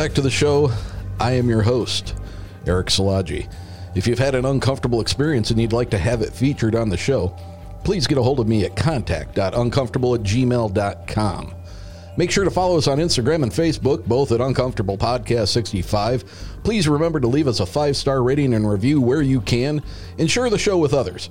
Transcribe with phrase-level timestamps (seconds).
[0.00, 0.72] Back to the show.
[1.20, 2.14] I am your host,
[2.66, 3.52] Eric Salaji.
[3.94, 6.96] If you've had an uncomfortable experience and you'd like to have it featured on the
[6.96, 7.36] show,
[7.84, 11.54] please get a hold of me at contact.uncomfortable at gmail.com.
[12.16, 16.24] Make sure to follow us on Instagram and Facebook, both at Uncomfortable Podcast 65.
[16.64, 19.82] Please remember to leave us a five star rating and review where you can,
[20.18, 21.28] and share the show with others.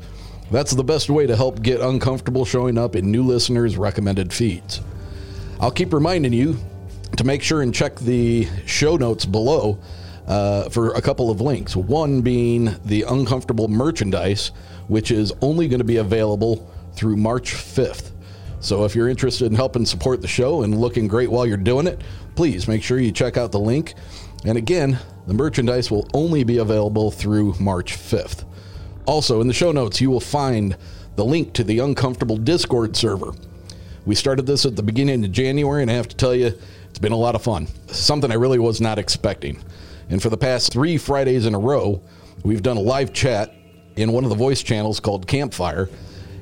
[0.52, 4.80] That's the best way to help get Uncomfortable showing up in new listeners' recommended feeds.
[5.60, 6.60] I'll keep reminding you
[7.18, 9.80] to make sure and check the show notes below
[10.28, 11.76] uh, for a couple of links.
[11.76, 14.52] One being the uncomfortable merchandise,
[14.88, 18.12] which is only going to be available through March 5th.
[18.62, 21.88] So if you're interested in helping support the show and looking great while you're doing
[21.88, 22.02] it,
[22.36, 23.94] please make sure you check out the link.
[24.46, 28.46] And again, the merchandise will only be available through March 5th.
[29.06, 30.78] Also, in the show notes, you will find
[31.16, 33.34] the link to the Uncomfortable Discord server.
[34.06, 36.58] We started this at the beginning of January, and I have to tell you,
[37.00, 37.66] it's been a lot of fun.
[37.88, 39.64] Something I really was not expecting.
[40.10, 42.02] And for the past three Fridays in a row,
[42.44, 43.56] we've done a live chat
[43.96, 45.88] in one of the voice channels called Campfire.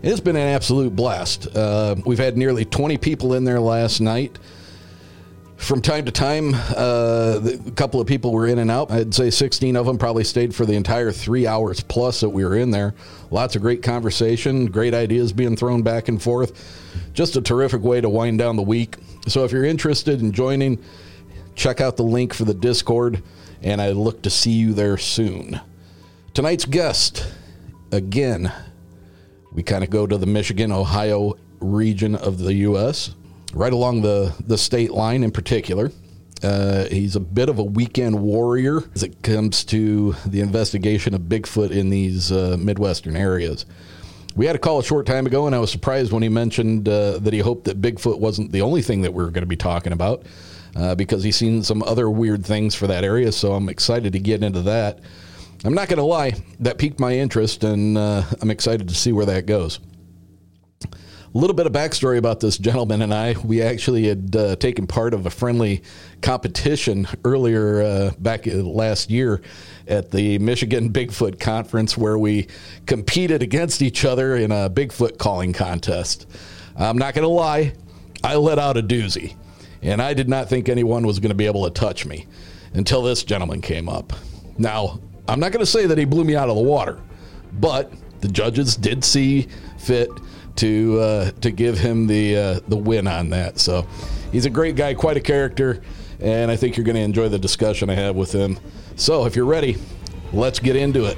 [0.02, 1.56] It's been an absolute blast.
[1.56, 4.40] Uh, we've had nearly 20 people in there last night.
[5.58, 8.90] From time to time, uh, a couple of people were in and out.
[8.90, 12.44] I'd say 16 of them probably stayed for the entire three hours plus that we
[12.44, 12.96] were in there.
[13.30, 17.14] Lots of great conversation, great ideas being thrown back and forth.
[17.14, 18.96] Just a terrific way to wind down the week.
[19.28, 20.82] So if you're interested in joining,
[21.56, 23.22] check out the link for the Discord,
[23.62, 25.60] and I look to see you there soon.
[26.34, 27.30] Tonight's guest,
[27.92, 28.52] again,
[29.52, 33.16] we kind of go to the Michigan, Ohio region of the U.S.,
[33.54, 35.92] right along the, the state line in particular.
[36.42, 41.22] Uh, he's a bit of a weekend warrior as it comes to the investigation of
[41.22, 43.66] Bigfoot in these uh, Midwestern areas.
[44.38, 46.88] We had a call a short time ago, and I was surprised when he mentioned
[46.88, 49.48] uh, that he hoped that Bigfoot wasn't the only thing that we were going to
[49.48, 50.28] be talking about
[50.76, 53.32] uh, because he's seen some other weird things for that area.
[53.32, 55.00] So I'm excited to get into that.
[55.66, 59.12] I'm not going to lie, that piqued my interest, and uh, I'm excited to see
[59.12, 59.80] where that goes.
[61.38, 63.36] A little bit of backstory about this gentleman and I.
[63.44, 65.84] We actually had uh, taken part of a friendly
[66.24, 69.44] competition earlier uh, back last year
[69.88, 72.48] at the Michigan Bigfoot Conference where we
[72.88, 76.26] competed against each other in a Bigfoot calling contest.
[76.76, 77.74] I'm not going to lie,
[78.24, 79.36] I let out a doozy,
[79.84, 82.26] and I did not think anyone was going to be able to touch me
[82.74, 84.12] until this gentleman came up.
[84.58, 87.00] Now, I'm not going to say that he blew me out of the water,
[87.54, 89.48] but the judges did see
[89.78, 90.10] fit
[90.58, 93.60] to uh, to give him the uh, the win on that.
[93.60, 93.88] So
[94.32, 95.82] he's a great guy, quite a character,
[96.20, 98.60] and I think you're going to enjoy the discussion I have with him.
[98.96, 99.78] So if you're ready,
[100.34, 101.18] let's get into it.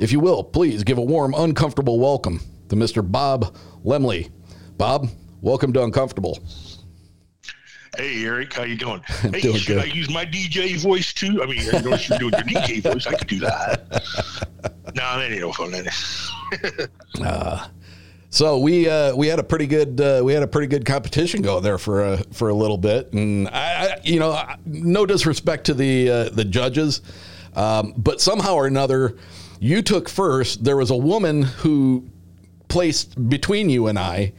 [0.00, 3.06] If you will, please give a warm, uncomfortable welcome to Mr.
[3.08, 3.54] Bob
[3.84, 4.30] Lemle.
[4.78, 5.10] Bob,
[5.42, 6.38] welcome to Uncomfortable.
[7.94, 9.02] Hey Eric, how you doing?
[9.20, 9.78] Hey, Doing should good.
[9.90, 11.42] I use my DJ voice too?
[11.42, 13.06] I mean, I know you're doing your DJ voice.
[13.06, 14.02] I could do that.
[14.94, 15.70] no, that ain't no fun.
[15.70, 15.86] Then.
[18.32, 21.42] So we uh, we had a pretty good uh, we had a pretty good competition
[21.42, 23.50] going there for a for a little bit, and I,
[23.96, 27.02] I you know no disrespect to the uh, the judges,
[27.54, 29.16] um, but somehow or another
[29.60, 30.64] you took first.
[30.64, 32.08] There was a woman who
[32.68, 34.32] placed between you and I.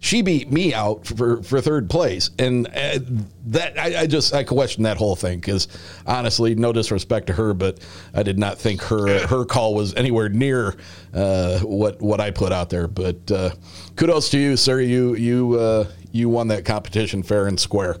[0.00, 3.00] She beat me out for, for third place, and uh,
[3.46, 5.66] that I, I just I question that whole thing because
[6.06, 7.80] honestly, no disrespect to her, but
[8.14, 10.76] I did not think her her call was anywhere near
[11.12, 12.86] uh, what what I put out there.
[12.86, 13.50] But uh,
[13.96, 14.80] kudos to you, sir.
[14.80, 17.96] You you uh, you won that competition fair and square.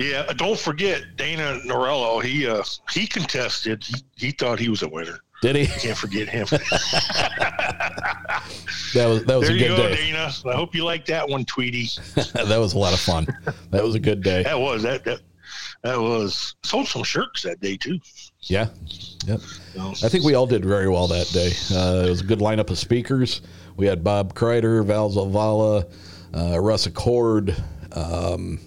[0.00, 2.22] Yeah, uh, don't forget Dana Norello.
[2.22, 3.84] He uh he contested.
[3.84, 5.20] He, he thought he was a winner.
[5.42, 5.66] Did he?
[5.66, 6.46] Can't forget him.
[8.94, 9.96] That was that was there a you good go, day.
[9.96, 10.32] Dana.
[10.46, 11.88] I hope you like that one, Tweety.
[12.14, 13.26] that was a lot of fun.
[13.70, 14.42] That was a good day.
[14.42, 15.20] That was that that
[15.82, 18.00] that was sold some shirts that day too.
[18.42, 18.68] Yeah.
[19.26, 19.40] Yep.
[19.74, 21.52] So, I think we all did very well that day.
[21.72, 23.42] Uh, it was a good lineup of speakers.
[23.76, 25.90] We had Bob Kreider, Val Zavala,
[26.34, 27.54] uh, Russ Acord,
[27.96, 28.58] um,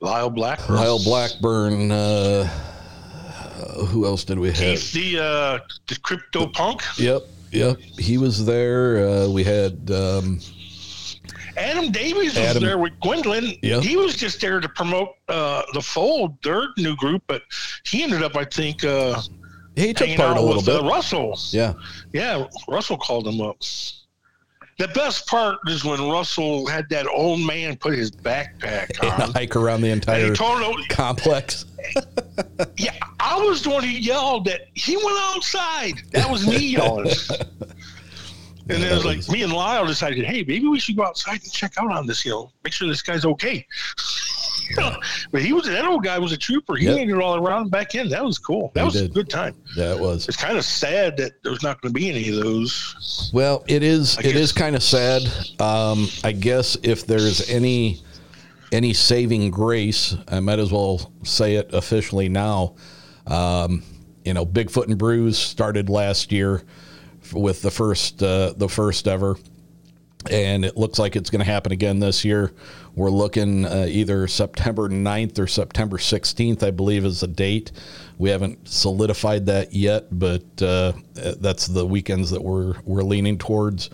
[0.00, 1.90] Lyle Black, Lyle Blackburn.
[1.90, 2.44] Uh,
[3.88, 4.56] who else did we have?
[4.56, 6.82] Keith the uh the crypto punk.
[6.98, 7.78] Yep, yep.
[7.98, 9.08] He was there.
[9.08, 10.40] Uh, we had um,
[11.56, 13.54] Adam Davies was there with Gwendolyn.
[13.62, 13.80] Yeah.
[13.80, 17.42] He was just there to promote uh, the Fold, their new group, but
[17.84, 19.20] he ended up, I think, uh,
[19.74, 20.80] he took part out a little with bit.
[20.80, 21.38] Uh, Russell.
[21.50, 21.72] yeah,
[22.12, 23.56] Yeah, Russell called him up.
[24.78, 29.32] The best part is when Russell had that old man put his backpack and on.
[29.32, 31.66] hike around the entire told him, oh, complex.
[32.76, 35.94] yeah, I was the one who yelled that he went outside.
[36.12, 37.10] That was me yelling.
[38.70, 41.40] And then it was like me and Lyle decided, hey, maybe we should go outside
[41.42, 43.66] and check out on this, you know, make sure this guy's okay.
[45.32, 46.76] but he was that old guy was a trooper.
[46.76, 46.96] He Yep.
[46.96, 48.08] made it all around and back in.
[48.08, 48.70] That was cool.
[48.74, 49.54] That He was a good time.
[49.76, 53.30] That was It's kind of sad that there's not going to be any of those.
[53.32, 54.16] Well, it is.
[54.18, 55.22] I It is guess- kind of sad.
[55.60, 58.00] Um, I guess if there's any
[58.70, 62.74] any saving grace, I might as well say it officially now.
[63.26, 63.82] Um,
[64.26, 66.62] you know, Bigfoot and Brews started last year
[67.32, 69.36] with the first uh, the first ever,
[70.30, 72.52] and it looks like it's going to happen again this year.
[72.98, 77.70] We're looking uh, either September 9th or September 16th, I believe, is the date.
[78.18, 83.90] We haven't solidified that yet, but uh, that's the weekends that we're we're leaning towards.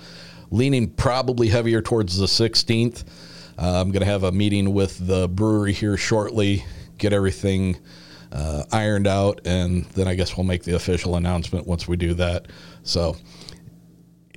[0.51, 3.05] Leaning probably heavier towards the 16th.
[3.59, 6.65] Uh, I'm going to have a meeting with the brewery here shortly,
[6.97, 7.77] get everything
[8.33, 12.15] uh, ironed out, and then I guess we'll make the official announcement once we do
[12.15, 12.47] that.
[12.85, 13.19] So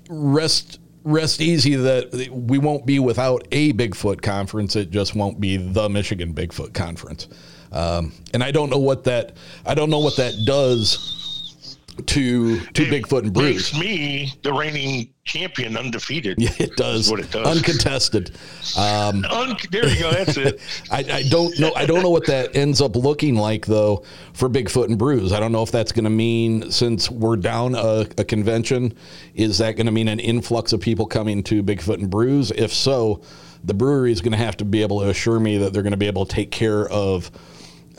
[0.09, 4.75] rest rest easy that we won't be without a Bigfoot conference.
[4.75, 7.27] It just won't be the Michigan Bigfoot conference.
[7.71, 9.35] Um, and I don't know what that
[9.65, 13.73] I don't know what that does to to It Bigfoot and Brews.
[13.73, 16.41] Makes me the reigning champion, undefeated.
[16.41, 17.11] Yeah, it does.
[17.11, 17.45] What it does.
[17.45, 18.31] Uncontested.
[18.77, 20.11] Um, Un- there you go.
[20.11, 20.59] That's it.
[20.91, 21.73] I, I don't know.
[21.75, 24.03] I don't know what that ends up looking like though
[24.33, 25.33] for Bigfoot and Brews.
[25.33, 28.93] I don't know if that's going to mean since we're down a, a convention,
[29.35, 32.51] is that going to mean an influx of people coming to Bigfoot and Brews?
[32.51, 33.21] If so,
[33.63, 35.91] the brewery is going to have to be able to assure me that they're going
[35.91, 37.29] to be able to take care of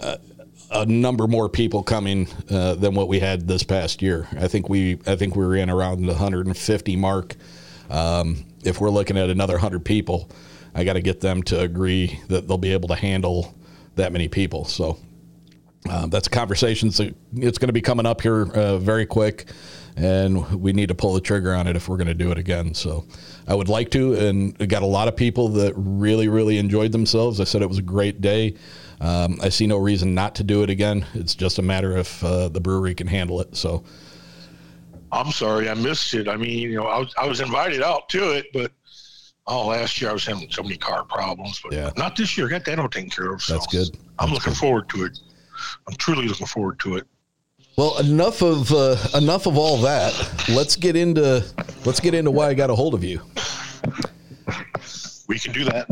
[0.00, 0.16] uh,
[0.70, 4.28] a number more people coming uh, than what we had this past year.
[4.38, 7.36] I think we I think we were in around the 150 mark.
[7.90, 10.30] Um, if we're looking at another 100 people,
[10.74, 13.54] I got to get them to agree that they'll be able to handle
[13.96, 14.64] that many people.
[14.64, 14.98] So
[15.90, 16.98] um, that's conversations.
[16.98, 19.46] that- It's going to be coming up here uh, very quick,
[19.96, 22.36] and we need to pull the trigger on it if we're going to do it
[22.36, 22.74] again.
[22.74, 23.06] So
[23.46, 27.40] I would like to, and got a lot of people that really, really enjoyed themselves.
[27.40, 28.54] I said it was a great day.
[29.00, 31.06] Um, I see no reason not to do it again.
[31.14, 33.54] It's just a matter if uh, the brewery can handle it.
[33.56, 33.84] So
[35.12, 36.28] I'm sorry, I missed it.
[36.28, 38.72] I mean, you know, I was I was invited out to it, but
[39.46, 41.60] oh, last year I was having so many car problems.
[41.62, 41.90] But Yeah.
[41.96, 42.48] not this year.
[42.48, 43.42] I got that all taken care of.
[43.42, 43.96] So That's good.
[44.18, 44.58] I'm That's looking good.
[44.58, 45.18] forward to it.
[45.88, 47.06] I'm truly looking forward to it.
[47.76, 50.12] Well, enough of uh, enough of all that.
[50.48, 51.44] Let's get into
[51.84, 53.20] let's get into why I got a hold of you.
[55.28, 55.86] We can do that.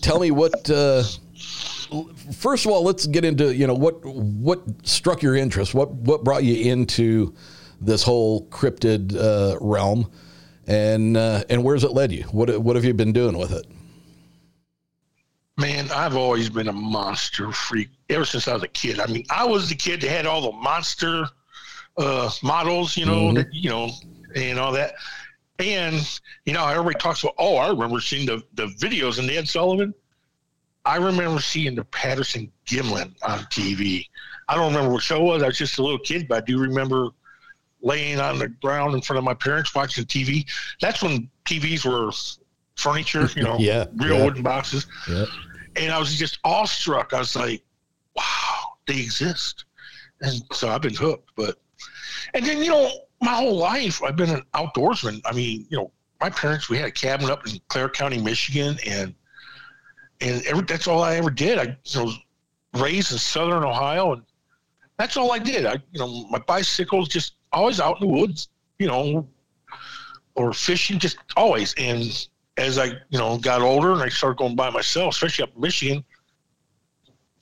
[0.00, 0.68] Tell me what.
[0.68, 1.04] Uh,
[2.34, 5.74] first of all, let's get into you know what what struck your interest.
[5.74, 7.34] What what brought you into
[7.80, 10.10] this whole cryptid uh, realm,
[10.66, 12.22] and uh, and where's it led you?
[12.24, 13.66] What what have you been doing with it?
[15.56, 18.98] Man, I've always been a monster freak ever since I was a kid.
[18.98, 21.26] I mean, I was the kid that had all the monster
[21.96, 23.34] uh, models, you know, Mhm.
[23.36, 23.92] that, you know,
[24.34, 24.94] and all that.
[25.60, 25.94] And
[26.44, 29.94] you know, everybody talks about, oh, I remember seeing the, the videos in Ed Sullivan.
[30.84, 34.06] I remember seeing the Patterson Gimlin on TV.
[34.48, 35.42] I don't remember what show it was.
[35.42, 37.08] I was just a little kid, but I do remember
[37.80, 40.44] laying on the ground in front of my parents watching TV.
[40.80, 42.10] That's when TVs were
[42.76, 44.24] furniture, you know, Yeah, real yeah.
[44.24, 44.86] wooden boxes.
[45.08, 45.24] Yeah.
[45.76, 47.12] And I was just awestruck.
[47.14, 47.62] I was like,
[48.14, 49.64] wow, they exist.
[50.20, 51.30] And so I've been hooked.
[51.36, 51.56] But,
[52.34, 55.20] and then, you know, my whole life I've been an outdoorsman.
[55.24, 58.76] I mean, you know, my parents, we had a cabin up in Clare County, Michigan,
[58.86, 59.14] and,
[60.20, 61.58] and every, that's all I ever did.
[61.58, 62.18] I, you know, was
[62.74, 64.22] raised in Southern Ohio, and
[64.98, 65.66] that's all I did.
[65.66, 69.26] I, you know, my bicycle's just always out in the woods, you know,
[70.34, 71.74] or fishing, just always.
[71.78, 75.54] And as I, you know, got older and I started going by myself, especially up
[75.54, 76.04] in Michigan,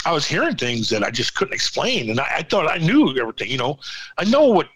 [0.05, 3.17] I was hearing things that I just couldn't explain, and I, I thought I knew
[3.19, 3.51] everything.
[3.51, 3.79] You know,
[4.19, 4.69] I know what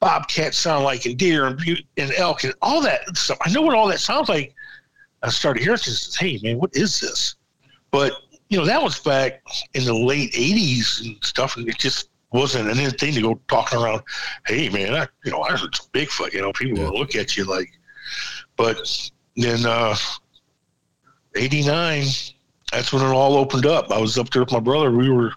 [0.00, 3.38] bobcats sound like, and deer, and butte, and elk, and all that stuff.
[3.42, 4.54] I know what all that sounds like.
[5.22, 6.16] I started hearing things.
[6.16, 7.34] Hey, man, what is this?
[7.90, 8.12] But
[8.48, 9.42] you know, that was back
[9.74, 14.02] in the late '80s and stuff, and it just wasn't anything to go talking around.
[14.46, 16.32] Hey, man, I, you know, I heard some Bigfoot.
[16.32, 17.70] You know, people will look at you like.
[18.56, 19.96] But then uh,
[21.34, 22.04] '89,
[22.72, 23.90] that's when it all opened up.
[23.90, 24.90] I was up there with my brother.
[24.90, 25.32] We were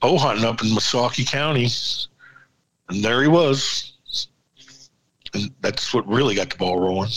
[0.00, 1.68] bow hunting up in Missaukee County,
[2.88, 3.86] and there he was.
[5.32, 7.10] And that's what really got the ball rolling.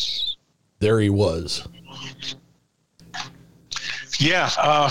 [0.80, 1.68] There he was.
[4.24, 4.90] Yeah, uh,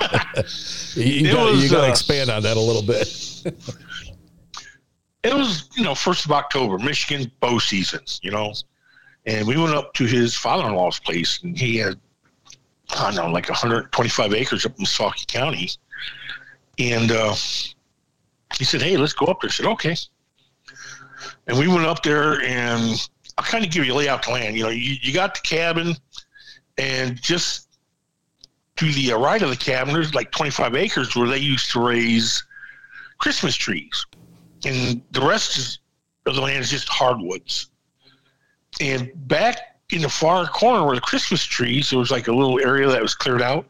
[0.96, 3.06] You, got to uh, expand on that a little bit.
[5.22, 8.52] it was you know first of October, Michigan bow seasons, you know,
[9.24, 11.96] and we went up to his father-in-law's place, and he had
[12.98, 15.70] I don't know like 125 acres up in Missaukee County,
[16.80, 17.34] and uh,
[18.58, 19.96] he said, "Hey, let's go up there." I said, "Okay,"
[21.46, 23.08] and we went up there, and
[23.38, 24.56] I'll kind of give you a layout to land.
[24.56, 25.94] You know, you, you got the cabin,
[26.78, 27.68] and just
[28.76, 32.44] to the right of the cabin, there's like 25 acres where they used to raise
[33.18, 34.06] Christmas trees
[34.64, 35.80] and the rest
[36.26, 37.70] of the land is just hardwoods.
[38.80, 39.58] And back
[39.90, 43.02] in the far corner where the Christmas trees, there was like a little area that
[43.02, 43.66] was cleared out,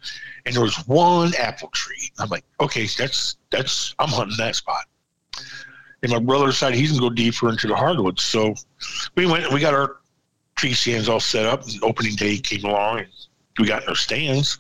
[0.47, 2.11] and there was one apple tree.
[2.19, 4.85] I'm like, okay, that's that's I'm hunting that spot.
[6.03, 8.55] And my brother decided he's gonna go deeper into the hardwoods, so
[9.15, 9.99] we went and we got our
[10.57, 11.67] tree stands all set up.
[11.67, 13.09] And opening day came along, and
[13.59, 14.59] we got no stands.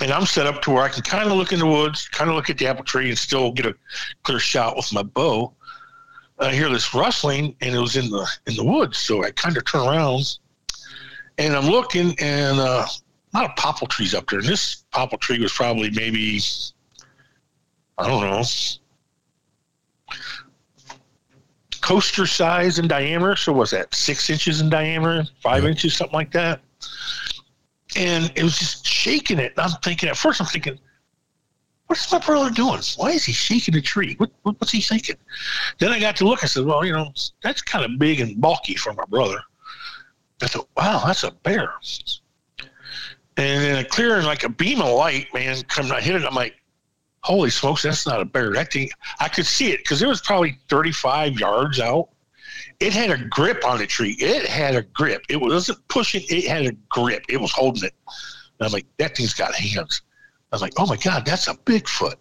[0.00, 2.28] And I'm set up to where I can kind of look in the woods, kind
[2.28, 3.74] of look at the apple tree, and still get a
[4.24, 5.52] clear shot with my bow.
[6.38, 8.98] I hear this rustling, and it was in the in the woods.
[8.98, 10.38] So I kind of turn around,
[11.38, 12.86] and I'm looking, and uh,
[13.32, 14.40] a lot of popple trees up there.
[14.40, 16.40] And this popple tree was probably maybe,
[17.98, 18.42] I don't know,
[21.80, 23.36] coaster size in diameter.
[23.36, 23.94] So was that?
[23.94, 26.60] Six inches in diameter, five inches, something like that.
[27.96, 29.52] And it was just shaking it.
[29.56, 30.78] And I'm thinking at first, I'm thinking,
[31.86, 32.80] what's my brother doing?
[32.96, 34.14] Why is he shaking the tree?
[34.18, 35.16] What, what, what's he thinking?
[35.78, 36.42] Then I got to look.
[36.42, 39.42] I said, well, you know, that's kind of big and bulky for my brother.
[40.42, 41.74] I thought, wow, that's a bear.
[43.36, 46.24] And then a clear like a beam of light, man, come I hit it.
[46.24, 46.54] I'm like,
[47.22, 48.52] holy smokes, that's not a bear.
[48.52, 52.08] That thing, I could see it because it was probably 35 yards out.
[52.82, 54.16] It had a grip on the tree.
[54.18, 55.22] It had a grip.
[55.28, 56.22] It wasn't pushing.
[56.28, 57.24] It had a grip.
[57.28, 57.94] It was holding it.
[58.58, 60.02] And I'm like, that thing's got hands.
[60.50, 62.16] I was like, oh my God, that's a Bigfoot.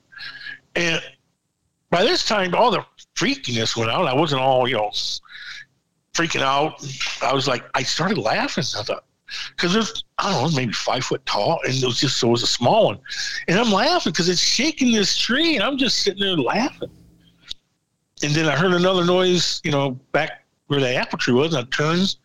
[0.76, 1.02] And
[1.90, 4.06] by this time, all the freakiness went out.
[4.06, 4.92] I wasn't all, you know,
[6.14, 6.86] freaking out.
[7.22, 8.64] I was like, I started laughing.
[8.78, 9.04] I thought,
[9.56, 12.28] because it was, I don't know, maybe five foot tall, and it was just, so
[12.28, 13.00] it was a small one.
[13.48, 16.92] And I'm laughing because it's shaking this tree, and I'm just sitting there laughing.
[18.24, 20.41] And then I heard another noise, you know, back
[20.72, 21.54] where the apple tree was.
[21.54, 22.16] And I turned,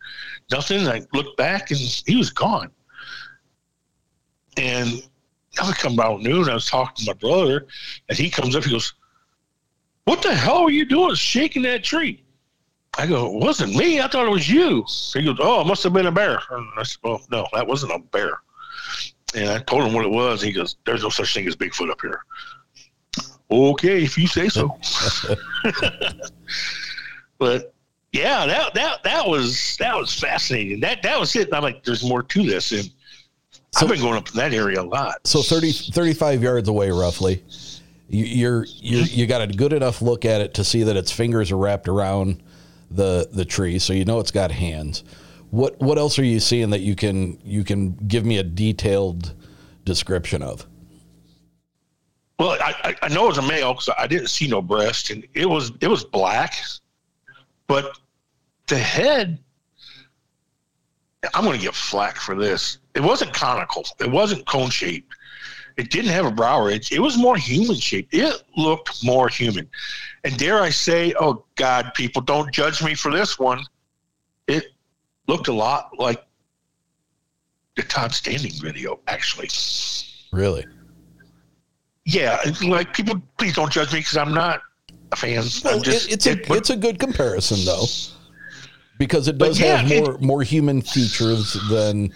[0.49, 0.79] nothing.
[0.79, 2.71] And I looked back, and he was gone.
[4.55, 5.03] And
[5.59, 6.49] I was come about noon.
[6.49, 7.67] I was talking to my brother,
[8.07, 8.63] and he comes up.
[8.63, 8.93] He goes,
[10.05, 12.23] "What the hell are you doing, shaking that tree?"
[12.97, 13.99] I go, "It wasn't me.
[13.99, 16.67] I thought it was you." He goes, "Oh, it must have been a bear." And
[16.77, 18.39] I said, "Well, no, that wasn't a bear."
[19.35, 20.41] And I told him what it was.
[20.41, 22.23] He goes, "There's no such thing as Bigfoot up here."
[23.51, 24.79] Okay, if you say so.
[27.37, 27.73] but
[28.13, 30.79] yeah, that that that was that was fascinating.
[30.79, 31.53] That that was it.
[31.53, 32.89] I'm like, there's more to this, and
[33.75, 35.25] I've been going up in that area a lot.
[35.27, 37.43] So 30, 35 yards away, roughly.
[38.09, 41.11] You, you're you you got a good enough look at it to see that its
[41.11, 42.41] fingers are wrapped around
[42.89, 45.03] the the tree, so you know it's got hands.
[45.51, 49.33] What what else are you seeing that you can you can give me a detailed
[49.83, 50.65] description of?
[52.39, 55.09] Well, I, I- I know it was a male because I didn't see no breast,
[55.09, 56.53] and it was it was black,
[57.67, 57.97] but
[58.67, 59.39] the head
[61.33, 62.79] I'm going to get flack for this.
[62.93, 63.85] It wasn't conical.
[63.99, 65.13] It wasn't cone shaped.
[65.77, 66.91] It didn't have a brow ridge.
[66.91, 68.13] It was more human shaped.
[68.13, 69.69] It looked more human.
[70.23, 73.63] And dare I say, oh God, people don't judge me for this one.
[74.47, 74.65] It
[75.27, 76.23] looked a lot like
[77.75, 79.49] the Todd Standing video, actually.
[80.31, 80.65] Really?
[82.05, 84.61] Yeah, like people, please don't judge me because I'm not
[85.11, 85.43] a fan.
[85.63, 87.85] Well, just, it, it's a it- it's a good comparison though,
[88.97, 92.11] because it does yeah, have it- more more human features than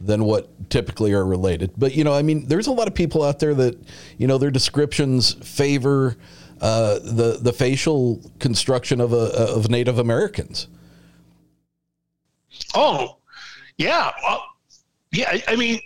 [0.00, 1.72] than what typically are related.
[1.76, 3.78] But you know, I mean, there's a lot of people out there that
[4.18, 6.16] you know their descriptions favor
[6.60, 10.68] uh, the the facial construction of a of Native Americans.
[12.74, 13.16] Oh,
[13.76, 14.10] yeah.
[14.22, 14.44] Well,
[15.12, 15.80] yeah, I- I mean,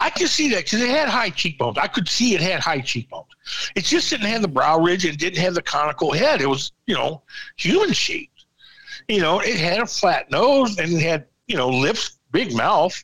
[0.00, 1.76] I can see that because it had high cheekbones.
[1.76, 3.28] I could see it had high cheekbones.
[3.76, 6.40] It just didn't have the brow ridge and didn't have the conical head.
[6.40, 7.22] It was, you know,
[7.56, 8.46] human shaped.
[9.08, 13.02] You know, it had a flat nose and it had, you know, lips, big mouth,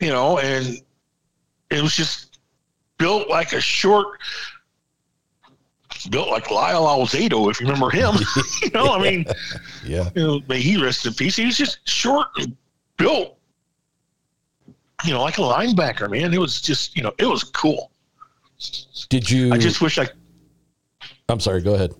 [0.00, 0.80] you know, and
[1.70, 2.38] it was just
[2.98, 4.18] built like a short,
[6.10, 8.14] built like Lyle Alzado, if you remember him.
[8.62, 9.26] you know, I mean,
[9.84, 11.36] Yeah, you know, may he rest in peace.
[11.36, 12.56] He was just short and
[12.96, 13.37] built,
[15.04, 16.34] you know, like a linebacker, man.
[16.34, 17.90] It was just, you know, it was cool.
[19.08, 19.52] did you?
[19.52, 20.08] I just wish I,
[21.28, 21.62] I'm sorry.
[21.62, 21.94] Go ahead.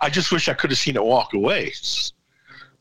[0.00, 1.72] I just wish I could have seen it walk away.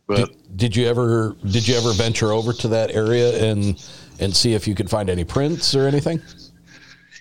[0.08, 3.82] But Did, did you ever did you ever venture over to that area and
[4.20, 6.22] and see if you could find any prints or anything?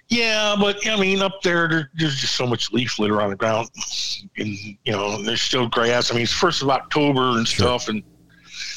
[0.09, 3.37] yeah, but I mean, up there, there, there's just so much leaf litter on the
[3.37, 3.69] ground,
[4.39, 6.11] and you know, there's still grass.
[6.11, 7.67] I mean, it's first of October and Sure.
[7.67, 8.03] stuff, and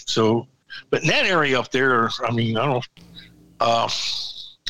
[0.06, 0.48] so,
[0.92, 2.88] but in that area up there, I mean, I don't,
[3.64, 3.90] uh,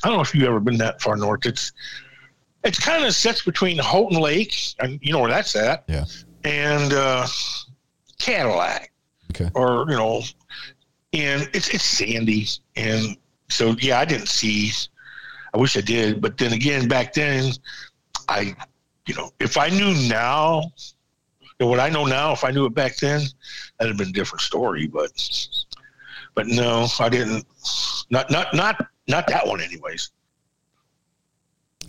[0.04, 1.46] I don't know if you've ever been that far north.
[1.46, 1.72] It's
[2.64, 6.06] it's kind of sits between Houghton Lake, and you know where that's at, Yeah.
[6.46, 7.28] and uh,
[8.20, 8.92] Cadillac,
[9.32, 9.50] Okay.
[9.56, 10.22] or you know,
[11.14, 13.18] and it's it's sandy, and
[13.50, 14.72] so yeah, I didn't see.
[15.54, 17.52] I wish I did, but then again, back then,
[18.28, 18.56] I,
[19.06, 20.64] you know, if I knew now,
[21.60, 23.22] what I know now, if I knew it back then,
[23.78, 24.88] that'd have been a different story.
[24.88, 25.12] But,
[26.36, 27.46] but no, I didn't.
[28.10, 30.12] Not not not not that one, anyways.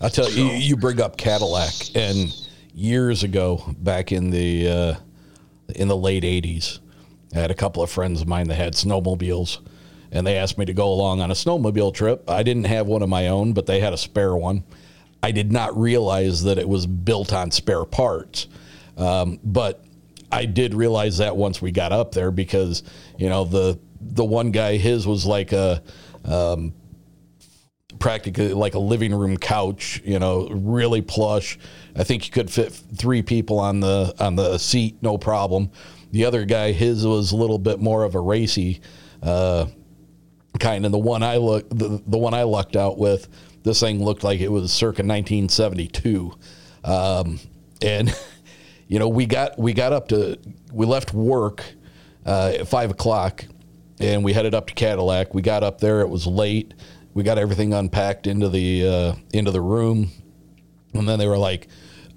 [0.01, 2.33] I'll tell you, you, you bring up Cadillac, and
[2.73, 4.95] years ago, back in the uh,
[5.75, 6.79] in the late '80s,
[7.33, 9.59] I had a couple of friends of mine that had snowmobiles,
[10.11, 12.29] and they asked me to go along on a snowmobile trip.
[12.29, 14.63] I didn't have one of my own, but they had a spare one.
[15.23, 18.47] I did not realize that it was built on spare parts,
[18.97, 19.83] um, but
[20.31, 22.83] I did realize that once we got up there because
[23.17, 23.79] you know the
[24.13, 25.81] the one guy his was like a
[27.99, 31.57] practically like a living room couch, you know, really plush.
[31.95, 35.71] I think you could fit three people on the on the seat, no problem.
[36.11, 38.81] The other guy, his was a little bit more of a racy
[39.21, 39.67] uh,
[40.59, 43.27] kind, and the one I look the, the one I lucked out with,
[43.63, 46.33] this thing looked like it was circa 1972,
[46.83, 47.39] um,
[47.81, 48.15] and
[48.87, 50.37] you know we got we got up to
[50.71, 51.63] we left work
[52.25, 53.45] uh, at five o'clock
[53.99, 55.33] and we headed up to Cadillac.
[55.33, 56.73] We got up there; it was late.
[57.13, 60.11] We got everything unpacked into the uh, into the room,
[60.93, 61.67] and then they were like,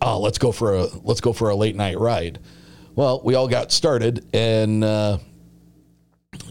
[0.01, 2.41] "Oh, let's go for a let's go for a late night ride."
[2.95, 5.19] Well, we all got started, and uh,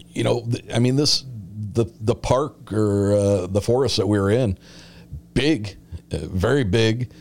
[0.08, 1.24] you know, th- I mean, this
[1.72, 4.58] the the park or uh, the forest that we were in,
[5.34, 5.76] big,
[6.10, 7.12] uh, very big,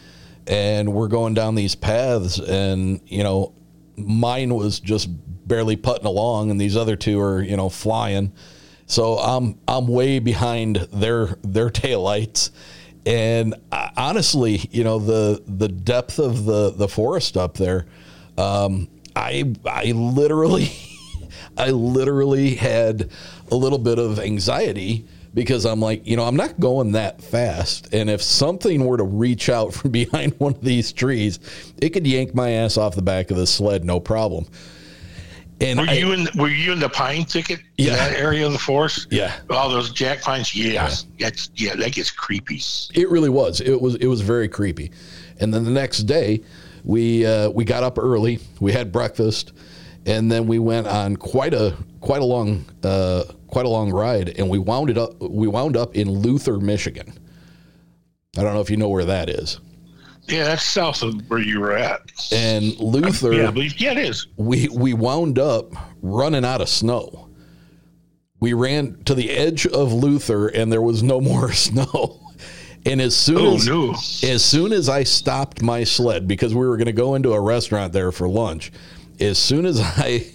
[0.47, 3.53] and we're going down these paths, and you know,
[3.97, 5.09] mine was just
[5.47, 8.31] barely putting along, and these other two are you know flying.
[8.85, 12.51] So I'm I'm way behind their their taillights.
[13.05, 17.85] And I, honestly, you know the the depth of the the forest up there,
[18.37, 20.71] um, I I literally
[21.57, 23.09] I literally had
[23.51, 25.05] a little bit of anxiety
[25.37, 27.93] because I'm like, you know, I'm not going that fast.
[27.93, 31.39] And if something were to reach out from behind one of these trees,
[31.79, 34.47] it could yank my ass off the back of the sled, no problem.
[35.61, 37.59] And Were I- you in Were you in the pine thicket?
[37.77, 37.91] Yeah.
[37.91, 39.07] in that area of the forest.
[39.11, 39.35] Yeah.
[39.51, 40.55] All those jack pines.
[40.55, 41.75] Yeah, that's yeah.
[41.75, 42.59] That gets creepy.
[42.95, 43.61] It really was.
[43.61, 43.93] It was.
[43.95, 44.91] It was very creepy.
[45.39, 46.41] And then the next day,
[46.83, 48.39] we uh, we got up early.
[48.59, 49.53] We had breakfast,
[50.07, 54.29] and then we went on quite a quite a long uh, quite a long ride.
[54.37, 55.19] And we wound it up.
[55.21, 57.13] We wound up in Luther, Michigan.
[58.37, 59.59] I don't know if you know where that is.
[60.27, 62.01] Yeah, that's south of where you were at.
[62.33, 63.51] And Luther, Yeah.
[63.77, 64.27] Yeah, it is.
[64.35, 67.29] we we wound up running out of snow.
[68.39, 72.19] We ran to the edge of Luther, and there was no more snow.
[72.85, 73.91] And as soon Oh, as no.
[74.29, 77.41] as soon as I stopped my sled because we were going to go into a
[77.41, 78.71] restaurant there for lunch,
[79.19, 80.25] as soon as I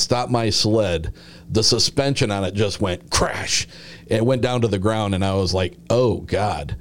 [0.00, 1.14] stopped my sled.
[1.48, 3.68] The suspension on it just went crash.
[4.06, 6.76] It went down to the ground, and I was like, "Oh God!"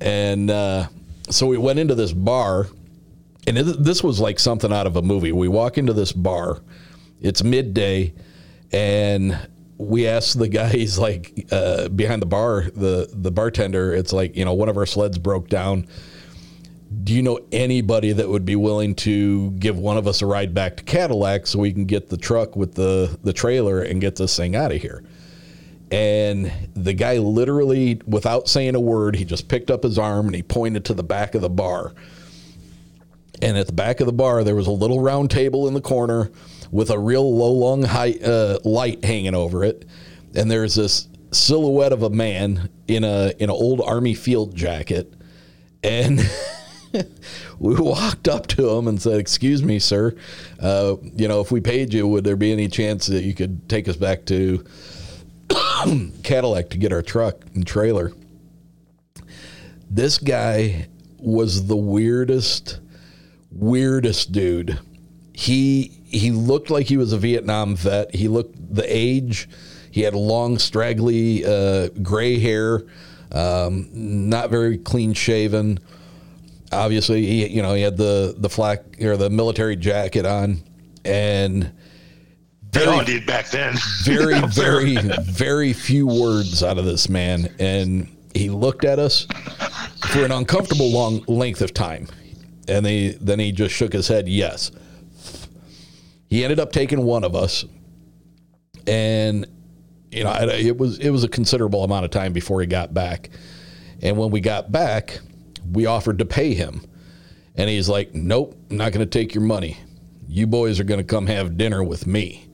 [0.00, 0.88] And uh,
[1.30, 2.68] so we went into this bar,
[3.46, 5.32] and it, this was like something out of a movie.
[5.32, 6.62] We walk into this bar.
[7.20, 8.14] It's midday,
[8.72, 9.38] and
[9.78, 10.68] we asked the guy.
[10.70, 12.62] He's like uh, behind the bar.
[12.74, 13.92] The the bartender.
[13.94, 15.86] It's like you know one of our sleds broke down
[17.02, 20.54] do you know anybody that would be willing to give one of us a ride
[20.54, 24.16] back to Cadillac so we can get the truck with the, the trailer and get
[24.16, 25.02] this thing out of here?
[25.90, 30.34] And the guy literally, without saying a word, he just picked up his arm and
[30.34, 31.92] he pointed to the back of the bar.
[33.42, 35.80] And at the back of the bar, there was a little round table in the
[35.80, 36.30] corner
[36.70, 39.86] with a real low, long height, uh, light hanging over it.
[40.34, 45.12] And there's this silhouette of a man in a in an old army field jacket.
[45.82, 46.20] And
[47.58, 50.14] we walked up to him and said, "Excuse me, sir.
[50.60, 53.68] Uh, you know, if we paid you, would there be any chance that you could
[53.68, 54.64] take us back to
[56.22, 58.12] Cadillac to get our truck and trailer?"
[59.90, 62.80] This guy was the weirdest,
[63.50, 64.78] weirdest dude.
[65.32, 68.14] He he looked like he was a Vietnam vet.
[68.14, 69.48] He looked the age.
[69.90, 72.82] He had long, straggly, uh, gray hair.
[73.30, 75.78] Um, not very clean shaven
[76.74, 80.62] obviously he you know he had the the flak or the military jacket on
[81.04, 81.72] and
[82.72, 83.74] they all did back then.
[84.04, 89.26] very very very few words out of this man and he looked at us
[90.08, 92.08] for an uncomfortable long length of time
[92.68, 94.70] and he then he just shook his head yes.
[96.28, 97.64] He ended up taking one of us
[98.86, 99.46] and
[100.10, 103.30] you know it was it was a considerable amount of time before he got back
[104.02, 105.20] and when we got back
[105.72, 106.82] we offered to pay him.
[107.56, 109.76] And he's like, Nope, I'm not going to take your money.
[110.28, 112.48] You boys are going to come have dinner with me.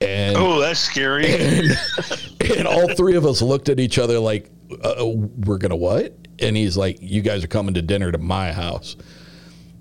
[0.00, 1.26] And oh, that's scary.
[2.38, 4.50] And, and all three of us looked at each other like,
[4.82, 8.52] uh, "We're gonna what?" And he's like, "You guys are coming to dinner to my
[8.52, 8.94] house."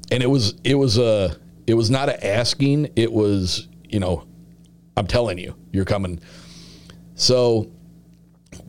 [0.10, 1.38] And it was it was a
[1.68, 2.92] it was not a asking.
[2.96, 4.26] It was you know,
[4.98, 6.20] I'm telling you, you're coming.
[7.16, 7.72] So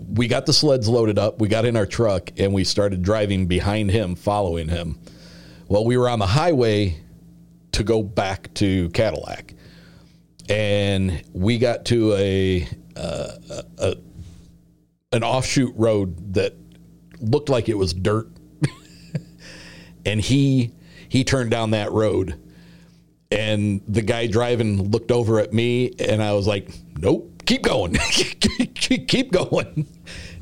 [0.09, 1.41] we got the sleds loaded up.
[1.41, 4.99] We got in our truck and we started driving behind him, following him.
[5.69, 7.01] Well, we were on the highway
[7.73, 9.55] to go back to Cadillac,
[10.49, 13.33] and we got to a, uh,
[13.79, 13.97] a
[15.13, 16.55] an offshoot road that
[17.21, 18.29] looked like it was dirt,
[20.07, 20.73] and he
[21.09, 22.41] he turned down that road,
[23.31, 27.95] and the guy driving looked over at me, and I was like, "Nope." Keep going,
[28.75, 29.87] keep going.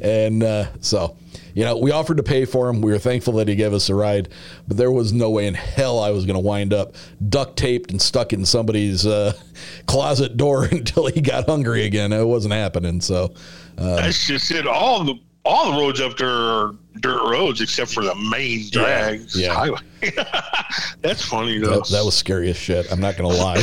[0.01, 1.17] And uh, so,
[1.55, 2.83] you know, we offered to pay for him.
[2.83, 4.31] We were thankful that he gave us a ride,
[4.67, 6.97] but there was no way in hell I was going to wind up
[7.29, 9.33] duct taped and stuck in somebody's uh,
[9.87, 12.13] closet door until he got hungry again.
[12.13, 13.01] It wasn't happening.
[13.01, 13.35] So
[13.79, 14.67] um, that's just it.
[14.67, 15.15] All the
[15.45, 19.55] all the roads up there are dirt roads except for the main drag yeah, yeah.
[19.55, 19.79] highway.
[21.03, 21.81] that's funny though.
[21.81, 22.91] That, that was scary as shit.
[22.91, 23.59] I'm not going to lie.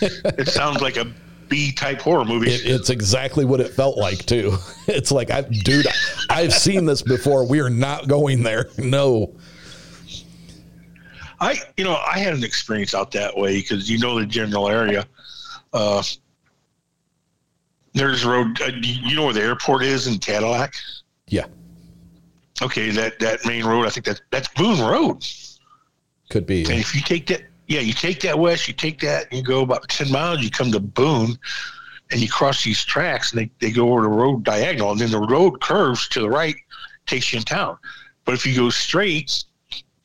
[0.00, 1.12] it sounds like a
[1.48, 2.50] B type horror movie.
[2.50, 4.56] It, it's exactly what it felt like too.
[4.90, 5.86] It's like, I, dude,
[6.30, 7.46] I've seen this before.
[7.46, 8.70] We are not going there.
[8.78, 9.34] No.
[11.40, 14.68] I, you know, I had an experience out that way because you know the general
[14.68, 15.06] area.
[15.72, 16.02] Uh,
[17.92, 18.60] there's a road.
[18.60, 20.74] Uh, you know where the airport is in Cadillac?
[21.28, 21.46] Yeah.
[22.62, 23.86] Okay, that that main road.
[23.86, 25.24] I think that that's Boon Road.
[26.30, 26.62] Could be.
[26.62, 29.42] And if you take that yeah, you take that west, you take that, and you
[29.42, 31.38] go about 10 miles, you come to Boon,
[32.10, 35.10] and you cross these tracks, and they, they go over the road diagonal, and then
[35.10, 36.56] the road curves to the right,
[37.06, 37.76] takes you in town.
[38.24, 39.44] But if you go straight,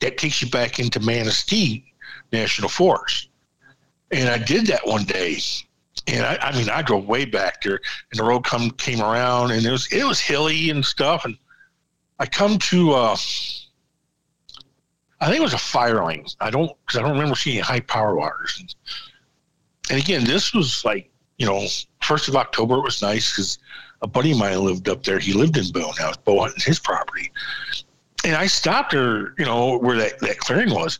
[0.00, 1.92] that takes you back into Manistee
[2.32, 3.28] National Forest.
[4.10, 5.38] And I did that one day.
[6.06, 9.52] And I, I mean, I drove way back there, and the road come came around,
[9.52, 11.24] and it was it was hilly and stuff.
[11.24, 11.38] And
[12.18, 13.16] I come to uh,
[15.24, 16.26] I think it was a fire lane.
[16.38, 18.62] I don't because I don't remember seeing high power wires.
[19.88, 21.66] And, again, this was like you know
[22.02, 22.74] first of October.
[22.74, 23.58] It was nice because
[24.02, 25.18] a buddy of mine lived up there.
[25.18, 25.92] He lived in Boon.
[25.98, 27.32] I was bow his property,
[28.22, 29.32] and I stopped there.
[29.38, 30.98] You know where that that clearing was,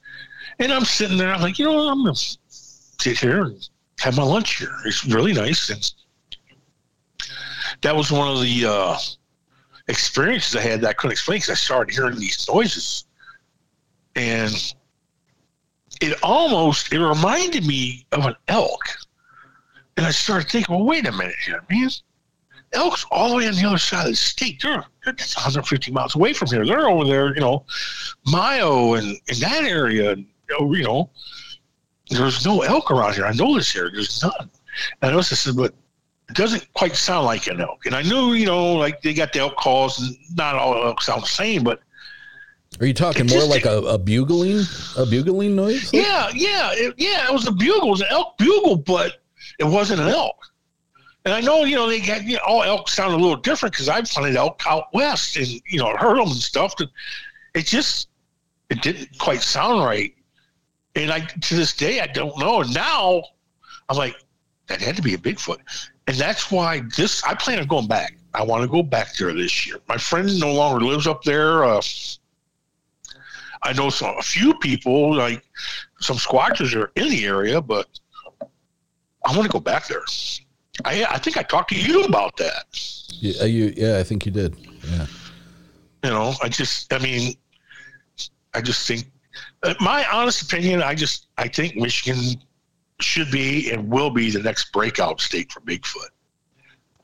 [0.58, 1.34] and I'm sitting there.
[1.34, 3.68] I'm like, you know, I'm gonna sit here and
[4.00, 4.74] have my lunch here.
[4.86, 5.92] It's really nice, and
[7.82, 8.96] that was one of the uh,
[9.88, 13.03] experiences I had that I couldn't explain because I started hearing these noises
[14.16, 14.74] and
[16.00, 18.82] it almost it reminded me of an elk.
[19.96, 21.88] And I started thinking, well, wait a minute here, man.
[22.72, 24.60] Elk's all the way on the other side of the state.
[24.60, 26.66] They're, they're 150 miles away from here.
[26.66, 27.64] They're over there, you know,
[28.26, 31.10] Mayo and in that area, you know.
[32.10, 33.26] there's no elk around here.
[33.26, 33.90] I know this here.
[33.92, 34.32] There's none.
[34.40, 34.50] And
[35.02, 35.72] I noticed this, but
[36.28, 37.86] it doesn't quite sound like an elk.
[37.86, 41.00] And I knew, you know, like they got the elk calls, and not all elk
[41.00, 41.80] sound the same, but
[42.80, 44.64] Are you talking more like a, a bugling,
[44.96, 45.92] a bugling noise?
[45.92, 47.28] yeah, yeah, it, yeah.
[47.28, 49.22] It was a bugle, it was an elk bugle, but
[49.58, 50.36] it wasn't an elk.
[51.24, 53.72] And I know, you know, they got you know, all elk sound a little different
[53.72, 56.74] because I've hunted elk out west and you know heard them and stuff.
[56.78, 56.90] And
[57.54, 58.08] it just
[58.68, 60.14] it didn't quite sound right.
[60.96, 62.60] And I to this day I don't know.
[62.60, 63.22] And now
[63.88, 64.16] I'm like,
[64.66, 65.60] that had to be a Bigfoot.
[66.06, 68.16] And that's why this I plan on going back.
[68.34, 69.76] I want to go back there this year.
[69.88, 71.64] My friend no longer lives up there.
[71.64, 71.80] Uh,
[73.64, 75.42] I know some a few people like
[76.00, 77.88] some squatters are in the area, but
[79.26, 80.02] I want to go back there.
[80.84, 82.66] I I think I talked to you about that.
[83.08, 84.56] Yeah, you, yeah, I think you did.
[84.90, 85.06] Yeah.
[86.04, 87.34] You know, I just I mean,
[88.52, 89.10] I just think
[89.62, 90.82] uh, my honest opinion.
[90.82, 92.40] I just I think Michigan
[93.00, 96.10] should be and will be the next breakout state for Bigfoot.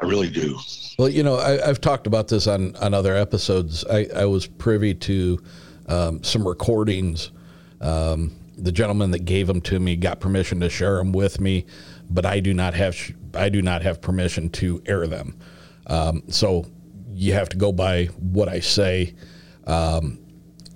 [0.00, 0.58] I really do.
[0.98, 3.84] Well, you know, I, I've talked about this on, on other episodes.
[3.84, 5.42] I, I was privy to
[5.90, 7.32] um, some recordings.
[7.80, 11.66] Um, the gentleman that gave them to me got permission to share them with me,
[12.10, 12.96] but I do not have
[13.34, 15.38] I do not have permission to air them.
[15.86, 16.66] Um, so
[17.12, 19.14] you have to go by what I say.
[19.66, 20.18] Um,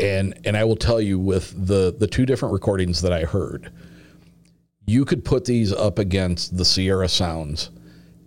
[0.00, 3.70] and and I will tell you with the the two different recordings that I heard,
[4.86, 7.70] you could put these up against the Sierra Sounds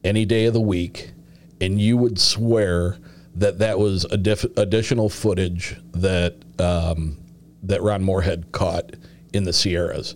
[0.03, 1.11] any day of the week,
[1.59, 2.97] and you would swear
[3.37, 7.17] that that was diff- additional footage that um,
[7.63, 8.95] that Ron Morehead caught
[9.33, 10.15] in the Sierras.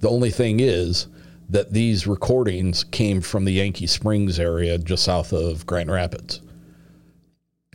[0.00, 1.06] The only thing is
[1.50, 6.40] that these recordings came from the Yankee Springs area just south of Grand Rapids,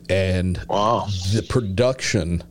[0.08, 1.06] and Wow.
[1.32, 2.42] the production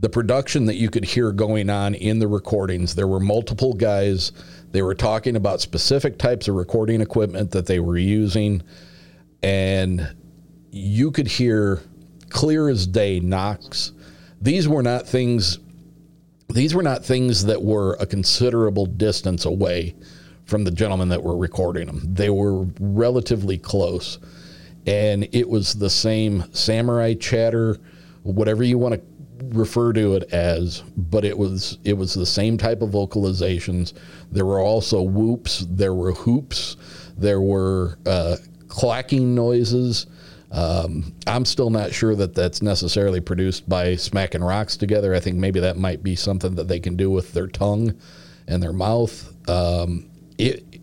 [0.00, 4.32] the production that you could hear going on in the recordings there were multiple guys
[4.72, 8.60] they were talking about specific types of recording equipment that they were using
[9.42, 10.14] and
[10.74, 11.80] you could hear
[12.30, 13.92] clear as day knocks
[14.40, 15.58] these were not things
[16.48, 19.94] these were not things that were a considerable distance away
[20.44, 24.18] from the gentlemen that were recording them they were relatively close
[24.86, 27.78] and it was the same samurai chatter,
[28.22, 29.00] whatever you want to
[29.56, 33.94] refer to it as, but it was it was the same type of vocalizations.
[34.30, 36.76] There were also whoops, there were hoops,
[37.16, 38.36] there were uh,
[38.68, 40.06] clacking noises.
[40.54, 45.12] Um, I'm still not sure that that's necessarily produced by smacking rocks together.
[45.12, 47.98] I think maybe that might be something that they can do with their tongue
[48.46, 49.34] and their mouth.
[49.48, 50.80] Um, it,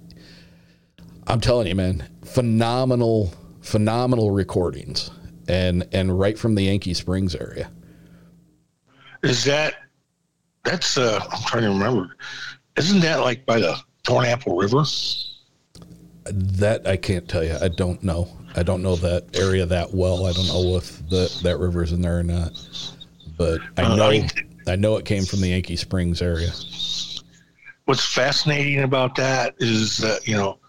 [1.25, 5.10] I'm telling you, man, phenomenal, phenomenal recordings,
[5.47, 7.71] and and right from the Yankee Springs area.
[9.23, 9.75] Is that
[10.65, 12.17] that's uh I'm trying to remember.
[12.75, 14.84] Isn't that like by the Thornapple River?
[16.25, 17.55] That I can't tell you.
[17.62, 18.27] I don't know.
[18.55, 20.25] I don't know that area that well.
[20.25, 22.51] I don't know if the, that river's in there or not.
[23.37, 24.29] But I Uh, know I mean-
[24.67, 26.51] I know it came from the Yankee Springs area.
[27.85, 30.59] What's fascinating about that is that, you know,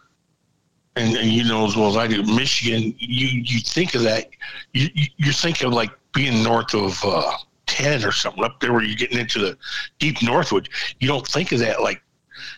[0.96, 4.30] and, and you know as well as I do, Michigan, you you think of that,
[4.72, 7.32] you you, you think of like being north of uh,
[7.66, 9.56] ten or something up there where you're getting into the
[9.98, 10.68] deep northwood.
[11.00, 12.02] You don't think of that like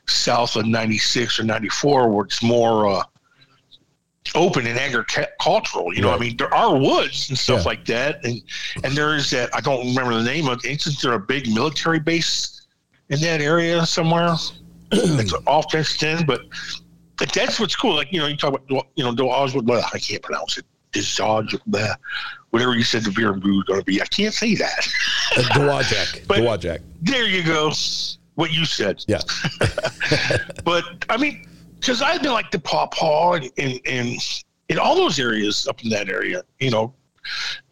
[0.07, 3.03] south of ninety six or ninety four where it's more uh,
[4.35, 5.95] open and agricultural.
[5.95, 7.65] You know, I mean there are woods and stuff Yeah.
[7.65, 8.43] like that, and
[8.83, 10.65] and there is that I don't remember the name of.
[10.65, 10.87] it.
[10.87, 12.67] Isn't there a big military base
[13.11, 14.35] in that area somewhere?
[14.93, 16.41] it's off fenced in, but
[17.33, 17.95] that's what's cool.
[17.95, 19.69] Like you know, you talk about you know, Oswald.
[19.69, 20.65] Well, I can't pronounce it.
[21.17, 21.57] Dodge,
[22.51, 24.01] whatever you said the beer and brew is going to be.
[24.01, 24.89] I can't say that.
[25.37, 26.25] Uh, Dowagiac.
[26.29, 26.79] But- Dowagiac.
[27.03, 27.73] There you go.
[28.37, 29.05] What you said.
[29.09, 29.21] Yeah.
[30.65, 31.47] But I mean,
[31.85, 34.17] because I've been like the Paw Paw and, and and
[34.71, 36.95] in all those areas up in that area, you know,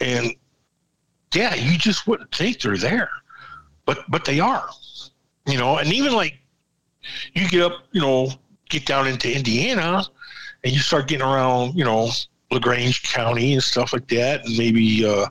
[0.01, 0.35] and
[1.33, 3.09] yeah, you just wouldn't think they're there,
[3.87, 4.68] but but they are,
[5.46, 6.38] you know, and even like
[7.33, 8.31] you get up, you know,
[8.68, 10.05] get down into Indiana,
[10.62, 12.11] and you start getting around, you know,
[12.51, 15.27] Lagrange County and stuff like that, and maybe uh,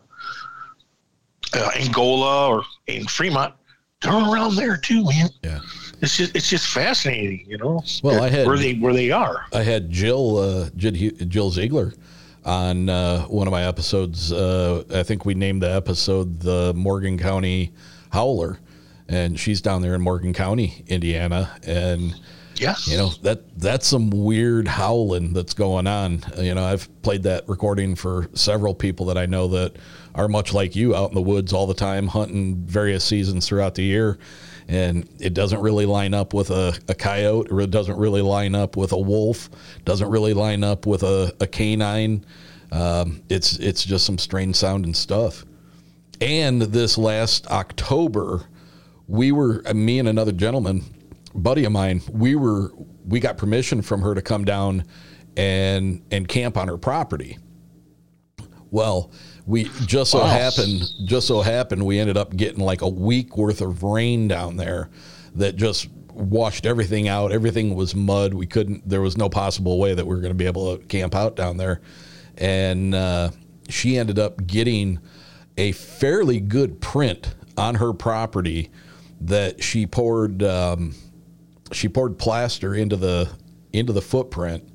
[1.53, 3.53] uh, Angola or in Fremont,
[4.01, 5.29] they're around there too, man.
[5.43, 5.59] Yeah.
[6.01, 7.83] It's just it's just fascinating, you know.
[8.03, 9.45] Well, I had- where they where they are.
[9.53, 11.93] I had Jill uh, Jill, Ziegler
[12.43, 14.31] on uh, one of my episodes.
[14.31, 17.71] Uh, I think we named the episode the Morgan County
[18.11, 18.59] Howler,
[19.07, 22.15] and she's down there in Morgan County, Indiana, and
[22.55, 22.73] Yeah.
[22.85, 26.23] you know that that's some weird howling that's going on.
[26.39, 29.75] You know, I've played that recording for several people that I know that
[30.15, 33.75] are much like you, out in the woods all the time, hunting various seasons throughout
[33.75, 34.17] the year,
[34.71, 38.55] and it doesn't really line up with a, a coyote, or it doesn't really line
[38.55, 39.49] up with a wolf,
[39.83, 42.25] doesn't really line up with a, a canine.
[42.71, 45.43] Um, it's it's just some strange sounding stuff.
[46.21, 48.45] And this last October,
[49.07, 50.85] we were me and another gentleman,
[51.35, 52.71] buddy of mine, we were
[53.05, 54.85] we got permission from her to come down
[55.35, 57.37] and and camp on her property.
[58.69, 59.11] Well,
[59.45, 60.27] we just so Wow.
[60.27, 64.57] happened just so happened we ended up getting like a week worth of rain down
[64.57, 64.89] there
[65.35, 67.31] that just washed everything out.
[67.31, 68.33] Everything was mud.
[68.33, 70.85] We couldn't there was no possible way that we were going to be able to
[70.85, 71.81] camp out down there.
[72.37, 73.31] And uh,
[73.69, 74.99] she ended up getting
[75.57, 78.69] a fairly good print on her property
[79.21, 80.95] that she poured um,
[81.71, 83.29] she poured plaster into the
[83.73, 84.67] into the footprint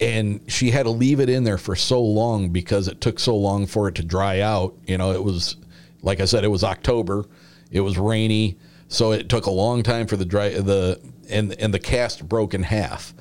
[0.00, 3.36] and she had to leave it in there for so long because it took so
[3.36, 4.74] long for it to dry out.
[4.86, 5.56] You know it was
[6.02, 7.24] like i said it was october.
[7.70, 8.58] It was rainy.
[8.88, 12.54] So it took a long time for the dry the and and the cast broke
[12.54, 13.14] in half.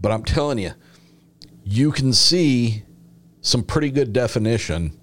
[0.00, 0.72] But i'm telling you
[1.64, 2.84] you can see
[3.40, 4.98] some pretty good definition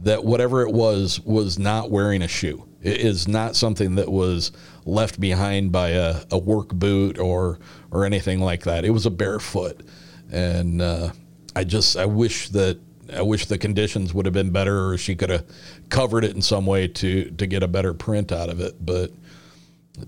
[0.00, 2.66] that whatever it was was not wearing a shoe.
[2.82, 4.52] It is not something that was
[4.86, 7.58] left behind by a, a work boot or
[7.90, 8.84] or anything like that.
[8.84, 9.82] It was a barefoot,
[10.30, 11.10] and uh,
[11.54, 12.78] I just I wish that
[13.14, 15.44] I wish the conditions would have been better, or she could have
[15.88, 18.84] covered it in some way to to get a better print out of it.
[18.84, 19.12] But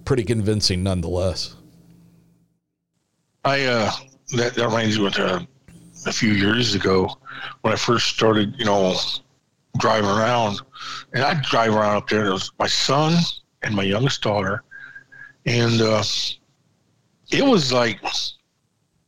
[0.05, 1.57] pretty convincing nonetheless.
[3.45, 3.91] I uh,
[4.37, 5.41] that, that reminds me of uh,
[6.07, 7.09] a few years ago
[7.63, 8.95] when I first started, you know,
[9.79, 10.61] driving around,
[11.13, 12.23] and I'd drive around up there.
[12.25, 13.15] There was my son
[13.63, 14.63] and my youngest daughter,
[15.47, 16.03] and uh,
[17.31, 18.01] it was like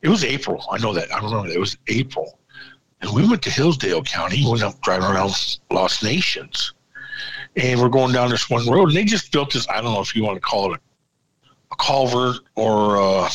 [0.05, 0.65] it was April.
[0.71, 1.13] I know that.
[1.13, 1.57] I don't remember that.
[1.57, 2.39] it was April,
[3.01, 4.45] and we went to Hillsdale County.
[4.45, 6.73] We went up driving around Lost Nations,
[7.57, 9.69] and we're going down this one road, and they just built this.
[9.69, 12.99] I don't know if you want to call it a, a culvert or.
[12.99, 13.31] Uh,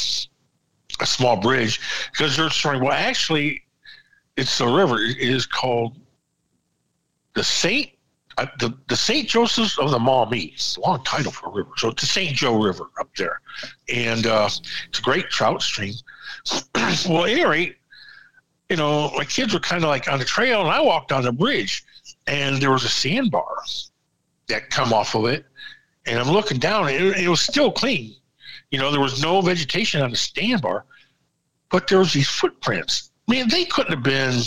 [0.99, 1.79] a small bridge
[2.11, 3.63] because they're saying, well, actually,
[4.37, 4.99] it's a river.
[5.01, 5.97] It is called
[7.35, 7.91] the Saint,
[8.37, 10.51] uh, the, the Saint Joseph's of the Maumee.
[10.53, 11.71] It's a long title for a river.
[11.77, 13.41] So it's the Saint Joe River up there.
[13.93, 14.49] And uh,
[14.87, 15.93] it's a great trout stream.
[17.07, 17.77] well, at any rate,
[18.69, 21.23] you know, my kids were kind of like on the trail, and I walked on
[21.23, 21.83] the bridge,
[22.27, 23.57] and there was a sandbar
[24.47, 25.45] that come off of it.
[26.05, 28.15] And I'm looking down, and it, it was still clean.
[28.71, 30.85] You know, there was no vegetation on the sandbar,
[31.69, 33.11] but there was these footprints.
[33.27, 34.41] Man, they couldn't have been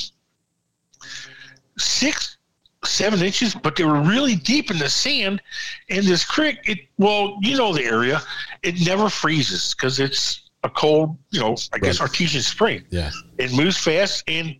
[1.78, 2.36] six,
[2.84, 5.42] seven inches, but they were really deep in the sand.
[5.90, 8.20] And this creek, it well, you know the area,
[8.62, 12.08] it never freezes because it's a cold, you know, I guess Right.
[12.08, 12.84] artesian spring.
[12.90, 13.10] Yeah.
[13.38, 14.56] It moves fast, and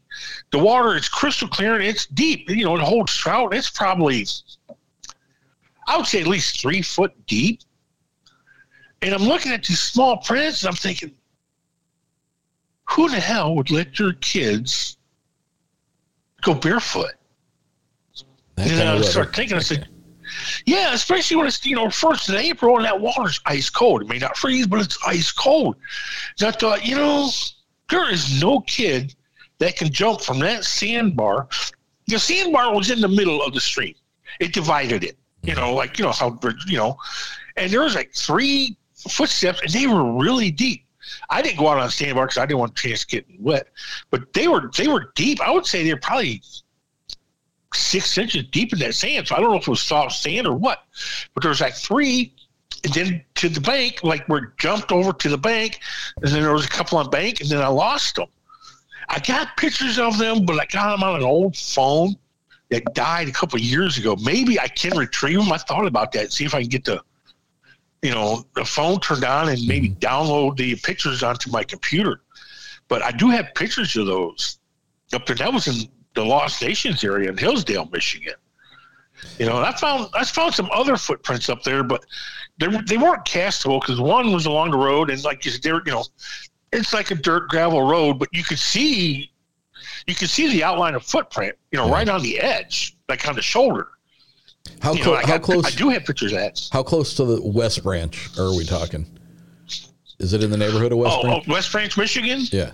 [0.50, 2.50] the water is crystal clear and it's deep.
[2.50, 3.54] You know, it holds trout.
[3.54, 4.26] It's probably,
[5.86, 7.60] I would say, at least three foot deep.
[9.00, 11.12] And I'm looking at these small prints, and I'm thinking,
[12.90, 14.96] who the hell would let their kids
[16.42, 17.12] go barefoot?
[18.56, 19.88] That and then I start thinking, I said,
[20.66, 24.03] yeah, especially when it's, you know, first of April and that water's ice cold.
[24.03, 25.77] It may not freeze, but it's ice cold.
[26.38, 27.31] And I thought, uh, you know,
[27.90, 29.14] there is no kid
[29.59, 31.49] that can jump from that sandbar.
[32.07, 33.95] The sandbar was in the middle of the stream.
[34.40, 36.97] It divided it, you know, like, you know, how, you know,
[37.57, 38.77] and there was like three
[39.09, 40.87] footsteps and they were really deep.
[41.31, 43.27] I didn't go out on the sandbar because I didn't want a chance to get
[43.38, 43.68] wet,
[44.11, 45.40] but they were, they were deep.
[45.40, 46.42] I would say they're probably
[47.74, 49.28] six inches deep in that sand.
[49.28, 50.85] So I don't know if it was soft sand or what,
[51.35, 52.32] but there was like three,
[52.85, 55.80] and then to the bank, like we're jumped over to the bank,
[56.22, 58.26] and then there was a couple on bank, and then I lost them.
[59.08, 62.16] I got pictures of them, but I got them on an old phone
[62.70, 64.16] that died a couple of years ago.
[64.22, 65.52] Maybe I can retrieve them.
[65.52, 66.32] I thought about that.
[66.32, 67.02] See if I can get the,
[68.00, 69.98] you know, the phone turned on and maybe mm-hmm.
[69.98, 72.22] download the pictures onto my computer.
[72.88, 74.58] But I do have pictures of those
[75.12, 75.37] up there.
[75.37, 78.35] That was in the Lost Nations area in Hillsdale, Michigan.
[79.38, 82.05] You know, I found I found some other footprints up there, but
[82.59, 85.93] they they weren't castable because one was along the road, and like they were, you
[85.93, 86.05] know,
[86.72, 89.30] it's like a dirt gravel road, but you could see
[90.07, 93.36] you could see the outline of footprint, you know, right on the edge, like on
[93.36, 93.89] the shoulder.
[94.80, 95.66] How, clo- know, I, how got- close?
[95.66, 96.68] I do have pictures of that.
[96.72, 99.07] How close to the West Branch are we talking?
[100.18, 101.49] Is it in the neighborhood of West Oh, oh, Branch?
[101.49, 102.41] West Branch, Michigan.
[102.51, 102.72] Yeah.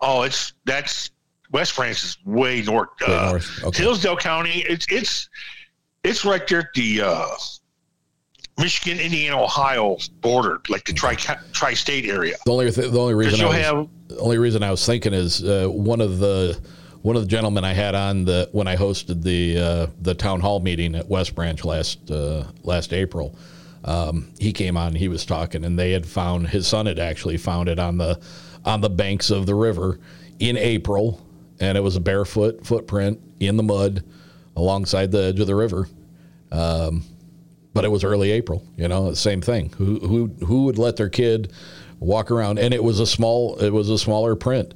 [0.00, 1.10] Oh, it's that's
[1.50, 2.88] West Branch is way north.
[3.06, 3.82] Way uh, north, okay.
[3.82, 4.64] Hillsdale County.
[4.68, 5.28] It's it's
[6.04, 7.26] it's right there at the uh,
[8.58, 12.36] Michigan, Indiana, Ohio border, like the tri tri state area.
[12.44, 15.14] The only th- the only reason I was, have the only reason I was thinking
[15.14, 16.60] is uh, one of the
[17.02, 20.40] one of the gentlemen I had on the when I hosted the uh, the town
[20.40, 23.36] hall meeting at West Branch last uh, last April.
[23.84, 24.94] Um, he came on.
[24.94, 28.20] He was talking, and they had found his son had actually found it on the
[28.64, 30.00] on the banks of the river
[30.40, 31.24] in April,
[31.60, 34.04] and it was a barefoot footprint in the mud
[34.56, 35.88] alongside the edge of the river.
[36.50, 37.04] Um,
[37.74, 38.66] but it was early April.
[38.76, 39.70] You know, same thing.
[39.76, 41.52] Who who who would let their kid
[42.00, 42.58] walk around?
[42.58, 43.56] And it was a small.
[43.58, 44.74] It was a smaller print.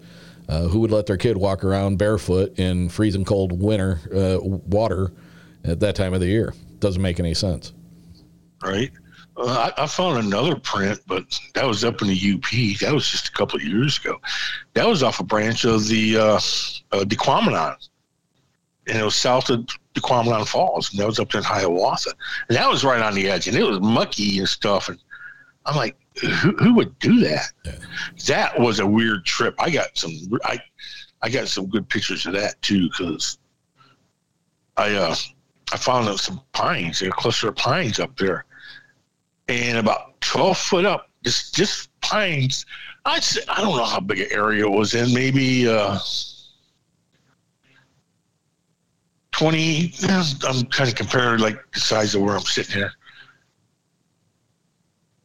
[0.49, 5.13] Uh, who would let their kid walk around barefoot in freezing cold winter uh, water
[5.65, 6.53] at that time of the year?
[6.81, 7.73] Doesn't make any sense.
[8.63, 8.91] Right.
[9.37, 11.25] Uh, I, I, found another print, but
[11.55, 12.81] that was up in the UP.
[12.81, 14.21] That was just a couple of years ago.
[14.75, 16.41] That was off a branch of the uh,
[16.93, 17.77] uh,
[18.89, 22.11] and it was south of Tahquamenon Falls, and that was up in Hiawatha.
[22.49, 24.89] And that was right on the edge, and it was mucky and stuff.
[24.89, 24.99] And
[25.65, 27.53] I'm like, who, who would do that?
[27.65, 27.73] Yeah.
[28.27, 29.55] That was a weird trip.
[29.59, 30.13] I got some,
[30.45, 30.61] I,
[31.23, 33.39] I got some good pictures of that too, because
[34.77, 35.15] I, uh,
[35.73, 38.45] I found some pines, a cluster of pines up there,
[39.53, 42.67] and about 12 foot up, just just pines.
[43.05, 45.99] I'd say, I don't know how big an area it was in, maybe uh,
[49.33, 49.93] 20.
[50.47, 52.93] I'm kind of comparing like the size of where I'm sitting here.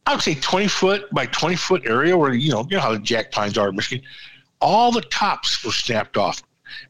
[0.08, 2.94] I would say 20 foot by 20 foot area where, you know, you know how
[2.94, 4.06] the jack pines are in Michigan.
[4.62, 6.42] All the tops were snapped off.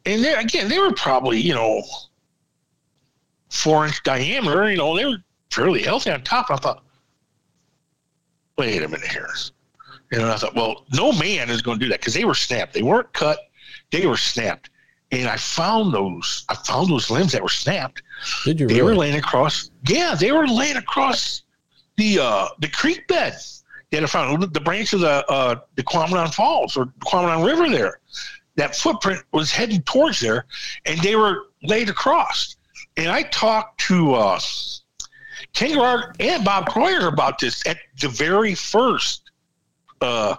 [0.06, 1.82] And there again, they were probably, you know,
[3.50, 5.18] four inch diameter, you know, they were
[5.52, 6.52] fairly healthy on top.
[6.52, 6.84] I thought,
[8.58, 9.30] wait a minute here.
[10.12, 12.74] And I thought, well, no man is going to do that because they were snapped.
[12.74, 13.40] They weren't cut,
[13.92, 14.70] they were snapped.
[15.12, 18.04] And I found those, I found those limbs that were snapped.
[18.44, 18.68] Did you?
[18.68, 18.84] They really?
[18.84, 19.70] were laying across.
[19.88, 21.44] Yeah, they were laying across
[21.96, 23.38] the uh, the creek bed.
[23.90, 28.00] They had found the branch of the uh, the Quamanon Falls or Quamanon River there.
[28.56, 30.46] That footprint was heading towards there,
[30.86, 32.58] and they were laid across.
[32.98, 34.40] And I talked to uh,
[35.58, 39.32] Ken Gerhard and Bob Croyer about this at the very first
[40.02, 40.36] uh,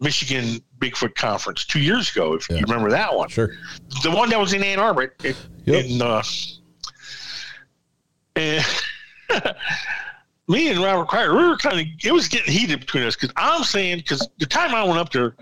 [0.00, 2.56] Michigan Bigfoot conference two years ago, if yeah.
[2.56, 3.28] you remember that one.
[3.28, 3.54] Sure.
[4.02, 5.14] The one that was in Ann Arbor.
[5.22, 5.36] It,
[5.66, 5.84] yep.
[5.84, 6.20] In, uh,
[8.34, 8.64] and
[10.48, 13.32] me and Robert Croyer, we were kind of, it was getting heated between us because
[13.36, 15.36] I'm saying, because the time I went up there,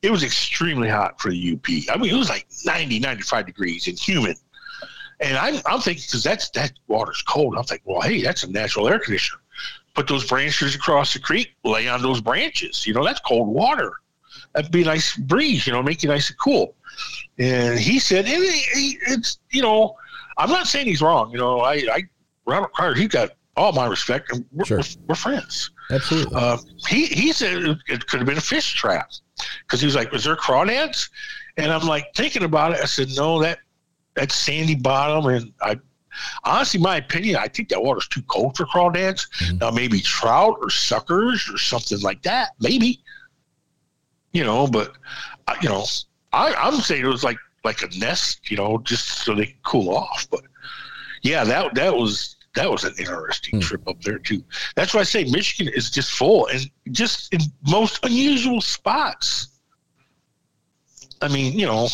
[0.00, 1.66] it was extremely hot for the UP.
[1.94, 4.38] I mean, it was like 90, 95 degrees and humid.
[5.20, 7.56] And I'm, I'm thinking, because that's that water's cold.
[7.56, 9.40] I'm thinking, well, hey, that's a natural air conditioner.
[9.94, 12.86] Put those branches across the creek, lay on those branches.
[12.86, 13.92] You know, that's cold water.
[14.54, 16.74] That'd be a nice breeze, you know, make you nice and cool.
[17.38, 19.96] And he said, and it's, you know,
[20.38, 21.30] I'm not saying he's wrong.
[21.32, 22.02] You know, I, I
[22.46, 24.78] Robert Carter, he got all my respect, and we're, sure.
[24.78, 25.70] we're, we're, friends.
[25.90, 26.34] Absolutely.
[26.34, 26.56] Uh,
[26.88, 29.10] he, he said it could have been a fish trap
[29.62, 31.10] because he was like, was there crawdads?
[31.56, 32.80] And I'm like thinking about it.
[32.80, 33.58] I said, no, that
[34.20, 35.80] that sandy bottom, and I
[36.44, 39.28] honestly, my opinion, I think that water's too cold for crawdads.
[39.38, 39.58] Mm-hmm.
[39.58, 43.00] Now maybe trout or suckers or something like that, maybe.
[44.32, 44.92] You know, but
[45.48, 45.84] uh, you know,
[46.32, 49.96] I, I'm saying it was like like a nest, you know, just so they cool
[49.96, 50.26] off.
[50.30, 50.42] But
[51.22, 53.62] yeah, that that was that was an interesting mm.
[53.62, 54.44] trip up there too.
[54.76, 59.48] That's why I say Michigan is just full and just in most unusual spots.
[61.22, 61.88] I mean, you know,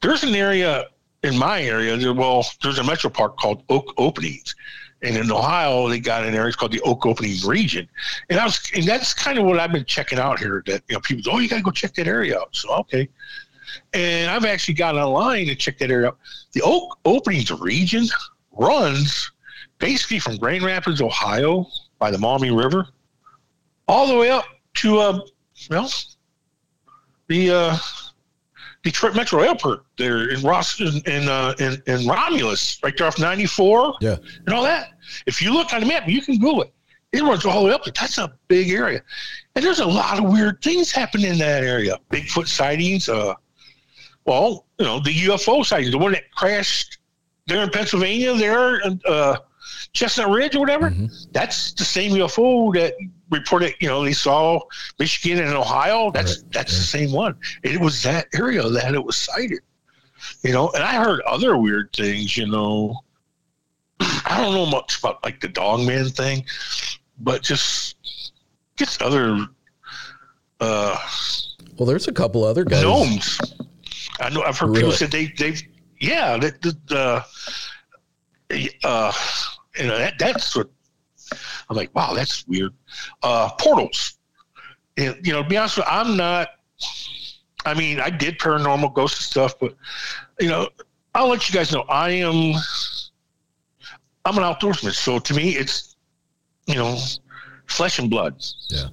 [0.00, 0.86] there's an area
[1.22, 4.54] in my area, well, there's a metro park called Oak Openings.
[5.02, 7.88] And in Ohio, they got an area called the Oak Openings region.
[8.30, 10.94] And I was, and that's kind of what I've been checking out here that, you
[10.94, 12.48] know, people go, oh, you got to go check that area out.
[12.52, 13.08] So, okay.
[13.92, 16.18] And I've actually got online and checked that area out.
[16.52, 18.06] The Oak Openings region
[18.52, 19.30] runs
[19.78, 21.66] basically from Grand Rapids, Ohio,
[22.00, 22.88] by the Maumee River,
[23.86, 25.20] all the way up to, uh,
[25.70, 25.92] well,
[27.28, 27.76] the, uh,
[28.90, 33.18] Detroit Metro Airport there in Ross in in, uh, in, in Romulus, right there off
[33.18, 34.16] 94, yeah,
[34.46, 34.92] and all that.
[35.26, 36.74] If you look on the map, you can Google it.
[37.12, 37.92] It runs all the way up there.
[37.98, 39.02] That's a big area,
[39.54, 41.98] and there's a lot of weird things happening in that area.
[42.10, 43.10] Bigfoot sightings.
[43.10, 43.34] Uh,
[44.24, 46.98] well, you know the UFO sightings, the one that crashed
[47.46, 49.36] there in Pennsylvania, there, uh,
[49.92, 50.90] Chestnut Ridge or whatever.
[50.90, 51.06] Mm-hmm.
[51.32, 52.94] That's the same UFO that
[53.30, 54.60] reported, you know, they saw
[54.98, 56.10] Michigan and Ohio.
[56.10, 56.52] That's right.
[56.52, 56.78] that's yeah.
[56.78, 57.36] the same one.
[57.62, 59.60] It was that area that it was sighted.
[60.42, 63.00] You know, and I heard other weird things, you know.
[64.00, 66.44] I don't know much about like the dog man thing,
[67.20, 68.32] but just
[68.76, 69.46] gets other
[70.60, 70.96] uh
[71.76, 72.82] well there's a couple other guys.
[72.82, 73.40] Gnomes.
[74.20, 74.80] I know I've heard really?
[74.80, 75.62] people say they they've
[76.00, 77.22] yeah, that the uh,
[78.84, 79.12] uh
[79.76, 80.68] you know that that's what
[81.68, 82.72] I'm like, wow, that's weird.
[83.22, 84.14] Uh, portals.
[84.96, 86.48] And, you know, to be honest with you, I'm not
[87.64, 89.74] I mean, I did paranormal ghost stuff, but
[90.40, 90.68] you know,
[91.14, 92.54] I'll let you guys know I am.
[94.24, 95.96] I'm an outdoorsman, so to me, it's
[96.66, 96.98] you know,
[97.66, 98.42] flesh and blood.
[98.70, 98.88] Yeah.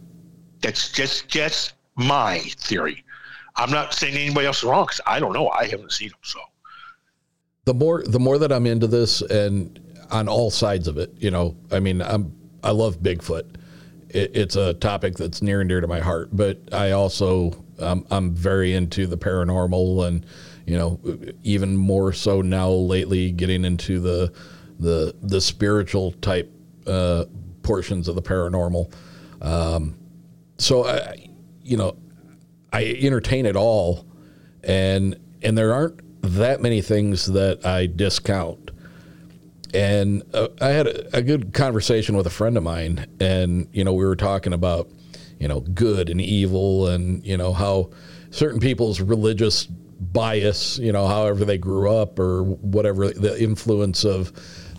[0.62, 3.04] That's just just my theory.
[3.56, 5.50] I'm not saying anybody else is wrong because I don't know.
[5.50, 6.40] I haven't seen them, so
[7.66, 9.80] the more the more that I'm into this and
[10.12, 13.56] on all sides of it, you know, I mean, I'm I love Bigfoot.
[14.16, 18.06] It, it's a topic that's near and dear to my heart, but I also um,
[18.10, 20.26] I'm very into the paranormal and
[20.66, 21.00] you know
[21.44, 24.34] even more so now lately getting into the
[24.80, 26.52] the the spiritual type
[26.88, 27.26] uh,
[27.62, 28.92] portions of the paranormal.
[29.42, 29.98] Um,
[30.58, 31.28] so I,
[31.62, 31.98] you know,
[32.72, 34.06] I entertain it all,
[34.64, 38.65] and and there aren't that many things that I discount.
[39.76, 43.84] And uh, I had a, a, good conversation with a friend of mine, and you
[43.84, 44.90] know we were talking about
[45.38, 47.90] you know good and evil, and you know how
[48.32, 49.68] certain people's religious
[50.00, 54.32] bias, you know, however they grew up or whatever the influence of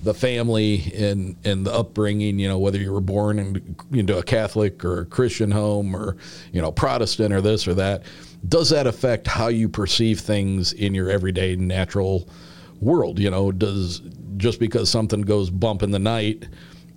[0.03, 4.22] the family and and the upbringing, you know, whether you were born in, into a
[4.22, 6.16] Catholic or a Christian home or
[6.53, 8.03] you know Protestant or this or that,
[8.49, 12.28] does that affect how you perceive things in your everyday natural
[12.80, 13.18] world?
[13.18, 14.01] You know, does
[14.37, 16.49] just because something goes bump in the night,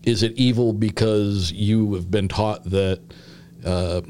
[0.03, 3.01] is it evil because you have been taught that
[3.65, 4.01] uh,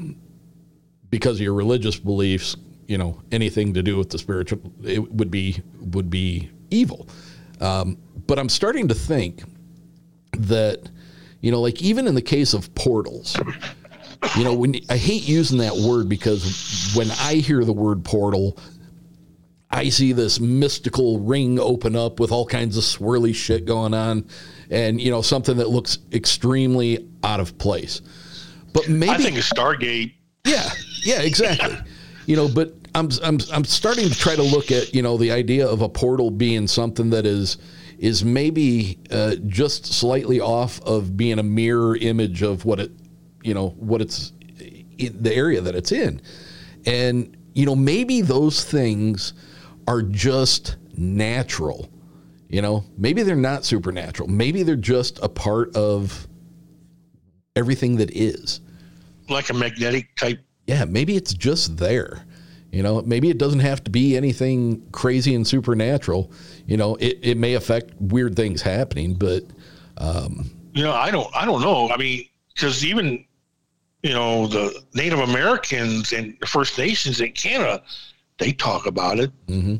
[1.10, 2.56] because of your religious beliefs,
[2.86, 7.08] you know, anything to do with the spiritual, it would be would be evil.
[7.60, 9.42] Um, but I'm starting to think
[10.38, 10.88] that,
[11.40, 13.36] you know, like even in the case of portals,
[14.36, 18.58] you know, when I hate using that word because when I hear the word portal,
[19.70, 24.26] I see this mystical ring open up with all kinds of swirly shit going on,
[24.68, 28.02] and you know something that looks extremely out of place.
[28.72, 30.14] But maybe I think a Stargate.
[30.44, 30.68] Yeah,
[31.04, 31.78] yeah, exactly.
[32.26, 35.30] you know, but I'm I'm I'm starting to try to look at you know the
[35.30, 37.58] idea of a portal being something that is
[37.98, 42.90] is maybe uh, just slightly off of being a mirror image of what it
[43.42, 44.32] you know what it's
[44.98, 46.20] in, the area that it's in,
[46.86, 49.32] and you know maybe those things
[49.90, 51.90] are just natural.
[52.48, 54.28] You know, maybe they're not supernatural.
[54.28, 56.28] Maybe they're just a part of
[57.56, 58.60] everything that is.
[59.28, 60.38] Like a magnetic type.
[60.68, 62.24] Yeah, maybe it's just there.
[62.70, 66.30] You know, maybe it doesn't have to be anything crazy and supernatural.
[66.66, 69.42] You know, it, it may affect weird things happening, but
[69.98, 71.90] um, you know, I don't I don't know.
[71.90, 73.24] I mean, because even
[74.04, 77.82] you know the Native Americans and the First Nations in Canada,
[78.40, 79.30] they talk about it.
[79.46, 79.76] Mm-hmm.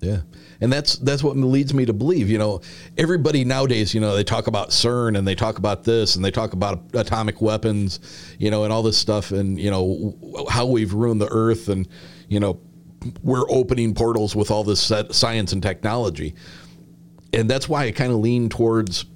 [0.00, 0.20] Yeah,
[0.60, 2.28] and that's that's what leads me to believe.
[2.28, 2.60] You know,
[2.98, 6.30] everybody nowadays, you know, they talk about CERN and they talk about this and they
[6.30, 8.00] talk about atomic weapons,
[8.38, 11.88] you know, and all this stuff, and you know how we've ruined the Earth, and
[12.28, 12.60] you know
[13.22, 16.34] we're opening portals with all this science and technology,
[17.32, 19.06] and that's why I kind of lean towards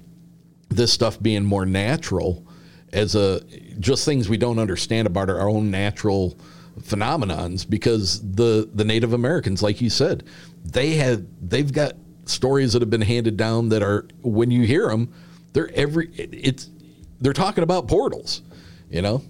[0.69, 2.47] this stuff being more natural
[2.93, 3.41] as a
[3.79, 6.39] just things we don't understand about our own natural
[6.81, 10.23] phenomenons because the the Native Americans, like you said,
[10.63, 11.93] they had they've got
[12.25, 15.13] stories that have been handed down that are when you hear them,
[15.53, 16.69] they're every it's
[17.19, 18.41] they're talking about portals,
[18.89, 19.21] you know.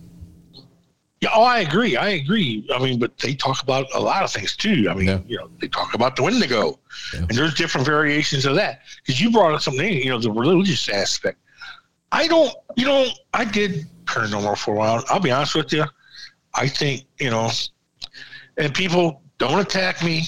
[1.21, 1.97] Yeah, oh, I agree.
[1.97, 2.65] I agree.
[2.73, 4.87] I mean, but they talk about a lot of things too.
[4.89, 5.19] I mean, yeah.
[5.27, 6.79] you know, they talk about the Wendigo,
[7.13, 7.19] yeah.
[7.19, 8.83] and there's different variations of that.
[8.97, 11.37] Because you brought up something, you know, the religious aspect.
[12.13, 15.03] I don't, you know, I did paranormal for a while.
[15.09, 15.83] I'll be honest with you.
[16.55, 17.49] I think, you know,
[18.57, 20.23] and people don't attack me,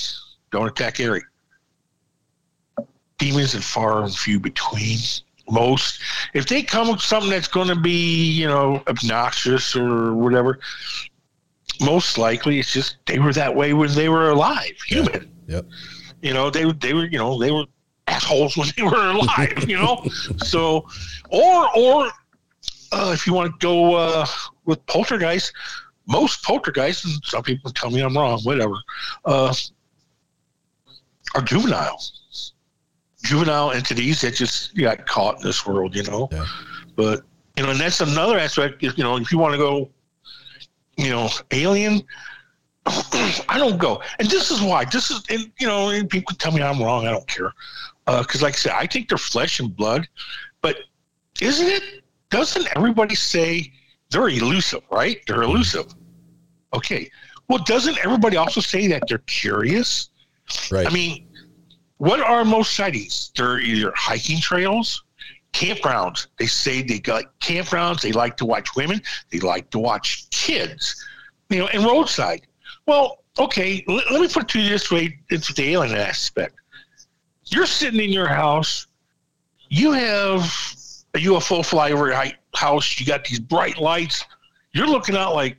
[0.51, 1.24] don't attack Eric.
[3.17, 4.97] Demons are far and few between.
[5.49, 5.99] Most,
[6.34, 10.59] if they come with something that's going to be, you know, obnoxious or whatever,
[11.82, 15.30] most likely it's just they were that way when they were alive, human.
[15.47, 15.55] Yeah.
[15.55, 15.65] Yep.
[16.22, 17.65] You know, they they were, you know, they were
[18.07, 19.65] assholes when they were alive.
[19.67, 20.05] you know,
[20.38, 20.88] so
[21.30, 22.11] or or
[22.91, 24.26] uh, if you want to go uh,
[24.65, 25.53] with poltergeist,
[26.12, 28.76] most poltergeists, and some people tell me I'm wrong, whatever,
[29.26, 29.53] uh,
[31.36, 32.01] are juvenile.
[33.24, 36.28] Juvenile entities that just got caught in this world, you know.
[36.32, 36.45] Yeah.
[36.95, 37.22] But
[37.55, 38.82] you know, and that's another aspect.
[38.82, 39.89] You know, if you want to go,
[40.97, 42.01] you know, alien,
[42.86, 44.01] I don't go.
[44.20, 44.86] And this is why.
[44.86, 47.07] This is, and you know, and people tell me I'm wrong.
[47.07, 47.53] I don't care,
[48.05, 50.07] because uh, like I said, I think they're flesh and blood.
[50.62, 50.78] But
[51.39, 52.03] isn't it?
[52.30, 53.72] Doesn't everybody say
[54.09, 55.22] they're elusive, right?
[55.28, 55.93] They're elusive.
[56.74, 57.09] Okay.
[57.47, 60.09] Well, doesn't everybody also say that they're curious?
[60.72, 60.88] Right.
[60.88, 61.28] I mean,
[61.97, 63.32] what are most sightings?
[63.36, 65.03] They're either hiking trails,
[65.53, 66.28] campgrounds.
[66.39, 68.01] They say they got campgrounds.
[68.01, 69.01] They like to watch women.
[69.32, 71.03] They like to watch kids,
[71.49, 72.47] you know, and roadside.
[72.86, 76.55] Well, okay, let, let me put it to you this way it's the alien aspect.
[77.45, 78.88] You're sitting in your house,
[79.69, 80.39] you have
[81.13, 82.24] a UFO fly over your
[82.55, 84.24] house, you got these bright lights,
[84.74, 85.57] you're looking out like,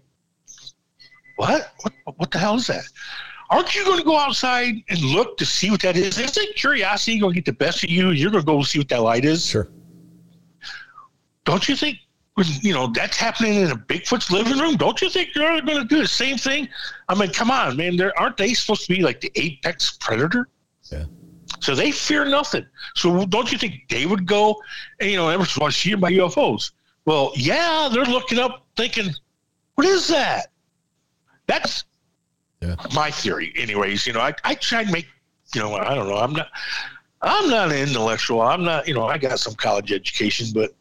[1.43, 1.73] what?
[1.81, 2.85] What, what the hell is that?
[3.51, 6.19] Aren't you going to go outside and look to see what that is?
[6.19, 8.11] Is that curiosity going to get the best of you?
[8.11, 9.45] You're going to go see what that light is?
[9.45, 9.69] Sure.
[11.45, 11.99] Don't you think
[12.63, 14.77] you know that's happening in a Bigfoot's living room.
[14.77, 16.69] Don't you think you're going to do the same thing?
[17.09, 17.97] I mean, come on, man.
[17.97, 20.49] There aren't they supposed to be like the apex predator?
[20.91, 21.05] Yeah.
[21.61, 22.65] So they fear nothing.
[22.95, 24.57] So don't you think they would go?
[25.01, 26.71] And, you know, everyone's to see my UFOs.
[27.05, 29.11] Well, yeah, they're looking up, thinking,
[29.75, 30.52] "What is that?"
[31.53, 31.85] That's
[32.61, 32.77] yeah.
[32.95, 34.07] my theory, anyways.
[34.07, 35.07] You know, I I try to make,
[35.55, 36.17] you know, I don't know.
[36.17, 36.49] I'm not.
[37.23, 38.41] I'm not an intellectual.
[38.41, 40.75] I'm not, you know, I got some college education, but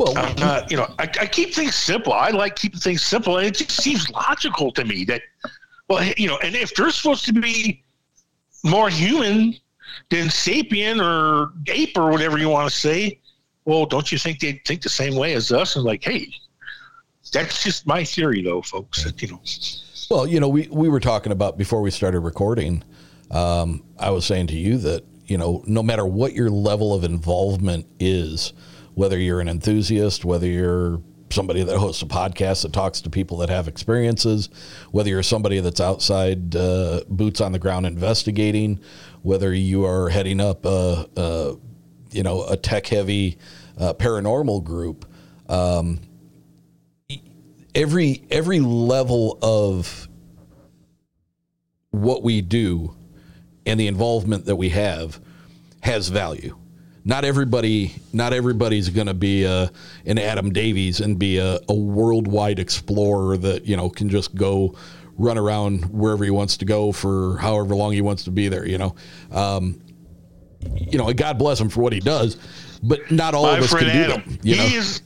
[0.00, 2.12] well, I'm not, you know, I, I, keep things simple.
[2.12, 5.22] I like keeping things simple, and it just seems logical to me that,
[5.88, 7.84] well, you know, and if they're supposed to be
[8.64, 9.54] more human
[10.10, 13.20] than sapien or ape or whatever you want to say,
[13.64, 15.76] well, don't you think they'd think the same way as us?
[15.76, 16.28] And like, hey,
[17.30, 19.04] that's just my theory, though, folks.
[19.04, 19.40] That, you know.
[20.10, 22.84] Well, you know, we we were talking about before we started recording.
[23.30, 27.02] Um, I was saying to you that you know, no matter what your level of
[27.02, 28.52] involvement is
[28.96, 33.36] whether you're an enthusiast, whether you're somebody that hosts a podcast that talks to people
[33.36, 34.48] that have experiences,
[34.90, 38.80] whether you're somebody that's outside uh, boots on the ground investigating,
[39.20, 41.56] whether you are heading up a, a
[42.10, 43.36] you know a tech heavy
[43.78, 45.04] uh, paranormal group.
[45.48, 46.00] Um,
[47.76, 50.08] every every level of
[51.90, 52.96] what we do
[53.66, 55.20] and the involvement that we have
[55.82, 56.56] has value
[57.04, 59.70] not everybody not everybody's going to be a,
[60.06, 64.74] an Adam Davies and be a, a, worldwide explorer that you know can just go
[65.16, 68.66] run around wherever he wants to go for however long he wants to be there.
[68.66, 68.96] You know,
[69.30, 69.80] um,
[70.74, 72.38] you know, God bless him for what he does,
[72.82, 74.44] but not all My of us friend can Adam, do that.
[74.44, 74.78] You he know?
[74.78, 75.02] is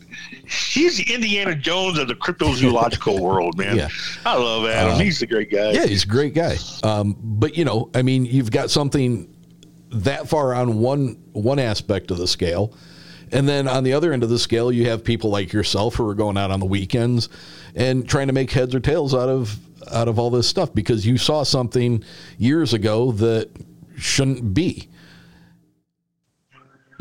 [0.46, 3.76] he's the Indiana Jones of the cryptozoological world, man.
[3.76, 3.88] Yeah.
[4.24, 4.94] I love Adam.
[4.94, 5.72] Uh, he's a great guy.
[5.72, 6.56] Yeah, he's a great guy.
[6.82, 9.34] Um, but you know, I mean, you've got something
[9.92, 12.74] that far on one one aspect of the scale.
[13.32, 16.08] And then on the other end of the scale, you have people like yourself who
[16.08, 17.28] are going out on the weekends
[17.76, 19.56] and trying to make heads or tails out of
[19.92, 22.02] out of all this stuff because you saw something
[22.38, 23.48] years ago that
[23.96, 24.88] shouldn't be.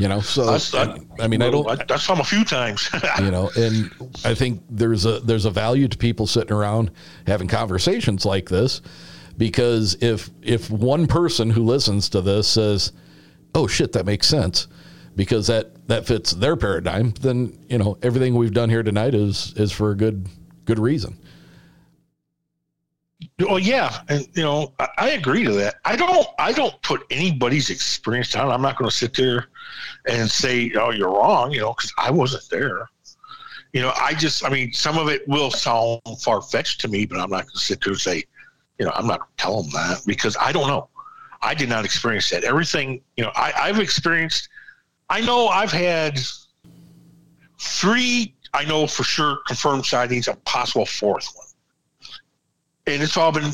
[0.00, 1.68] You know, so That's- I, I mean, I don't.
[1.68, 2.88] I, I saw him a few times.
[3.18, 3.90] you know and
[4.24, 6.90] i think there's a there's a value to people sitting around
[7.26, 8.80] having conversations like this
[9.36, 12.92] because if if one person who listens to this says
[13.54, 14.68] oh shit that makes sense
[15.16, 19.52] because that that fits their paradigm then you know everything we've done here tonight is
[19.56, 20.26] is for a good
[20.64, 21.18] good reason
[23.38, 25.76] Well, yeah, and you know, I, I agree to that.
[25.84, 28.50] I don't, I don't put anybody's experience down.
[28.50, 29.46] I'm not going to sit there
[30.06, 32.88] and say, "Oh, you're wrong," you know, because I wasn't there.
[33.72, 37.06] You know, I just, I mean, some of it will sound far fetched to me,
[37.06, 38.24] but I'm not going to sit there and say,
[38.78, 40.88] you know, I'm not tell them that because I don't know.
[41.40, 42.42] I did not experience that.
[42.42, 44.48] Everything, you know, I, I've experienced.
[45.08, 46.18] I know I've had
[47.60, 48.34] three.
[48.52, 51.46] I know for sure confirmed sightings, a possible fourth one
[52.94, 53.50] and it's all been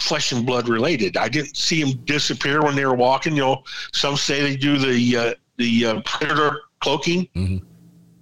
[0.00, 1.16] flesh and blood related.
[1.16, 3.34] I didn't see them disappear when they were walking.
[3.34, 7.28] You know, some say they do the uh, the uh, predator cloaking.
[7.34, 7.62] Mhm.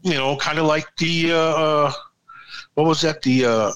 [0.03, 1.93] You know, kind of like the uh, uh,
[2.75, 3.73] what was that the uh,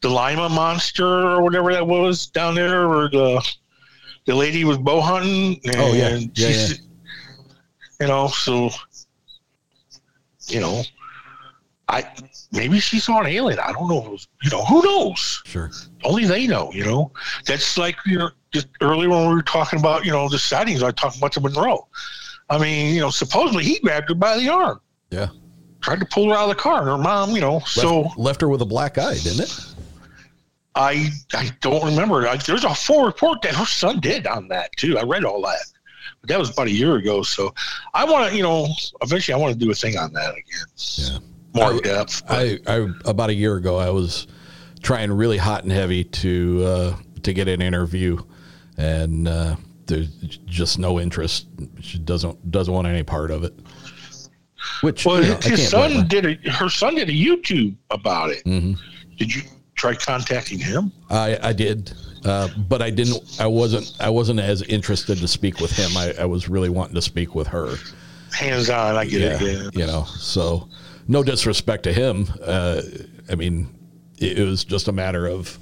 [0.00, 3.54] the Lima monster or whatever that was down there, or the
[4.24, 5.60] the lady was bow hunting.
[5.64, 6.16] And Oh, yeah.
[6.16, 6.80] Yeah, she's-
[8.00, 8.70] You know, so
[10.48, 10.82] you know,
[11.88, 12.04] I
[12.50, 13.60] maybe she saw an alien.
[13.60, 13.98] I don't know.
[14.00, 15.42] If it was, you know, who knows?
[15.46, 15.70] sure
[16.04, 17.12] only they know, you know.
[17.46, 20.82] That's like you know, just earlier when we were talking about, you know, the sightings,
[20.82, 21.88] I talked about the Monroe.
[22.50, 24.80] I mean, you know, supposedly he grabbed her by the arm,
[25.10, 25.28] yeah
[25.80, 27.54] tried to pull her out of the car, and her mom, you know.
[27.54, 29.74] left, So left her with a black eye didn't it
[30.74, 32.26] I I don't remember.
[32.26, 34.96] I, there's a full report that her son did on that too.
[34.96, 35.64] I read all that,
[36.20, 37.22] but that was about a year ago.
[37.22, 37.52] So
[37.92, 38.68] I want to, you know,
[39.02, 41.18] eventually I want to do a thing on that again, yeah
[41.54, 42.22] more I- depth.
[42.28, 44.26] I, I about a year ago I was
[44.82, 48.18] trying really hot and heavy to uh, to get an interview,
[48.76, 49.56] and uh,
[49.86, 50.08] there's
[50.46, 51.46] just no interest.
[51.80, 53.54] She doesn't doesn't want any part of it.
[54.82, 56.04] Which well, you know, his son her.
[56.04, 58.44] did a, her son did a YouTube about it.
[58.44, 58.78] Mhm.
[59.16, 59.42] Did you
[59.74, 60.92] try contacting him?
[61.10, 61.92] I, I did,
[62.24, 63.40] uh, but I didn't.
[63.40, 63.92] I wasn't.
[64.00, 65.96] I wasn't as interested to speak with him.
[65.96, 67.74] I, I was really wanting to speak with her.
[68.32, 69.42] Hands on, I get yeah, it.
[69.42, 69.80] Yeah.
[69.80, 70.04] you know.
[70.04, 70.68] So,
[71.06, 72.26] no disrespect to him.
[72.42, 72.80] Uh,
[73.28, 73.68] I mean,
[74.22, 75.58] it, was just a matter of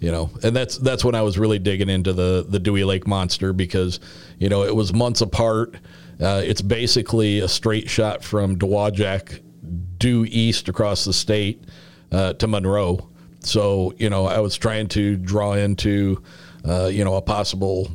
[0.00, 3.06] you know, and that's that's when I was really digging into the the Dewey Lake
[3.06, 4.00] monster because
[4.38, 5.74] you know it was months apart.
[6.20, 9.40] Uh, it's basically a straight shot from Dowagiac
[9.98, 11.64] due east across the state
[12.12, 13.08] uh, to Monroe.
[13.40, 16.22] So you know, I was trying to draw into
[16.64, 17.90] uh, you know a possible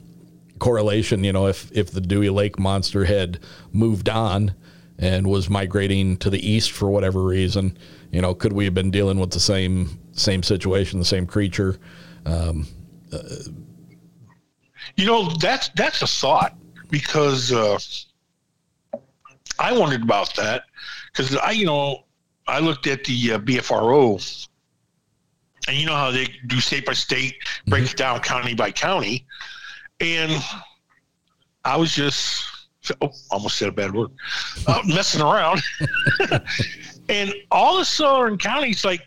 [0.60, 1.24] correlation.
[1.24, 3.40] You know, if if the Dewey Lake monster had
[3.72, 4.54] moved on
[5.00, 7.78] and was migrating to the east for whatever reason,
[8.12, 11.80] you know, could we have been dealing with the same same situation, the same creature?
[12.26, 12.68] Um,
[13.12, 13.20] uh,
[14.96, 16.56] you know, that's that's a thought
[16.90, 17.80] because uh,
[19.60, 20.64] I wondered about that
[21.12, 22.04] because I, you know,
[22.48, 24.48] I looked at the uh, BFRO,
[25.68, 27.36] and you know how they do state by state,
[27.68, 27.92] break mm-hmm.
[27.92, 29.26] it down county by county,
[30.00, 30.44] and
[31.66, 32.46] I was just
[33.02, 34.12] oh, almost said a bad word,
[34.68, 35.62] uh, messing around,
[37.10, 39.02] and all the southern counties, like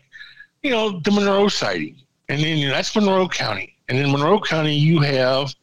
[0.67, 1.95] you know, the Monroe sighting,
[2.27, 5.55] and then you know, that's Monroe County, and in Monroe County you have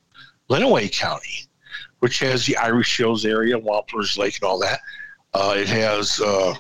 [0.49, 1.47] Lenawee County,
[1.99, 4.81] which has the Irish Hills area, Wampler's Lake, and all that.
[5.35, 6.55] Uh, it has uh,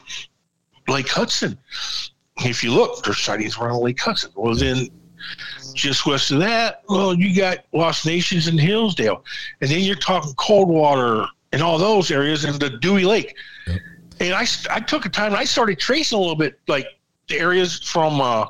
[0.88, 1.56] Lake Hudson.
[2.40, 4.30] If you look, there's sightings around Lake Hudson.
[4.34, 4.88] Well, then
[5.72, 9.24] just west of that, well, you got Lost Nations and Hillsdale,
[9.62, 13.34] and then you're talking Coldwater and all those areas and the Dewey Lake.
[13.66, 13.80] Yep.
[14.20, 16.86] And I, I took a time and I started tracing a little bit, like
[17.28, 18.46] the areas from uh,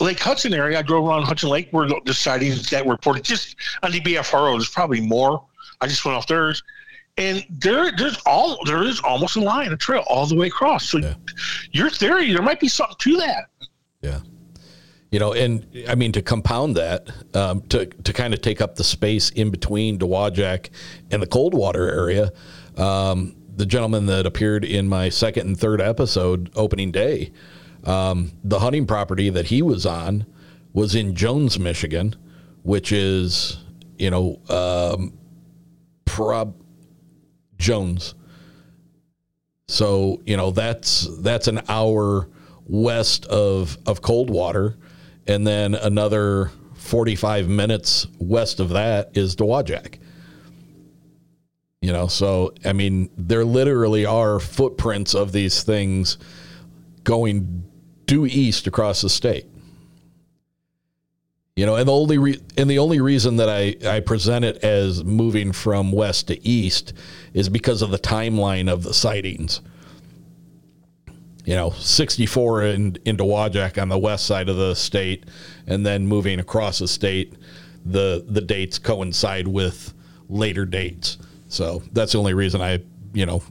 [0.00, 0.78] Lake Hudson area.
[0.78, 4.56] I drove around Hudson Lake where the sightings that were reported just on the BFRO.
[4.56, 5.44] There's probably more.
[5.80, 6.62] I just went off theirs
[7.18, 10.88] and there there's all there is almost a line, a trail all the way across.
[10.88, 11.14] So yeah.
[11.72, 13.46] your theory, there might be something to that.
[14.02, 14.20] Yeah.
[15.10, 18.76] You know, and I mean to compound that, um, to to kind of take up
[18.76, 20.70] the space in between Dowagiac
[21.10, 22.32] and the Coldwater area,
[22.76, 27.32] um, the gentleman that appeared in my second and third episode opening day,
[27.84, 30.26] um, the hunting property that he was on
[30.72, 32.14] was in Jones, Michigan,
[32.62, 33.58] which is
[33.98, 35.16] you know um,
[36.04, 36.54] prob
[37.58, 38.14] Jones.
[39.68, 42.28] So you know that's that's an hour
[42.66, 44.76] west of of Coldwater,
[45.26, 49.98] and then another forty five minutes west of that is Dowagiac.
[51.86, 56.18] You know, so I mean, there literally are footprints of these things
[57.04, 57.62] going
[58.06, 59.46] due east across the state.
[61.54, 64.64] You know, and the only re- and the only reason that I, I present it
[64.64, 66.92] as moving from west to east
[67.34, 69.60] is because of the timeline of the sightings.
[71.44, 75.26] You know, 64 in, into Dowagiac on the west side of the state,
[75.68, 77.34] and then moving across the state,
[77.84, 79.94] the the dates coincide with
[80.28, 81.18] later dates.
[81.48, 82.80] So that's the only reason I,
[83.12, 83.42] you know,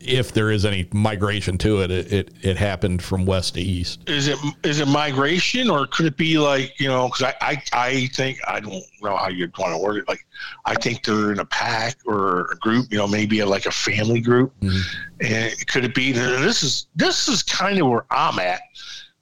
[0.00, 4.08] if there is any migration to it, it, it, it, happened from west to east.
[4.08, 7.08] Is it is it migration or could it be like you know?
[7.08, 10.08] Because I, I I think I don't know how you'd want to word it.
[10.08, 10.26] Like
[10.64, 12.90] I think they're in a pack or a group.
[12.90, 14.58] You know, maybe a, like a family group.
[14.60, 15.26] Mm-hmm.
[15.26, 16.12] And could it be?
[16.12, 18.62] This is this is kind of where I'm at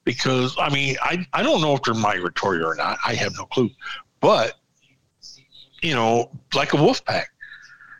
[0.05, 2.97] because I mean I I don't know if they're migratory or not.
[3.05, 3.69] I have no clue,
[4.21, 4.57] but
[5.81, 7.29] you know, like a wolf pack.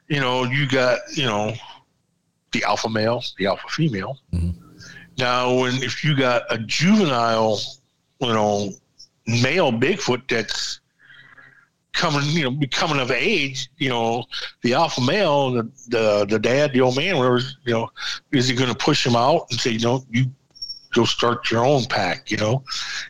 [0.10, 1.54] You know, you got you know
[2.52, 4.20] the alpha male, the alpha female.
[4.34, 4.60] Mm-hmm.
[5.18, 7.60] Now, when if you got a juvenile,
[8.20, 8.72] you know,
[9.28, 10.80] male Bigfoot that's
[11.94, 14.24] coming, you know, becoming of age, you know,
[14.62, 17.90] the alpha male, the the, the dad, the old man, whatever, you know,
[18.32, 20.26] is he going to push him out and say, you know, you
[20.94, 22.32] go start your own pack?
[22.32, 22.64] You know,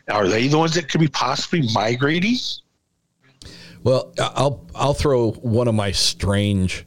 [0.08, 2.36] are they the ones that could be possibly migrating?
[3.82, 6.86] Well, I'll I'll throw one of my strange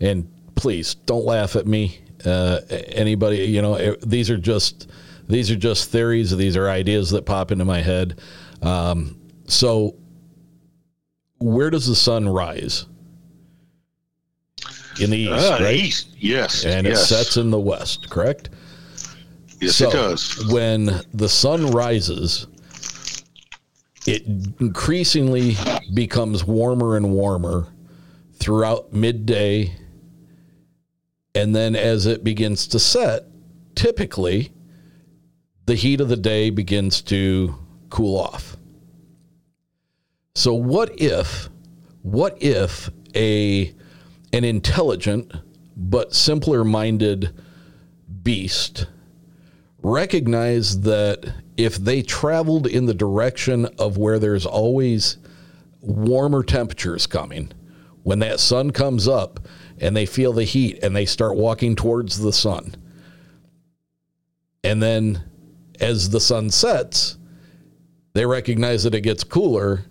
[0.00, 1.98] and please don't laugh at me.
[2.24, 4.90] Uh, anybody, you know, these are just
[5.28, 6.36] these are just theories.
[6.36, 8.20] These are ideas that pop into my head.
[8.62, 9.96] Um, so,
[11.38, 12.86] where does the sun rise?
[15.00, 15.74] In the east, uh, right?
[15.74, 17.02] East, yes, and yes.
[17.02, 18.50] it sets in the west, correct?
[19.60, 20.46] Yes, so, it does.
[20.52, 22.46] When the sun rises,
[24.06, 24.26] it
[24.60, 25.56] increasingly
[25.92, 27.66] becomes warmer and warmer
[28.34, 29.74] throughout midday
[31.34, 33.24] and then as it begins to set,
[33.74, 34.52] typically
[35.66, 37.54] the heat of the day begins to
[37.90, 38.56] cool off.
[40.34, 41.48] So what if
[42.02, 43.74] what if a
[44.32, 45.32] an intelligent
[45.76, 47.34] but simpler minded
[48.22, 48.86] beast
[49.82, 55.18] recognized that if they traveled in the direction of where there's always
[55.80, 57.52] warmer temperatures coming,
[58.02, 59.40] when that sun comes up,
[59.78, 62.74] and they feel the heat and they start walking towards the sun.
[64.62, 65.24] And then
[65.80, 67.18] as the sun sets,
[68.14, 69.84] They recognize that it gets cooler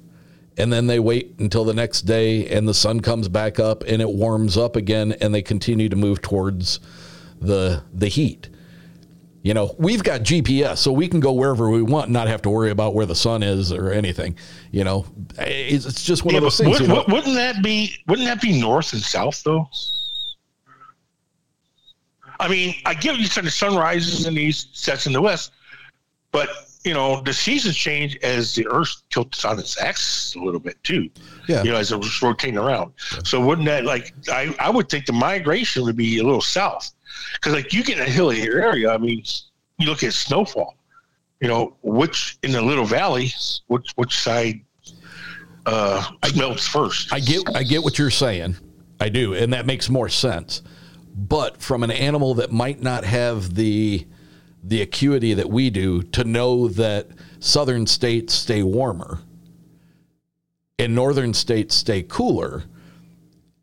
[0.58, 4.02] and then they wait until the next day and the sun comes back up and
[4.02, 6.80] it warms up again and they continue to move towards
[7.42, 8.50] the the heat.
[9.44, 12.42] You know, we've got GPS, so we can go wherever we want and not have
[12.44, 14.38] to worry about where the sun is or anything.
[14.72, 15.06] You know,
[15.38, 16.80] it's, it's just one Yeah, of those things.
[16.80, 17.04] would, you know?
[17.10, 19.68] wouldn't that be wouldn't that be north and south though?
[22.40, 25.14] I mean, I get what you said the sun rises in the east, sets in
[25.14, 25.52] the west,
[26.32, 26.48] but
[26.86, 30.82] you know the seasons change as the Earth tilts on its axis a little bit
[30.84, 31.10] too.
[31.50, 31.64] Yeah.
[31.64, 32.94] You know, as it's rotating around.
[33.26, 36.93] So wouldn't that like I, I would think the migration would be a little south
[37.34, 38.92] because like you get in a hilly area.
[38.92, 39.24] I mean,
[39.80, 40.78] you look at snowfall.
[41.42, 43.34] You know, which in the little valley,
[43.68, 44.62] which which side
[45.66, 47.12] uh, melts first?
[47.12, 48.56] I get I get what you're saying.
[49.00, 50.62] I do, and that makes more sense.
[51.16, 54.08] But from an animal that might not have the
[54.64, 57.10] the acuity that we do to know that
[57.40, 59.20] southern states stay warmer
[60.80, 62.64] and northern states stay cooler,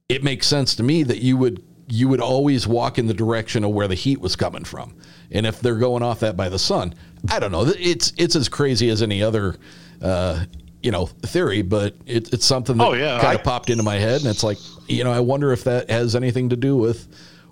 [0.09, 3.65] it makes sense to me that you would you would always walk in the direction
[3.65, 4.95] of where the heat was coming from.
[5.31, 6.95] And if they're going off that by the sun,
[7.31, 7.67] I don't know.
[7.79, 9.57] It's it's as crazy as any other
[10.01, 10.45] uh,
[10.83, 13.97] you know theory, but it, it's something that Oh, yeah, kind of popped into my
[13.97, 17.09] head, and it's like you know I wonder if that has anything to do with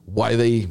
[0.07, 0.68] why they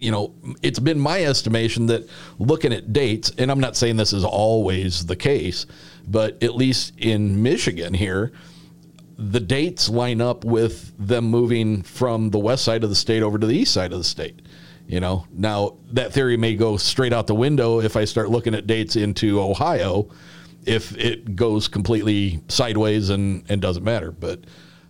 [0.00, 0.32] you know,
[0.62, 5.06] it's been my estimation that looking at dates, and I'm not saying this is always
[5.06, 5.66] the case,
[6.06, 8.32] but at least in Michigan here,
[9.18, 13.36] the dates line up with them moving from the west side of the state over
[13.36, 14.40] to the east side of the state.
[14.86, 18.54] You know, now that theory may go straight out the window if I start looking
[18.54, 20.08] at dates into Ohio,
[20.64, 24.12] if it goes completely sideways and, and doesn't matter.
[24.12, 24.44] But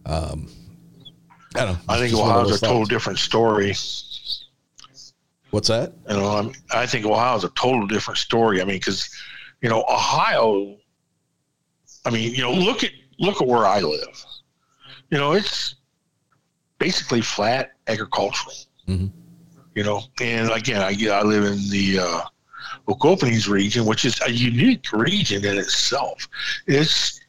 [0.04, 0.48] um,
[1.56, 1.78] I don't know.
[1.88, 3.74] I think Just one of Ohio's a total different story.
[5.50, 5.94] What's that?
[6.08, 8.60] You know, I'm, I think Ohio's a total different story.
[8.60, 9.08] I mean, because
[9.62, 10.76] you know, Ohio.
[12.04, 14.24] I mean, you know, look at look at where I live.
[15.10, 15.74] You know, it's
[16.78, 18.54] basically flat agricultural.
[18.86, 19.10] Mhm.
[19.74, 22.20] You know, and again, I I live in the uh,
[22.88, 26.28] Oak Openings region, which is a unique region in itself.
[26.66, 27.20] It's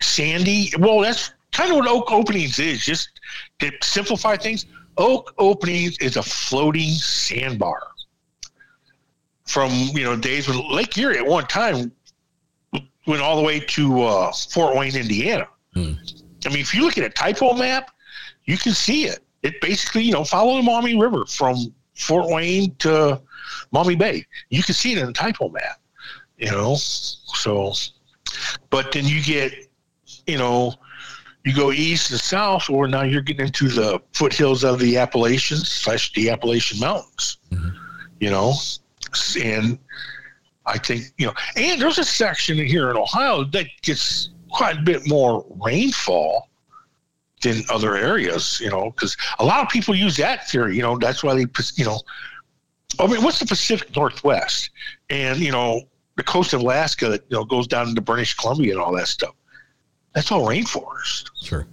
[0.00, 0.72] sandy.
[0.78, 2.84] Well, that's kind of what Oak Openings is.
[2.84, 3.20] Just
[3.60, 4.66] to simplify things,
[4.96, 7.80] Oak Openings is a floating sandbar.
[9.46, 11.90] From you know days when Lake Erie at one time
[13.08, 15.48] went all the way to uh, Fort Wayne, Indiana.
[15.74, 15.94] Hmm.
[16.46, 17.90] I mean, if you look at a topo map,
[18.44, 19.20] you can see it.
[19.42, 23.20] It basically, you know, follow the Maumee River from Fort Wayne to
[23.72, 24.26] Maumee Bay.
[24.50, 25.80] You can see it in the topo map,
[26.36, 26.76] you know.
[26.76, 27.72] So,
[28.70, 29.52] but then you get,
[30.26, 30.74] you know,
[31.44, 35.68] you go east and south, or now you're getting into the foothills of the Appalachians
[35.68, 37.38] slash the Appalachian Mountains,
[38.20, 38.54] you know,
[39.42, 39.78] and
[40.68, 44.82] I think you know, and there's a section here in Ohio that gets quite a
[44.82, 46.48] bit more rainfall
[47.42, 50.76] than other areas, you know, because a lot of people use that theory.
[50.76, 51.46] You know, that's why they,
[51.76, 52.00] you know,
[52.98, 54.70] I mean, what's the Pacific Northwest,
[55.10, 55.82] and you know,
[56.16, 59.08] the coast of Alaska that you know goes down into British Columbia and all that
[59.08, 59.34] stuff.
[60.14, 61.30] That's all rainforest.
[61.42, 61.66] Sure.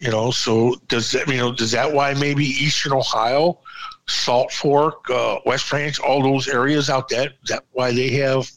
[0.00, 3.60] You know, so does that you know does that why maybe Eastern Ohio,
[4.08, 7.28] Salt Fork, uh, West Branch, all those areas out there?
[7.42, 8.50] Is that why they have?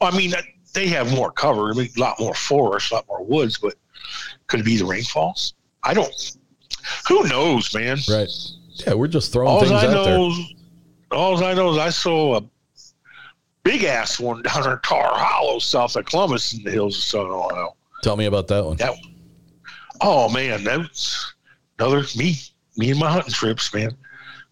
[0.00, 0.32] I mean,
[0.74, 1.70] they have more cover.
[1.70, 3.74] I mean, a lot more forest, a lot more woods, but
[4.46, 5.54] could it be the rainfalls?
[5.82, 6.36] I don't.
[7.08, 7.98] Who knows, man?
[8.08, 8.28] Right.
[8.86, 10.34] Yeah, we're just throwing All things I out know,
[11.10, 12.44] all I know is I saw a
[13.64, 17.32] big ass one down in Tar Hollow, south of Columbus, in the hills of Southern
[17.32, 17.76] Ohio.
[18.02, 18.76] Tell me about that one.
[18.76, 18.94] That,
[20.00, 21.34] oh man, that's
[21.78, 22.36] another me,
[22.76, 23.96] me and my hunting trips, man.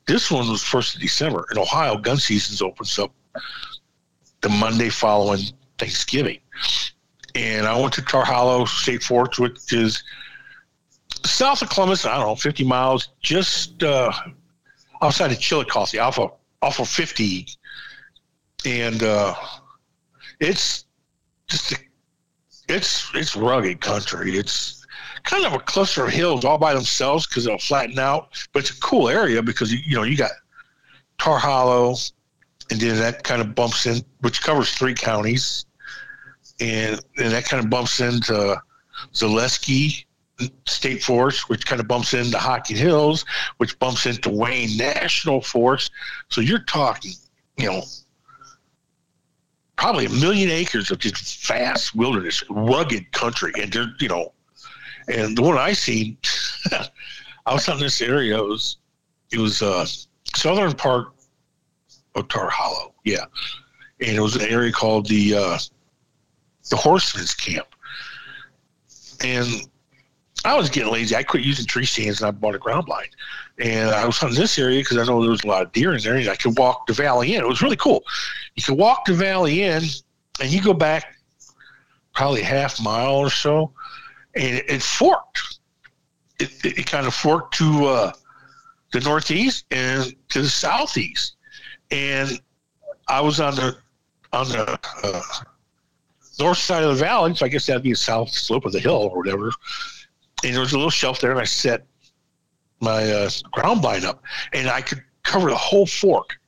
[0.07, 1.46] This one was first of December.
[1.50, 3.12] In Ohio, gun seasons opens up
[4.40, 5.40] the Monday following
[5.78, 6.38] Thanksgiving,
[7.34, 10.02] and I went to Tar Hollow State Forest, which is
[11.24, 12.07] south of Columbus.
[12.07, 14.12] I don't know, fifty miles, just uh,
[15.02, 16.32] outside of Chillicothe, off of
[16.62, 17.46] off of fifty,
[18.64, 19.34] and uh,
[20.40, 20.84] it's
[21.48, 21.74] just
[22.68, 24.36] it's it's rugged country.
[24.36, 24.76] It's
[25.27, 28.29] kind of a cluster of hills all by themselves because they'll flatten out.
[28.53, 30.31] But it's a cool area because you, you know you got
[31.18, 31.97] Tar Hollow,
[32.70, 35.66] and then that kind of bumps in, which covers three counties,
[36.61, 38.57] and and that kind of bumps into
[39.12, 40.05] Zaleski
[40.66, 43.24] State Forest, which kind of bumps into Hocking Hills,
[43.59, 45.91] which bumps into Wayne National Forest.
[46.29, 47.12] So you're talking,
[47.57, 47.83] you know,
[49.77, 54.33] probably a million acres of just vast wilderness, rugged country, and there, you know,
[55.09, 56.16] and the one I seen,
[57.46, 58.38] I was in this area.
[58.38, 58.78] It was,
[59.32, 59.86] it was uh,
[60.34, 61.09] southern part
[62.14, 63.24] of Tar Hollow, yeah,
[64.00, 65.59] and it was an area called the uh,
[66.70, 67.66] the horseman's camp.
[69.24, 69.48] And
[70.44, 71.16] I was getting lazy.
[71.16, 73.09] I quit using tree stands and I bought a ground blind.
[73.59, 75.94] And I was hunting this area because I know there was a lot of deer
[75.94, 77.40] in there and I could walk the valley in.
[77.40, 78.04] It was really cool.
[78.54, 79.82] You could walk the valley in
[80.40, 81.14] and you go back
[82.14, 83.72] probably half mile or so
[84.37, 85.59] and it, it forked.
[86.39, 88.12] It, it, kind of forked to uh,
[88.93, 91.37] the northeast and to the southeast.
[91.91, 92.39] And
[93.09, 93.78] I was on the
[94.32, 95.22] on the uh,
[96.39, 98.80] north side of the valley, so I guess that'd be the south slope of the
[98.80, 99.51] hill or whatever.
[100.45, 101.87] And there was a little shelf there, and I set
[102.80, 104.22] my uh, ground blind up,
[104.53, 106.39] and I could cover the whole fork.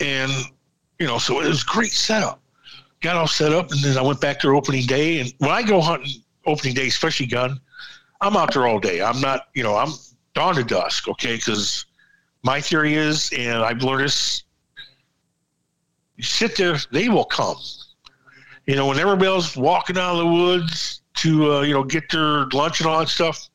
[0.00, 0.30] And
[0.98, 2.42] you know, so it was great setup.
[3.00, 5.20] Got all set up, and then I went back there opening day.
[5.20, 7.60] And when I go hunting opening day, especially gun,
[8.20, 9.02] I'm out there all day.
[9.02, 9.92] I'm not, you know, I'm
[10.34, 11.36] dawn to dusk, okay?
[11.36, 11.86] Because
[12.42, 14.44] my theory is, and I've learned this,
[16.16, 17.56] you sit there, they will come.
[18.66, 22.10] You know, when everybody else walking out of the woods to, uh, you know, get
[22.10, 23.48] their lunch and all that stuff,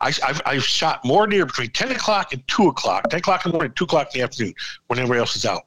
[0.00, 3.52] I, have I've shot more deer between 10 o'clock and 2 o'clock, 10 o'clock in
[3.52, 4.54] the morning, 2 o'clock in the afternoon,
[4.86, 5.62] when everybody else is out.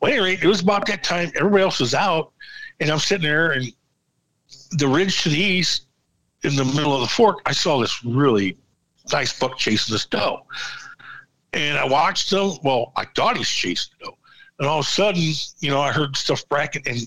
[0.00, 2.32] Well, at any rate, it was about that time everybody else was out,
[2.80, 3.72] and I'm sitting there, and
[4.72, 5.86] the ridge to the east,
[6.42, 8.56] in the middle of the fork, I saw this really
[9.12, 10.46] nice buck chasing this doe.
[11.52, 12.52] And I watched him.
[12.62, 14.18] Well, I thought he's chasing the doe.
[14.58, 15.22] And all of a sudden,
[15.60, 16.98] you know, I heard stuff bracket, and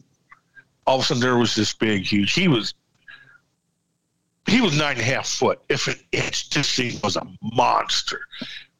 [0.85, 2.33] all of a sudden there was this big, huge.
[2.33, 2.73] He was
[4.47, 5.59] he was nine and a half foot.
[5.69, 8.21] If it, it's this thing was a monster,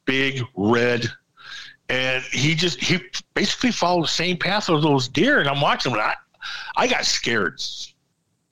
[0.06, 1.10] big, red,
[1.90, 3.00] and he just he
[3.34, 5.40] basically followed the same path of those deer.
[5.40, 6.16] And I'm watching him, and I
[6.76, 7.62] I got scared.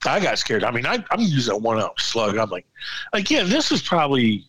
[0.06, 0.64] I got scared.
[0.64, 2.38] I mean, I, am using a one ounce slug.
[2.38, 2.66] I'm like,
[3.14, 4.46] again, this was probably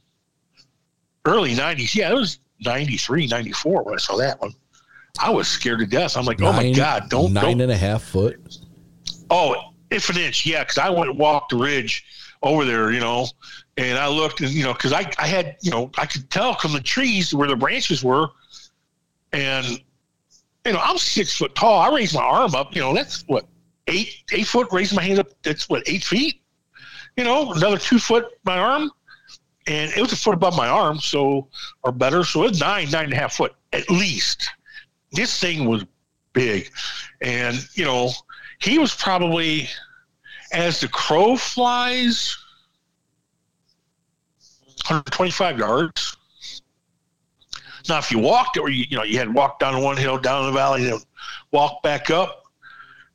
[1.24, 1.94] early 90s.
[1.94, 4.55] Yeah, it was 93, 94 when I saw that one.
[5.18, 6.16] I was scared to death.
[6.16, 7.32] I'm like, nine, oh my God, don't.
[7.32, 7.61] nine don't.
[7.62, 8.59] and a half foot?
[9.30, 12.05] Oh, if an inch, yeah, because I went and walked the ridge
[12.42, 13.26] over there, you know,
[13.76, 16.55] and I looked and, you know, because I, I had, you know, I could tell
[16.55, 18.28] from the trees where the branches were.
[19.32, 19.66] And,
[20.64, 21.80] you know, I'm six foot tall.
[21.80, 23.46] I raised my arm up, you know, that's what,
[23.87, 25.28] eight eight foot, raising my hand up.
[25.43, 26.41] That's what eight feet.
[27.16, 28.91] You know, another two foot my arm,
[29.66, 31.49] and it was a foot above my arm, so
[31.82, 32.24] or better.
[32.24, 34.51] So it's nine nine and a half foot at least.
[35.12, 35.85] This thing was
[36.32, 36.70] big,
[37.22, 38.11] and you know,
[38.61, 39.68] he was probably
[40.53, 42.39] as the crow flies.
[44.87, 46.16] 125 yards.
[47.89, 50.47] Now, if you walked, or you, you know, you had walked down one hill, down
[50.47, 51.03] the valley, and
[51.53, 52.43] walk back up,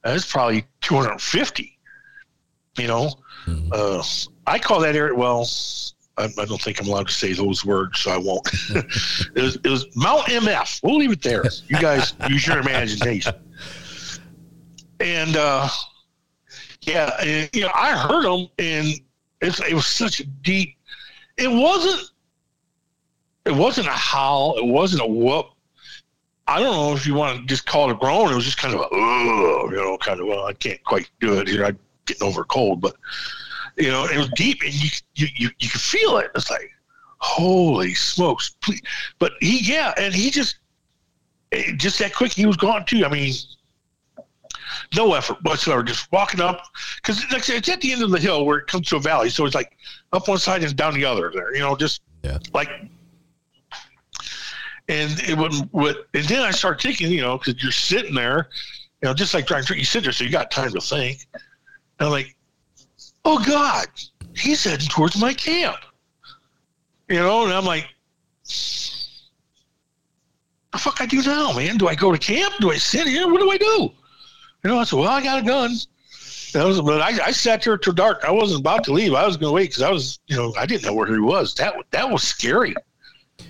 [0.04, 1.78] that's probably 250.
[2.78, 3.14] You know,
[3.46, 3.70] mm-hmm.
[3.74, 4.04] uh,
[4.48, 5.14] I call that area.
[5.14, 5.48] Well,
[6.18, 8.48] I, I, don't think I'm allowed to say those words, so I won't.
[9.36, 10.82] it, was, it was Mount MF.
[10.84, 11.44] We'll leave it there.
[11.68, 13.34] You guys use your imagination.
[15.02, 15.68] And uh,
[16.82, 18.88] yeah, and, you know, I heard them, and
[19.42, 20.78] it was such a deep.
[21.38, 22.12] It wasn't.
[23.46, 24.58] It wasn't a howl.
[24.58, 25.48] It wasn't a whoop.
[26.50, 28.32] I don't know if you want to just call it a groan.
[28.32, 31.36] It was just kind of a, you know, kind of, well, I can't quite do
[31.36, 31.64] it here.
[31.64, 32.96] I'm getting over a cold, but,
[33.78, 36.32] you know, it was deep and you, you, you, you could feel it.
[36.34, 36.72] It's like,
[37.20, 38.56] holy smokes.
[38.62, 38.82] Please.
[39.20, 40.58] But he, yeah, and he just,
[41.52, 43.06] eh, just that quick, he was gone too.
[43.06, 43.32] I mean,
[44.96, 46.64] no effort whatsoever, just walking up
[46.96, 49.30] because it's at the end of the hill where it comes to a valley.
[49.30, 49.78] So it's like
[50.14, 52.40] up one side and down the other there, you know, just yeah.
[52.54, 52.70] like
[54.90, 58.50] and it would, would and then I start thinking, you know, because you're sitting there,
[59.02, 61.28] you know, just like trying to you sit there, so you got time to think.
[61.34, 62.36] And I'm like,
[63.24, 63.86] oh God,
[64.36, 65.78] he's heading towards my camp.
[67.08, 67.88] You know, and I'm like,
[70.72, 71.78] the fuck I do now, man?
[71.78, 72.56] Do I go to camp?
[72.60, 73.32] Do I sit here?
[73.32, 73.92] What do I do?
[74.64, 75.72] You know, I said, well, I got a gun.
[76.54, 78.26] That was, but I, I sat there till dark.
[78.26, 79.14] I wasn't about to leave.
[79.14, 81.20] I was going to wait because I was, you know, I didn't know where he
[81.20, 81.54] was.
[81.56, 82.74] That that was scary.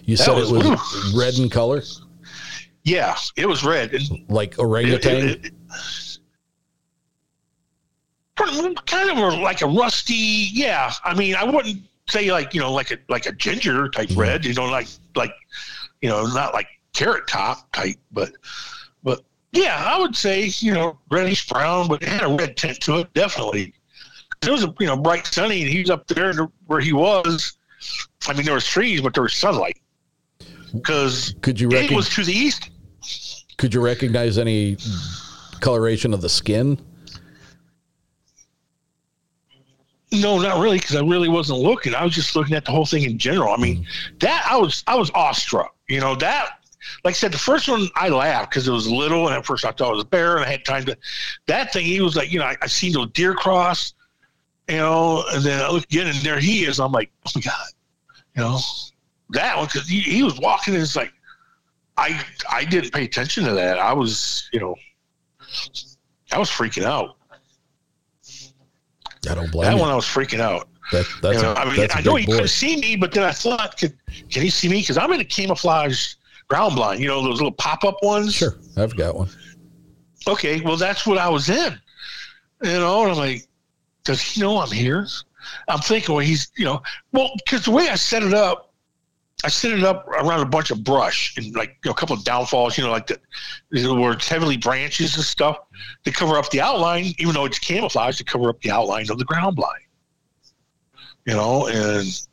[0.03, 1.81] You that said was, it was red in color.
[2.83, 3.93] Yeah, it was red,
[4.29, 5.29] like orangutan.
[5.29, 5.53] It, it,
[8.39, 10.49] it, kind of like a rusty.
[10.53, 14.09] Yeah, I mean, I wouldn't say like you know like a like a ginger type
[14.09, 14.19] mm-hmm.
[14.19, 14.45] red.
[14.45, 15.33] You know, like like
[16.01, 18.31] you know not like carrot top type, but
[19.03, 19.21] but
[19.51, 22.99] yeah, I would say you know reddish brown, but it had a red tint to
[22.99, 23.13] it.
[23.13, 23.73] Definitely,
[24.41, 26.33] it was a you know bright sunny, and he was up there
[26.67, 27.57] where he was.
[28.27, 29.79] I mean, there was trees, but there was sunlight
[30.73, 32.69] because could you rec- it was to the east.
[33.57, 34.77] Could you recognize any
[35.59, 36.79] coloration of the skin?
[40.11, 41.93] No, not really, because I really wasn't looking.
[41.93, 43.53] I was just looking at the whole thing in general.
[43.53, 44.19] I mean, mm.
[44.19, 45.75] that I was I was awestruck.
[45.87, 46.59] You know that
[47.03, 49.65] like I said, the first one I laughed because it was little, and at first
[49.65, 50.97] I thought it was a bear, and I had time to.
[51.47, 53.93] That thing, he was like, you know, I, I seen those deer cross,
[54.67, 56.79] you know, and then I look again, and there he is.
[56.79, 57.67] I'm like, oh my god,
[58.39, 58.59] you know,
[59.31, 61.13] that one because he, he was walking, and it's like,
[61.97, 63.77] I I didn't pay attention to that.
[63.79, 64.75] I was, you know,
[66.31, 67.17] I was freaking out.
[69.29, 69.81] I don't blame That you.
[69.81, 70.69] one I was freaking out.
[70.91, 73.11] That, that's You know, a, I mean, that's I know he couldn't see me, but
[73.11, 73.95] then I thought, could,
[74.31, 74.79] can he see me?
[74.79, 76.13] Because I'm in a camouflage
[76.47, 76.99] ground blind.
[77.01, 78.33] You know those little pop up ones.
[78.33, 79.29] Sure, I've got one.
[80.27, 81.79] Okay, well that's what I was in.
[82.63, 83.45] You know, and I'm like,
[84.03, 85.05] does he know I'm here?
[85.67, 86.81] I'm thinking, well, he's, you know,
[87.11, 88.73] well, because the way I set it up,
[89.43, 92.15] I set it up around a bunch of brush and like you know, a couple
[92.15, 93.19] of downfalls, you know, like the
[93.93, 95.57] where it's heavily branches and stuff
[96.03, 99.17] to cover up the outline, even though it's camouflage to cover up the outline of
[99.17, 99.83] the ground blind.
[101.25, 102.27] You know, and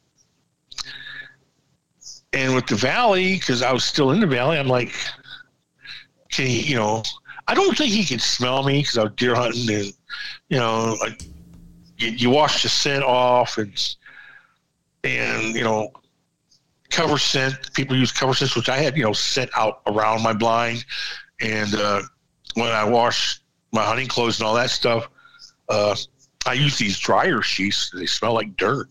[2.32, 4.92] and with the valley, because I was still in the valley, I'm like,
[6.30, 7.02] can he, you know,
[7.46, 9.92] I don't think he could smell me because I was deer hunting and,
[10.48, 11.22] you know, like
[11.98, 13.96] you, you wash the scent off and,
[15.04, 15.90] and, you know,
[16.90, 17.72] cover scent.
[17.74, 20.84] People use cover scents, which I had, you know, scent out around my blind.
[21.40, 22.02] And uh,
[22.54, 23.40] when I wash
[23.72, 25.08] my hunting clothes and all that stuff,
[25.68, 25.96] uh,
[26.46, 27.90] I use these dryer sheets.
[27.92, 28.88] They smell like dirt.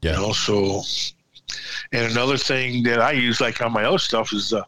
[0.00, 0.12] Yeah.
[0.12, 0.82] You know, so
[1.92, 4.62] and another thing that I use, like on my other stuff, is uh,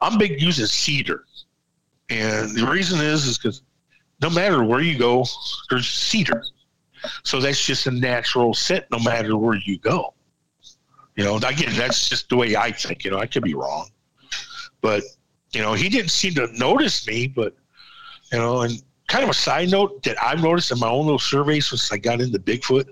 [0.00, 1.24] I'm big using cedar,
[2.10, 3.62] and the reason is is because
[4.20, 5.24] no matter where you go,
[5.70, 6.44] there's cedar,
[7.22, 10.14] so that's just a natural scent no matter where you go.
[11.16, 13.04] You know, again, that's just the way I think.
[13.04, 13.88] You know, I could be wrong,
[14.80, 15.02] but
[15.52, 17.54] you know, he didn't seem to notice me, but
[18.32, 21.18] you know, and kind of a side note that I've noticed in my own little
[21.18, 22.88] surveys since I got into Bigfoot.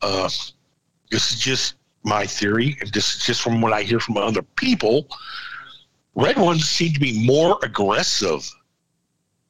[0.00, 0.30] Uh,
[1.10, 1.74] this is just
[2.04, 5.08] my theory, and this is just from what I hear from other people.
[6.14, 8.50] Red ones seem to be more aggressive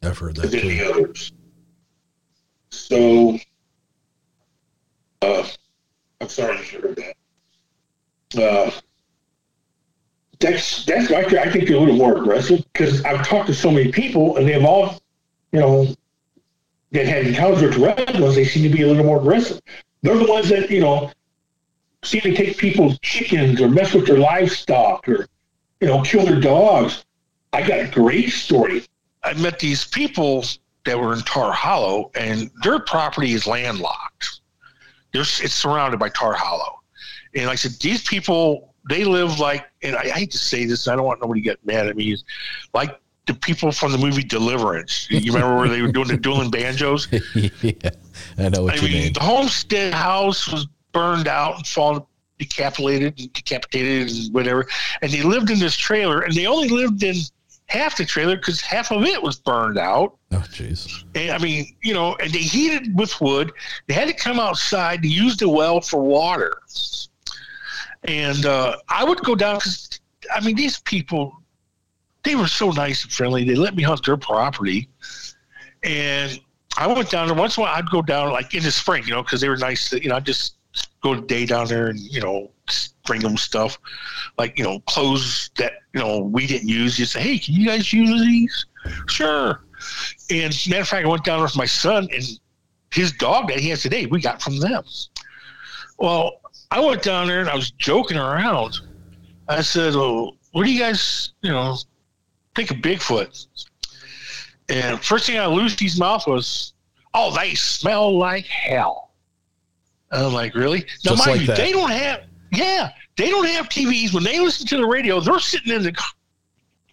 [0.03, 1.33] I've heard that than the others.
[2.71, 3.39] So,
[5.23, 5.47] uh,
[6.21, 7.15] I'm sorry to hear that.
[8.43, 8.71] Uh,
[10.39, 13.71] that's that's why I think they're a little more aggressive because I've talked to so
[13.71, 15.01] many people and they've all,
[15.53, 15.95] you know,
[16.91, 17.79] that had encounters with
[18.21, 18.35] ones.
[18.35, 19.61] They seem to be a little more aggressive.
[20.03, 21.11] They're the ones that you know
[22.03, 25.27] seem to take people's chickens or mess with their livestock or
[25.81, 27.05] you know kill their dogs.
[27.53, 28.85] I got a great story.
[29.23, 30.45] I met these people
[30.85, 34.42] that were in Tar Hollow, and their property is landlocked.
[35.13, 36.81] There's, it's surrounded by Tar Hollow,
[37.35, 40.65] and like I said, these people they live like, and I, I hate to say
[40.65, 42.17] this, I don't want nobody to get mad at me,
[42.75, 45.07] like the people from the movie Deliverance.
[45.11, 47.07] You remember where they were doing the dueling banjos?
[47.35, 47.73] yeah,
[48.39, 49.13] I know what I you mean, mean.
[49.13, 52.03] the homestead house was burned out and fallen
[52.39, 54.67] decapitated and decapitated and whatever.
[55.01, 57.17] And they lived in this trailer, and they only lived in
[57.73, 60.19] half the trailer because half of it was burned out.
[60.31, 61.05] Oh, jeez.
[61.17, 63.51] I mean, you know, and they heated with wood.
[63.87, 66.61] They had to come outside to use the well for water.
[68.05, 69.89] And uh, I would go down because,
[70.35, 71.41] I mean, these people,
[72.25, 73.45] they were so nice and friendly.
[73.45, 74.91] They let me hunt their property.
[75.83, 76.39] And
[76.77, 77.75] I went down there once in a while.
[77.75, 79.89] I'd go down like in the spring, you know, because they were nice.
[79.91, 80.57] To, you know, I'd just
[81.03, 82.51] go a day down there and you know
[83.05, 83.79] bring them stuff
[84.39, 86.99] like you know clothes that you know we didn't use.
[86.99, 88.67] You say, hey, can you guys use these?
[89.09, 89.65] Sure.
[90.31, 92.25] And matter of fact, I went down there with my son and
[92.93, 94.07] his dog that he has today.
[94.07, 94.85] We got from them.
[95.99, 98.81] Well, I went down there and I was joking around.
[99.49, 101.77] I said, "Well, what do you guys, you know,
[102.55, 103.47] think of Bigfoot?"
[104.69, 106.73] And first thing I loosed his mouth was,
[107.15, 109.11] "Oh, they smell like hell."
[110.13, 111.57] I'm like, "Really?" Now, Just mind like you, that.
[111.57, 112.23] they don't have,
[112.53, 114.13] yeah, they don't have TVs.
[114.13, 115.99] When they listen to the radio, they're sitting in the,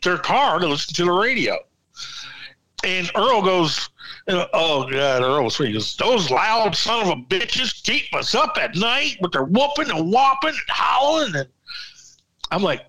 [0.02, 1.58] their car to listen to the radio.
[2.86, 3.90] And Earl goes,
[4.30, 8.34] uh, "Oh God, Earl was He goes, those loud son of a bitches keep us
[8.34, 11.50] up at night with their whooping and whopping and howling." And
[12.52, 12.86] I'm like,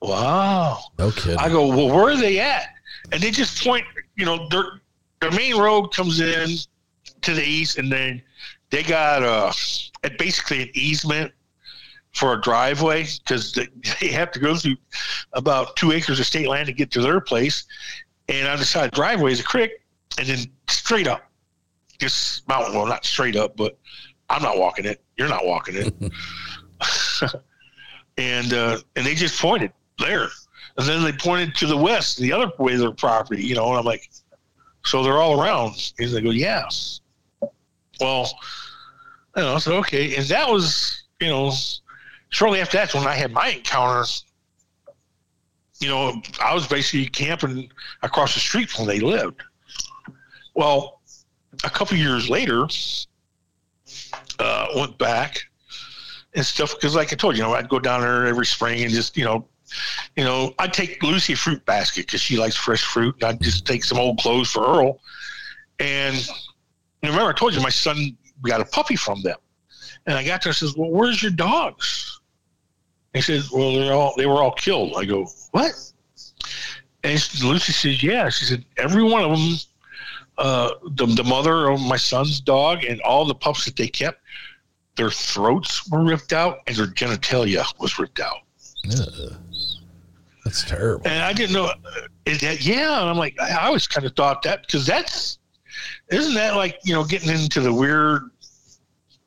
[0.00, 1.36] "Wow." No kidding.
[1.36, 2.68] I go, well, where are they at?
[3.12, 3.84] And they just point,
[4.16, 4.80] you know, their
[5.20, 6.56] their main road comes in
[7.20, 8.22] to the east, and then
[8.70, 9.52] they got uh,
[10.02, 11.30] a basically an easement
[12.14, 13.68] for a driveway because they,
[14.00, 14.76] they have to go through
[15.32, 17.64] about two acres of state land to get to their place.
[18.28, 19.72] And on the side the driveway is a creek,
[20.18, 20.38] and then
[20.68, 21.22] straight up,
[21.98, 22.74] just mountain.
[22.74, 23.78] Well, not straight up, but
[24.30, 25.02] I'm not walking it.
[25.16, 25.94] You're not walking it.
[28.16, 30.28] and uh, and they just pointed there.
[30.76, 33.68] And then they pointed to the west, the other way of their property, you know,
[33.68, 34.10] and I'm like,
[34.84, 35.92] so they're all around.
[35.98, 36.64] And they go, yeah.
[38.00, 38.28] Well,
[39.36, 40.16] you know, I said, okay.
[40.16, 41.52] And that was, you know,
[42.34, 44.04] shortly after that's when I had my encounter
[45.80, 47.70] you know, I was basically camping
[48.02, 49.42] across the street from where they lived.
[50.54, 51.00] Well,
[51.64, 52.66] a couple years later,
[54.38, 55.44] uh, went back
[56.34, 58.82] and stuff because, like I told you, you know, I'd go down there every spring
[58.82, 59.46] and just, you know,
[60.16, 63.40] you know, I'd take Lucy a fruit basket because she likes fresh fruit, and I'd
[63.40, 65.00] just take some old clothes for Earl.
[65.80, 66.16] And
[67.02, 69.38] remember, I told you my son got a puppy from them,
[70.06, 72.13] and I got there and says, "Well, where's your dogs?"
[73.14, 75.72] He says, "Well, they're all they were all killed." I go, "What?"
[77.02, 79.56] And Lucy says, "Yeah." She said, "Every one of them,
[80.38, 84.20] uh, the the mother of my son's dog and all the pups that they kept,
[84.96, 88.38] their throats were ripped out and their genitalia was ripped out."
[88.90, 89.36] Ugh.
[90.44, 91.06] That's terrible.
[91.08, 91.66] And I didn't know.
[91.66, 91.74] uh,
[92.26, 93.00] Is that yeah?
[93.00, 95.38] And I'm like, I I always kind of thought that because that's
[96.10, 98.30] isn't that like you know getting into the weird.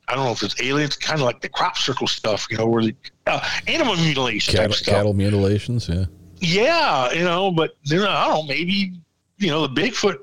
[0.08, 2.66] I don't know if it's aliens, kind of like the crop circle stuff, you know,
[2.66, 2.94] where the
[3.26, 4.94] uh, animal mutilation Cattle, type stuff.
[4.94, 6.06] cattle mutilations, yeah.
[6.40, 8.92] Yeah, you know, but then I don't know, maybe
[9.38, 10.18] you know the Bigfoot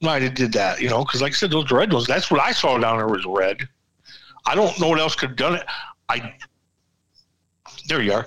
[0.00, 2.06] might have did that, you know, because like I said, those red ones.
[2.06, 3.66] That's what I saw down there was red.
[4.46, 5.64] I don't know what else could have done it.
[6.08, 6.34] I
[7.88, 8.26] there you are.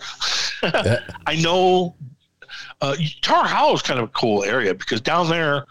[1.27, 1.95] I know
[2.81, 5.65] uh, Tar Hollow is kind of a cool area because down there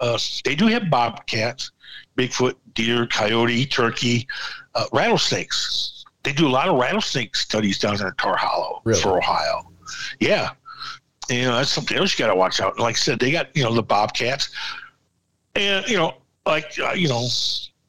[0.00, 1.70] uh, they do have bobcats,
[2.16, 4.26] Bigfoot, deer, coyote, turkey,
[4.74, 6.04] uh, rattlesnakes.
[6.22, 9.00] They do a lot of rattlesnake studies down there in Tar Hollow Really?
[9.00, 9.70] for Ohio.
[10.20, 10.50] Yeah.
[11.28, 12.78] And, you know, that's something else you got to watch out.
[12.78, 14.50] Like I said, they got, you know, the bobcats.
[15.54, 16.14] And, you know,
[16.46, 17.26] like, uh, you know,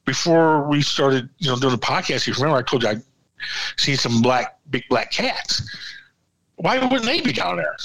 [0.04, 2.96] before we started, you know, doing the podcast, if you remember, I told you I
[3.76, 5.62] seen some black, big black cats.
[6.56, 7.76] Why wouldn't they be down there?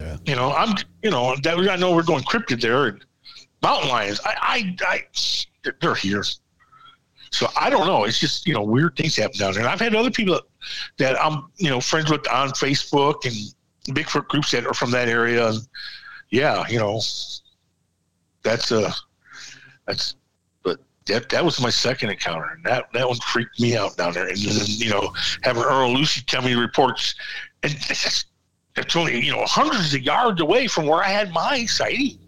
[0.00, 0.16] Yeah.
[0.24, 3.04] You know, I'm, you know, that I know we're going cryptid there and
[3.62, 4.20] mountain lions.
[4.24, 5.04] I, I, I,
[5.62, 6.24] they're- they're here.
[7.30, 8.04] So I don't know.
[8.04, 9.60] It's just, you know, weird things happen down there.
[9.62, 10.44] And I've had other people that,
[10.96, 15.08] that I'm, you know, friends with on Facebook and Bigfoot groups that are from that
[15.08, 15.48] area.
[15.48, 15.58] And
[16.30, 17.00] yeah, you know,
[18.42, 18.90] that's, uh,
[19.86, 20.16] that's,
[20.62, 22.48] but that, that was my second encounter.
[22.54, 24.28] And that, that one freaked me out down there.
[24.28, 25.12] And then, you know,
[25.42, 27.14] having Earl Lucy tell me reports
[27.62, 28.24] and that's,
[28.74, 32.18] that's only, you know, hundreds of yards away from where I had my sighting.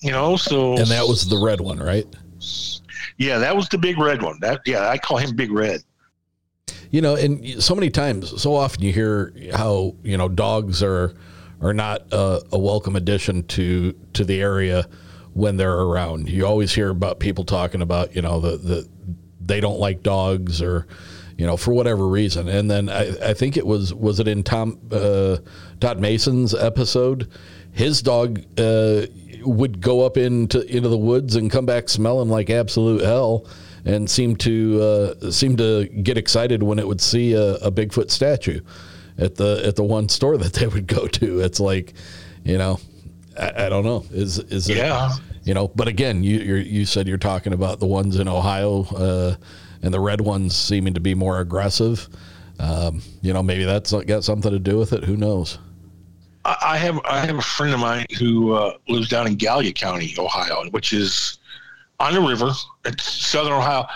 [0.00, 2.06] You know, so And that was the red one, right?
[3.18, 4.38] yeah, that was the big red one.
[4.40, 5.82] That yeah, I call him Big Red.
[6.90, 11.14] You know, and so many times, so often you hear how you know dogs are
[11.60, 14.88] are not a, a welcome addition to to the area
[15.34, 16.28] when they're around.
[16.28, 18.88] You always hear about people talking about you know the the
[19.40, 20.86] they don't like dogs or
[21.36, 22.48] you know for whatever reason.
[22.48, 25.38] And then I, I think it was was it in Tom uh,
[25.80, 27.28] Todd Mason's episode,
[27.72, 28.44] his dog.
[28.56, 29.02] Uh,
[29.48, 33.46] would go up into into the woods and come back smelling like absolute hell,
[33.84, 38.10] and seem to uh, seem to get excited when it would see a, a Bigfoot
[38.10, 38.60] statue
[39.18, 41.40] at the at the one store that they would go to.
[41.40, 41.94] It's like,
[42.44, 42.78] you know,
[43.38, 44.04] I, I don't know.
[44.10, 44.76] Is is it?
[44.76, 45.12] Yeah.
[45.44, 48.84] You know, but again, you you're, you said you're talking about the ones in Ohio,
[48.94, 49.36] uh,
[49.82, 52.08] and the red ones seeming to be more aggressive.
[52.60, 55.04] Um, you know, maybe that's got something to do with it.
[55.04, 55.58] Who knows?
[56.62, 60.14] I have I have a friend of mine who uh, lives down in Gallia County,
[60.18, 61.38] Ohio, which is
[62.00, 62.50] on the river.
[62.84, 63.86] It's southern Ohio.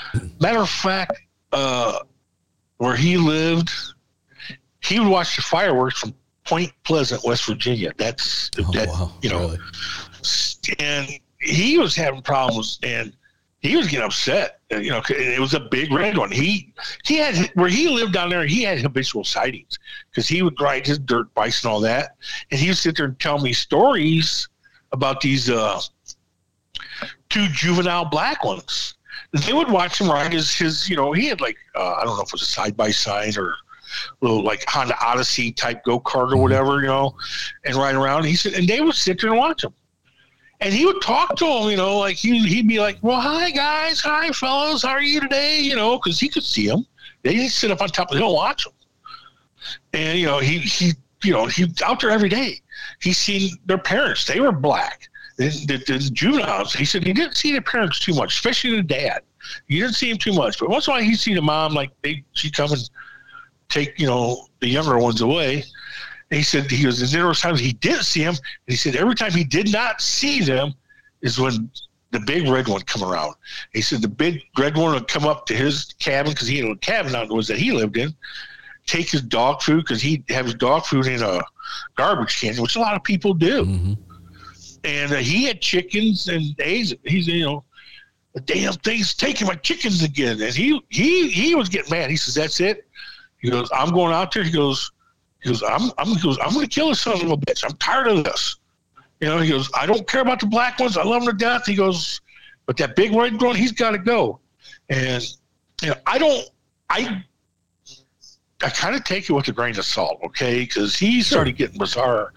[0.41, 1.20] Matter of fact,
[1.53, 2.01] uh,
[2.79, 3.70] where he lived,
[4.81, 6.15] he would watch the fireworks from
[6.45, 7.93] Point Pleasant, West Virginia.
[7.97, 9.59] That's Oh, that wow, you know, really?
[10.79, 11.09] and
[11.41, 13.12] he was having problems and
[13.62, 14.60] he was getting upset.
[14.72, 16.30] uh, You know, it was a big red one.
[16.30, 16.74] He
[17.05, 18.44] he had where he lived down there.
[18.44, 19.78] He had habitual sightings
[20.10, 22.16] because he would ride his dirt bikes and all that,
[22.51, 24.48] and he would sit there and tell me stories
[24.90, 25.80] about these uh,
[27.30, 28.94] two juvenile black ones.
[29.32, 30.89] They would watch him ride his his.
[30.90, 32.90] You know, he had like uh, I don't know if it was a side by
[32.90, 33.55] side or
[34.20, 37.14] little like Honda Odyssey type go kart or whatever, you know,
[37.64, 38.24] and ride around.
[38.24, 39.72] He said, and they would sit there and watch him
[40.62, 43.51] and he would talk to him, you know, like he, he'd be like, well, hi
[43.51, 45.60] guys, hi fellas, how are you today?
[45.60, 46.86] You know, cause he could see them.
[47.22, 48.72] They would sit up on top of the hill and watch them.
[49.93, 50.93] And, you know, he, he,
[51.24, 52.60] you know, he out there every day.
[53.01, 54.24] He's seen their parents.
[54.24, 55.09] They were black.
[55.36, 58.82] The, the, the juveniles, he said he didn't see their parents too much, especially the
[58.82, 59.22] dad.
[59.66, 61.74] He didn't see him too much, but once in a while he'd see the mom,
[61.74, 62.90] like they, she'd come and
[63.68, 65.64] take, you know, the younger ones away.
[66.32, 68.34] He said he was, was times he didn't see them.
[68.34, 70.72] And he said every time he did not see them
[71.20, 71.70] is when
[72.10, 73.34] the big red one come around.
[73.72, 76.70] He said the big red one would come up to his cabin because he had
[76.70, 78.14] a cabin out in the woods that he lived in,
[78.86, 81.42] take his dog food because he'd have his dog food in a
[81.96, 83.64] garbage can, which a lot of people do.
[83.64, 83.92] Mm-hmm.
[84.84, 86.94] And uh, he had chickens and eggs.
[87.04, 87.64] He's, you know,
[88.34, 90.40] the damn thing's taking my chickens again.
[90.40, 92.10] And he, he, he was getting mad.
[92.10, 92.86] He says, that's it.
[93.38, 94.42] He goes, I'm going out there.
[94.42, 94.90] He goes,
[95.43, 97.64] He goes, I'm, I'm, he goes, I'm going to kill this son of a bitch.
[97.64, 98.56] I'm tired of this.
[99.20, 100.97] You know, he goes, I don't care about the black ones.
[100.97, 101.66] I love them to death.
[101.66, 102.20] He goes,
[102.66, 104.40] but that big red one, he's got to go.
[104.89, 105.23] And
[105.81, 106.48] you know, I don't,
[106.90, 107.24] I,
[108.62, 110.60] I kind of take it with a grain of salt, okay?
[110.60, 112.32] Because he started getting bizarre,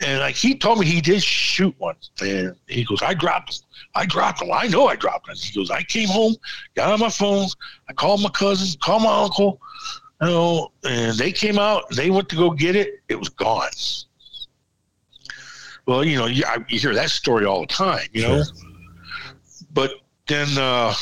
[0.00, 3.66] and like he told me he did shoot one, and he goes, I dropped him.
[3.94, 4.50] I dropped him.
[4.52, 5.36] I know I dropped him.
[5.36, 6.34] He goes, I came home,
[6.74, 7.46] got on my phone,
[7.88, 9.60] I called my cousin, called my uncle,
[10.20, 11.84] know, and they came out.
[11.90, 13.02] They went to go get it.
[13.08, 13.70] It was gone.
[15.86, 18.42] Well, you know, you, I, you hear that story all the time, you know.
[18.42, 18.54] Sure.
[19.72, 19.92] But
[20.26, 20.94] then uh,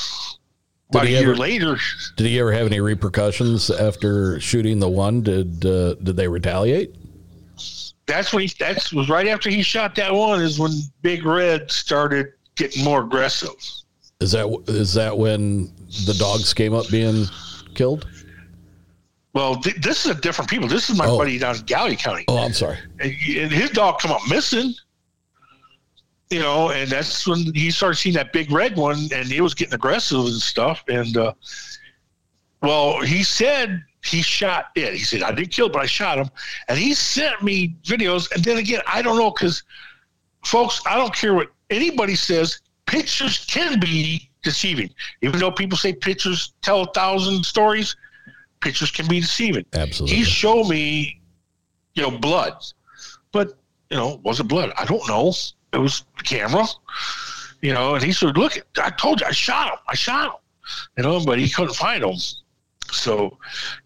[0.91, 1.77] about a year ever- later,
[2.17, 5.23] Did he ever have any repercussions after shooting the one?
[5.23, 6.97] Did uh, did they retaliate?
[8.07, 10.73] that's when he that was right after he shot that one is when
[11.03, 13.55] Big Red started getting more aggressive.
[14.21, 15.73] Is that is that when
[16.07, 17.27] the dogs came up being
[17.75, 18.07] killed?
[19.35, 20.69] Well, th- this is a different people.
[20.69, 21.17] This is my Oh.
[21.17, 22.79] buddy down in Gallia County, Oh, I'm sorry.
[23.01, 24.75] and, and his dog come up missing.
[26.31, 29.53] You know, and that's when he started seeing that big red one, and he was
[29.53, 30.83] getting aggressive and stuff.
[30.89, 31.35] And uh,
[32.63, 34.95] well, he said he shot it.
[34.95, 36.31] He said I didn't kill, it, but I shot him.
[36.69, 38.33] And he sent me videos.
[38.33, 39.63] And then again, I don't know because,
[40.45, 42.61] folks, I don't care what anybody says.
[42.87, 44.89] Pictures can be deceiving,
[45.21, 47.95] even though people say pictures tell a thousand stories.
[48.63, 49.67] Pictures can be deceiving.
[49.73, 50.17] Absolutely.
[50.17, 51.21] He showed me,
[51.95, 52.55] you know, blood,
[53.33, 53.59] but
[53.91, 54.73] you know, was it blood?
[54.79, 55.35] I don't know.
[55.73, 56.65] It was the camera,
[57.61, 57.95] you know.
[57.95, 59.79] And he said, "Look, I told you, I shot him.
[59.89, 60.39] I shot him."
[60.97, 62.17] You know, but he couldn't find him.
[62.91, 63.39] So,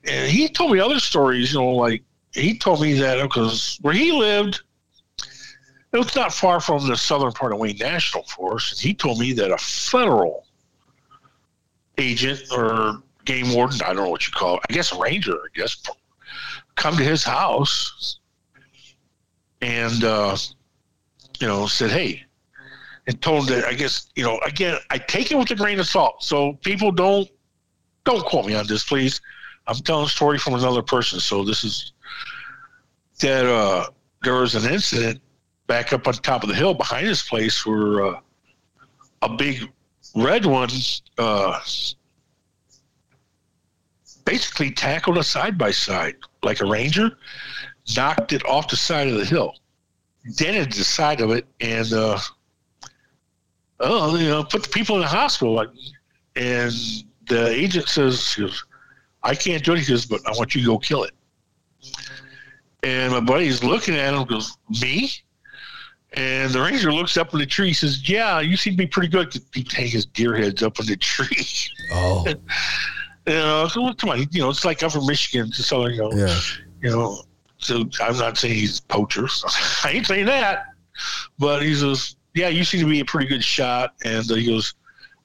[0.05, 1.53] and he told me other stories.
[1.53, 4.61] You know, like he told me that because where he lived,
[5.93, 8.73] it was not far from the southern part of Wayne National Forest.
[8.73, 10.47] And he told me that a federal
[11.99, 15.49] agent or game warden, I don't know what you call it, I guess ranger, I
[15.55, 15.83] guess,
[16.77, 18.19] come to his house
[19.61, 20.37] and, uh,
[21.41, 22.25] you know, said, hey,
[23.07, 25.79] and told him that, I guess, you know, again, I take it with a grain
[25.79, 26.23] of salt.
[26.23, 27.29] So people don't,
[28.05, 29.21] don't quote me on this, please.
[29.67, 31.21] I'm telling a story from another person.
[31.21, 31.93] So this is
[33.21, 33.87] that, uh,
[34.23, 35.21] there was an incident
[35.67, 38.21] back up on top of the hill behind his place where, uh,
[39.23, 39.71] a big
[40.15, 40.69] red one,
[41.19, 41.61] uh,
[44.27, 47.17] basically tackled a side by side like a ranger,
[47.97, 49.55] knocked it off the side of the hill,
[50.35, 52.19] dented the side of it, and uh,
[53.81, 55.55] oh, you know, put the people in the hospital.
[55.55, 55.71] Like,
[56.35, 56.73] and
[57.29, 58.65] the agent says, goes,
[59.23, 61.13] "I can't do it." He says, "But I want you to go kill it."
[62.83, 65.11] And my buddy's looking at him, goes, "Me?"
[66.13, 67.73] And the ranger looks up in the tree.
[67.73, 70.87] Says, "Yeah, you seem to be pretty good." He take his deer heads up in
[70.87, 71.47] the tree.
[71.93, 72.25] Oh,
[73.27, 76.03] You know, so come on, you know, it's like I'm from Michigan to Southern, you
[76.03, 76.39] know, yeah.
[76.83, 77.23] you know.
[77.59, 79.27] So I'm not saying he's poacher.
[79.85, 80.67] I ain't saying that,
[81.39, 84.47] but he says, "Yeah, you seem to be a pretty good shot." And uh, he
[84.47, 84.75] goes,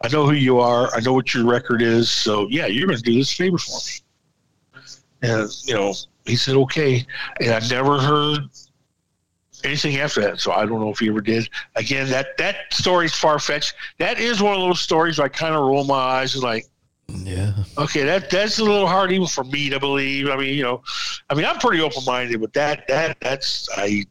[0.04, 0.94] "I know who you are.
[0.96, 2.10] I know what your record is.
[2.10, 4.82] So yeah, you're going to do this favor for me."
[5.22, 5.94] And you know,
[6.26, 7.06] he said, "Okay."
[7.40, 8.50] And I never heard
[9.64, 10.40] anything after that.
[10.40, 11.50] So I don't know if he ever did.
[11.76, 13.76] Again, that that story's far fetched.
[14.00, 16.66] That is one of those stories where I kind of roll my eyes and like.
[17.24, 17.54] Yeah.
[17.78, 20.30] Okay, that that's a little hard even for me to believe.
[20.30, 20.82] I mean, you know,
[21.30, 24.06] I mean, I'm pretty open minded, but that that that's I.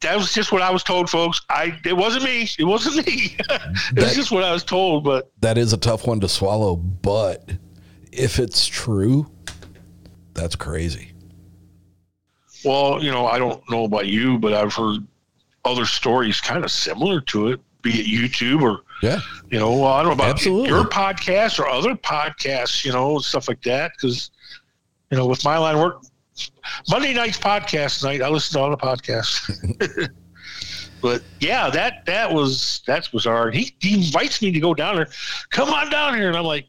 [0.00, 1.40] That was just what I was told, folks.
[1.50, 2.48] I it wasn't me.
[2.58, 3.36] It wasn't me.
[3.38, 3.48] it
[3.96, 5.04] was That- just what I was told.
[5.04, 7.50] But That is a tough one to swallow, but
[8.12, 9.28] if it's true,
[10.34, 11.12] that's crazy.
[12.64, 15.06] well, you know, I don't know about you, but I've heard
[15.64, 19.20] other stories kind of similar to it, be it YouTube or Yeah.
[19.50, 20.68] you know, I don't know about Absolutely.
[20.70, 23.92] your podcast or other podcasts, you know, stuff like that.
[23.96, 24.30] Because,
[25.10, 26.02] you know, with my line of work,
[26.88, 30.10] Monday night's podcast night, I listen to all the podcasts.
[31.02, 33.50] but yeah, that that was that's bizarre.
[33.50, 35.08] He, he invites me to go down there.
[35.50, 36.66] Come on down here, and I'm like,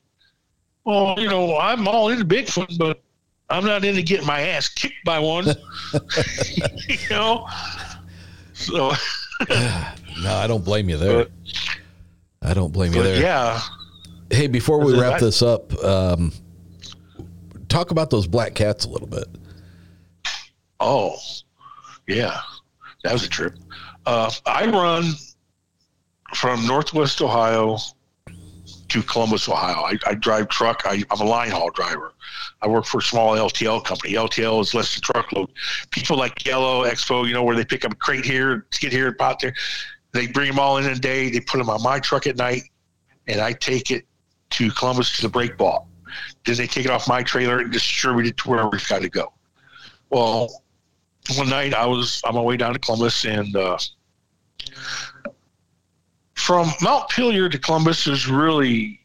[0.85, 3.01] well, you know, I'm all into Bigfoot, but
[3.49, 5.45] I'm not into getting my ass kicked by one.
[6.87, 7.47] you know,
[8.53, 8.93] so
[10.21, 11.27] No, I don't blame you there.
[12.49, 13.21] I don't blame you but there.
[13.21, 13.61] yeah.
[14.31, 16.33] Hey, before we wrap I- this up, um,
[17.67, 19.27] talk about those black cats a little bit.
[20.79, 21.15] Oh,
[22.07, 22.39] yeah,
[23.03, 23.53] that was a trip.
[24.05, 25.13] Uh, I run
[26.33, 27.77] from Northwest Ohio
[28.87, 29.83] to Columbus, Ohio.
[29.83, 30.81] I, I drive truck.
[30.85, 32.13] I, I'm a line haul driver.
[32.61, 34.13] I work for a small LTL company.
[34.13, 35.49] LTL is less than truckload.
[35.91, 39.07] People like Yellow Expo, you know, where they pick up a crate here, skid here,
[39.07, 39.53] and pot there.
[40.11, 41.29] They bring them all in a day.
[41.29, 42.63] They put them on my truck at night,
[43.27, 44.05] and I take it
[44.51, 45.85] to Columbus to the break bulk.
[46.45, 49.09] Then they take it off my trailer and distribute it to wherever it's got to
[49.09, 49.31] go.
[50.09, 50.63] Well,
[51.35, 53.77] one night I was on my way down to Columbus and uh,
[56.33, 58.99] from Montpelier to Columbus is really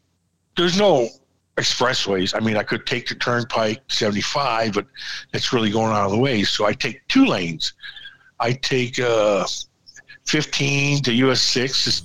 [0.57, 1.09] there's no
[1.57, 2.35] expressways.
[2.35, 4.87] I mean, I could take the Turnpike 75, but
[5.31, 6.43] that's really going out of the way.
[6.43, 7.73] So I take two lanes.
[8.39, 9.45] I take uh,
[10.25, 12.03] 15 to US 6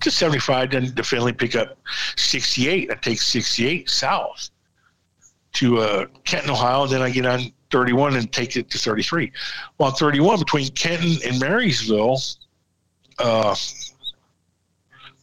[0.00, 1.78] to 75, then to Findlay pick up
[2.16, 2.90] 68.
[2.90, 4.50] I take 68 south
[5.54, 6.86] to uh, Kenton, Ohio.
[6.86, 9.32] Then I get on 31 and take it to 33.
[9.78, 12.20] Well, 31 between Kenton and Marysville,
[13.18, 13.54] uh,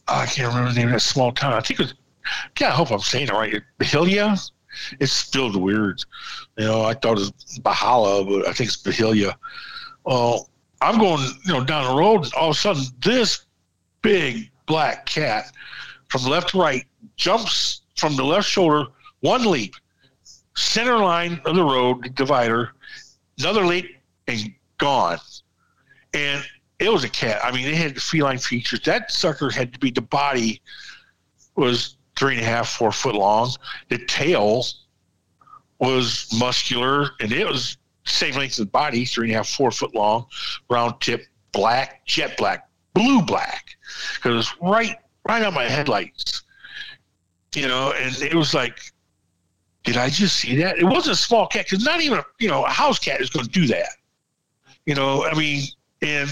[0.06, 1.52] I can't remember the name of that small town.
[1.52, 1.94] I think it was,
[2.58, 3.62] yeah, I hope I'm saying it right.
[3.78, 4.50] Byhalia?
[5.00, 6.04] It's spelled weird.
[6.56, 9.34] You know, I thought it was Bahala, but I think it's Byhalia.
[10.04, 10.48] Well,
[10.80, 13.46] I'm going, you know, down the road, and all of a sudden, this
[14.02, 15.52] big black cat
[16.08, 16.84] from left to right
[17.16, 18.86] jumps from the left shoulder,
[19.20, 19.74] one leap,
[20.56, 22.72] center line of the road divider,
[23.38, 23.96] another leap,
[24.28, 25.18] and gone.
[26.14, 26.44] And
[26.78, 27.40] it was a cat.
[27.42, 28.80] I mean, it had feline features.
[28.82, 30.62] That sucker had to be the body
[31.56, 33.50] was three and a half, four foot long.
[33.88, 34.64] The tail
[35.80, 37.77] was muscular, and it was
[38.08, 40.26] same length as the body, three and a half, four foot long,
[40.68, 43.76] round tip, black, jet black, blue black,
[44.14, 46.42] because it was right, right on my headlights.
[47.54, 48.78] You know, and it was like,
[49.84, 50.78] did I just see that?
[50.78, 53.30] It wasn't a small cat, because not even a, you know a house cat is
[53.30, 53.88] going to do that.
[54.86, 55.64] You know, I mean,
[56.02, 56.30] and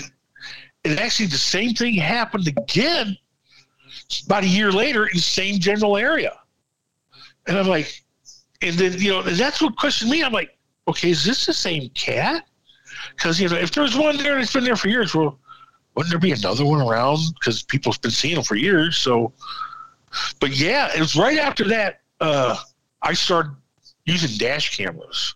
[0.84, 3.16] and actually the same thing happened again
[4.26, 6.32] about a year later in the same general area.
[7.46, 8.04] And I'm like,
[8.62, 10.22] and then you know, and that's what questioned me.
[10.22, 10.55] I'm like,
[10.88, 12.44] okay, is this the same cat?
[13.14, 15.38] Because you know, if there's one there that's been there for years, well,
[15.94, 17.18] wouldn't there be another one around?
[17.34, 18.96] Because people's been seeing them for years.
[18.96, 19.32] So,
[20.40, 22.56] but yeah, it was right after that uh,
[23.02, 23.52] I started
[24.04, 25.34] using dash cameras.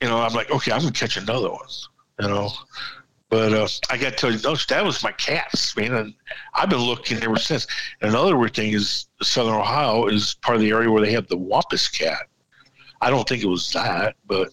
[0.00, 1.66] You know, I'm like, okay, I'm gonna catch another one.
[2.20, 2.50] You know,
[3.30, 6.14] but uh, I got to tell you, those that was my cats, man, and
[6.54, 7.66] I've been looking ever since.
[8.00, 11.28] And another weird thing is, Southern Ohio is part of the area where they have
[11.28, 12.26] the Wampus cat.
[13.00, 14.48] I don't think it was that, but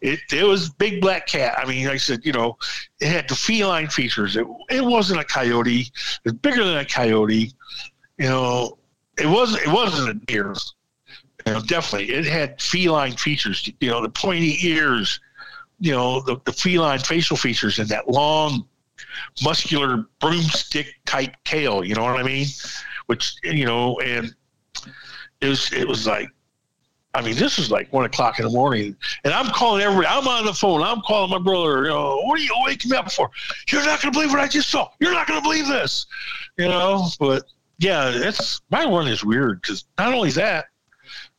[0.00, 1.58] it it was big black cat.
[1.58, 2.58] I mean, I said, you know,
[3.00, 4.36] it had the feline features.
[4.36, 5.80] It it wasn't a coyote.
[5.80, 5.92] It
[6.24, 7.52] was bigger than a coyote.
[8.18, 8.78] You know,
[9.18, 10.54] it wasn't it wasn't a deer.
[11.46, 13.70] You know, definitely, it had feline features.
[13.80, 15.20] You know, the pointy ears,
[15.80, 18.66] you know, the, the feline facial features and that long,
[19.42, 21.84] muscular broomstick type tail.
[21.84, 22.46] You know what I mean?
[23.06, 24.34] Which you know, and
[25.40, 26.28] it was it was like,
[27.16, 28.94] I mean, this was like one o'clock in the morning,
[29.24, 30.06] and I'm calling everybody.
[30.06, 30.82] I'm on the phone.
[30.82, 31.84] I'm calling my brother.
[31.84, 33.30] You know, what are you waking me up for?
[33.70, 34.90] You're not going to believe what I just saw.
[35.00, 36.06] You're not going to believe this.
[36.58, 37.44] You know, but
[37.78, 40.66] yeah, it's my one is weird because not only that,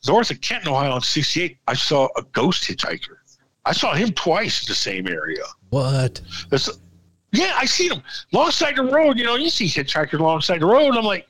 [0.08, 3.18] north of Kenton, Ohio, on 68, I saw a ghost hitchhiker.
[3.66, 5.44] I saw him twice in the same area.
[5.70, 6.22] What?
[6.52, 6.70] It's,
[7.34, 8.02] yeah, I see him
[8.34, 9.18] alongside the road.
[9.18, 10.95] You know, you see hitchhikers alongside the road.
[10.95, 11.28] I'm like,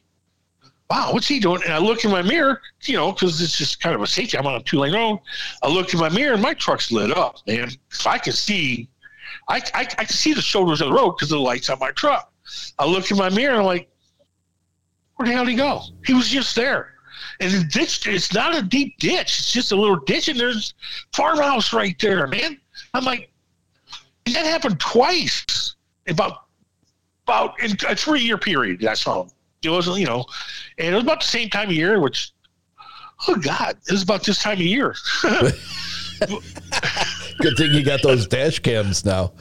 [0.89, 1.61] wow, what's he doing?
[1.63, 4.37] And I look in my mirror, you know, because it's just kind of a safety.
[4.37, 5.19] I'm on a two lane road.
[5.61, 7.69] I look in my mirror and my truck's lit up, man.
[7.91, 8.89] If I can see,
[9.49, 11.79] I, I, I can see the shoulders of the road because of the lights on
[11.79, 12.31] my truck.
[12.79, 13.89] I look in my mirror and I'm like,
[15.15, 15.81] where the hell did he go?
[16.05, 16.93] He was just there.
[17.39, 19.39] And the ditch, it's not a deep ditch.
[19.39, 20.73] It's just a little ditch, and there's
[21.13, 22.59] farmhouse right there, man.
[22.93, 23.31] I'm like,
[24.25, 25.75] that happened twice
[26.07, 26.43] about
[27.25, 28.85] about in a three year period.
[28.85, 29.29] I saw him.
[29.63, 30.25] It wasn't, you know,
[30.77, 32.31] and it was about the same time of year, which,
[33.27, 34.95] oh God, it was about this time of year.
[37.39, 39.33] Good thing you got those dash cams now.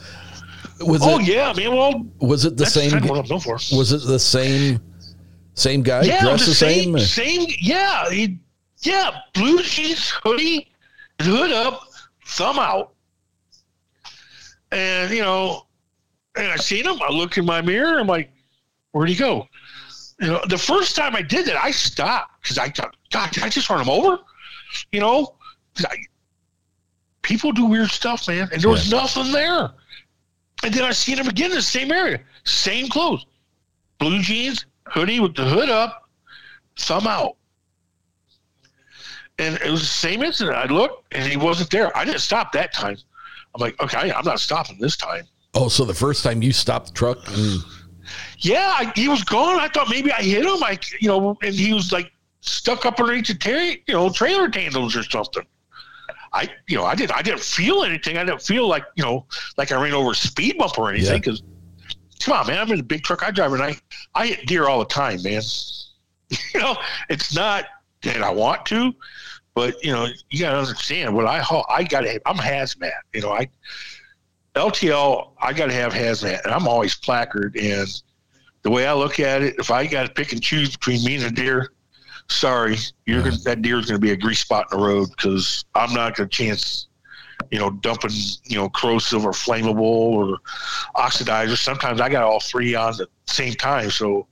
[0.79, 1.75] Was oh it, yeah, man.
[1.75, 2.91] Well, was it the same?
[2.91, 3.55] kind of what I'm known for.
[3.75, 4.79] Was it the same?
[5.55, 7.47] Same guy Yeah, dressed the the same, same?
[7.47, 7.55] same.
[7.59, 8.37] Yeah, he,
[8.81, 9.09] yeah.
[9.33, 10.71] Blue jeans, hoodie,
[11.19, 11.81] hood up,
[12.27, 12.93] thumb out,
[14.71, 15.65] and you know,
[16.35, 17.01] and I seen him.
[17.01, 17.99] I look in my mirror.
[17.99, 18.29] I'm like,
[18.91, 19.47] where'd he go?
[20.19, 23.43] You know, the first time I did that, I stopped because I thought, God, did
[23.43, 24.19] I just run him over?
[24.91, 25.35] You know,
[25.79, 25.97] I,
[27.21, 29.71] people do weird stuff, man, and there was nothing there.
[30.63, 33.25] And then I seen him again in the same area, same clothes,
[33.99, 36.09] blue jeans, hoodie with the hood up,
[36.77, 37.35] thumb out.
[39.37, 40.57] And it was the same incident.
[40.57, 41.95] I looked and he wasn't there.
[41.95, 42.97] I didn't stop that time.
[43.53, 45.25] I'm like, okay, I'm not stopping this time.
[45.53, 47.61] Oh, so the first time you stopped the truck and
[48.39, 49.59] Yeah, I, he was gone.
[49.59, 50.59] I thought maybe I hit him.
[50.59, 52.11] Like, you know, and he was like
[52.41, 55.43] stuck up underneath the ta- you know, trailer handles or something.
[56.33, 58.17] I, you know, I didn't, I didn't feel anything.
[58.17, 59.25] I didn't feel like, you know,
[59.57, 61.13] like I ran over a speed bump or anything.
[61.13, 61.19] Yeah.
[61.19, 61.41] Because,
[62.19, 63.75] come on, man, I'm in a big truck I drive, and I,
[64.13, 65.41] I hit deer all the time, man.
[66.53, 66.77] you know,
[67.09, 67.65] it's not
[68.03, 68.93] that I want to,
[69.53, 71.65] but you know, you got to understand what I haul.
[71.69, 72.11] I got to.
[72.11, 72.21] have.
[72.25, 72.91] I'm hazmat.
[73.13, 73.49] You know, I
[74.55, 75.31] LTL.
[75.41, 77.55] I got to have hazmat, and I'm always placard.
[77.55, 78.01] And
[78.67, 81.15] the way I look at it, if I got to pick and choose between me
[81.15, 81.71] and a deer,
[82.27, 82.75] sorry,
[83.05, 85.63] you're gonna, that deer is going to be a grease spot in the road because
[85.73, 86.89] I'm not going to chance,
[87.49, 88.11] you know, dumping,
[88.43, 90.39] you know, corrosive or flammable or
[90.97, 91.55] oxidizer.
[91.55, 94.27] Sometimes I got all three on at the same time, so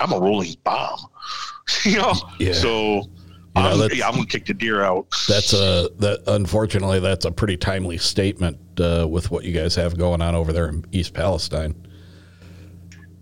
[0.00, 1.00] I'm a rolling bomb.
[1.84, 2.52] you know, Yeah.
[2.52, 3.08] so.
[3.54, 5.06] You know, I'm, yeah, I'm gonna kick the deer out.
[5.28, 6.22] That's a that.
[6.26, 10.54] Unfortunately, that's a pretty timely statement uh, with what you guys have going on over
[10.54, 11.74] there in East Palestine.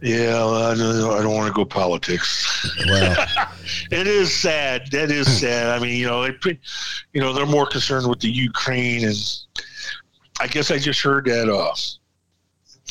[0.03, 2.71] Yeah, well, I don't, I don't want to go politics.
[2.87, 3.27] Well,
[3.91, 4.91] It is sad.
[4.91, 5.67] That is sad.
[5.67, 6.59] I mean, you know, they,
[7.13, 9.17] you know, they're more concerned with the Ukraine, and
[10.41, 11.75] I guess I just heard that uh,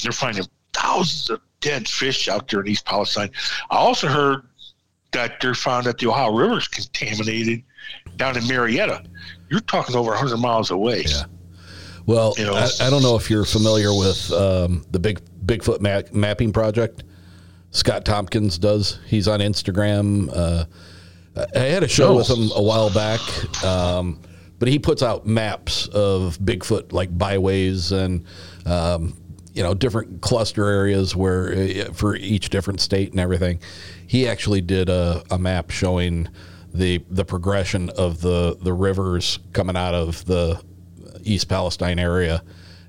[0.04, 3.32] they're finding thousands of dead fish out there in East Palestine.
[3.72, 4.42] I also heard
[5.12, 7.64] that they're found that the Ohio River is contaminated
[8.18, 9.04] down in Marietta.
[9.50, 11.04] You're talking over 100 miles away.
[11.08, 11.24] Yeah.
[12.06, 12.56] Well, You know?
[12.56, 17.04] I, I don't know if you're familiar with um, the big Bigfoot map, mapping project.
[17.72, 19.00] Scott Tompkins does.
[19.08, 20.30] He's on Instagram.
[20.34, 20.66] Uh,
[21.56, 23.20] I had a show with him a while back,
[23.64, 24.20] um,
[24.58, 28.26] but he puts out maps of Bigfoot like byways and
[28.66, 29.16] um,
[29.54, 33.60] you know different cluster areas where uh, for each different state and everything.
[34.08, 36.28] He actually did a, a map showing
[36.74, 40.62] the the progression of the the rivers coming out of the
[41.24, 42.44] East Palestine area,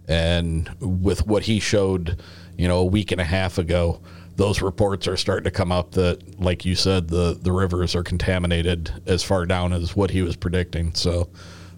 [0.08, 2.20] and with what he showed,
[2.60, 4.00] you know, a week and a half ago,
[4.36, 8.02] those reports are starting to come up that, like you said, the the rivers are
[8.02, 10.94] contaminated as far down as what he was predicting.
[10.94, 11.28] So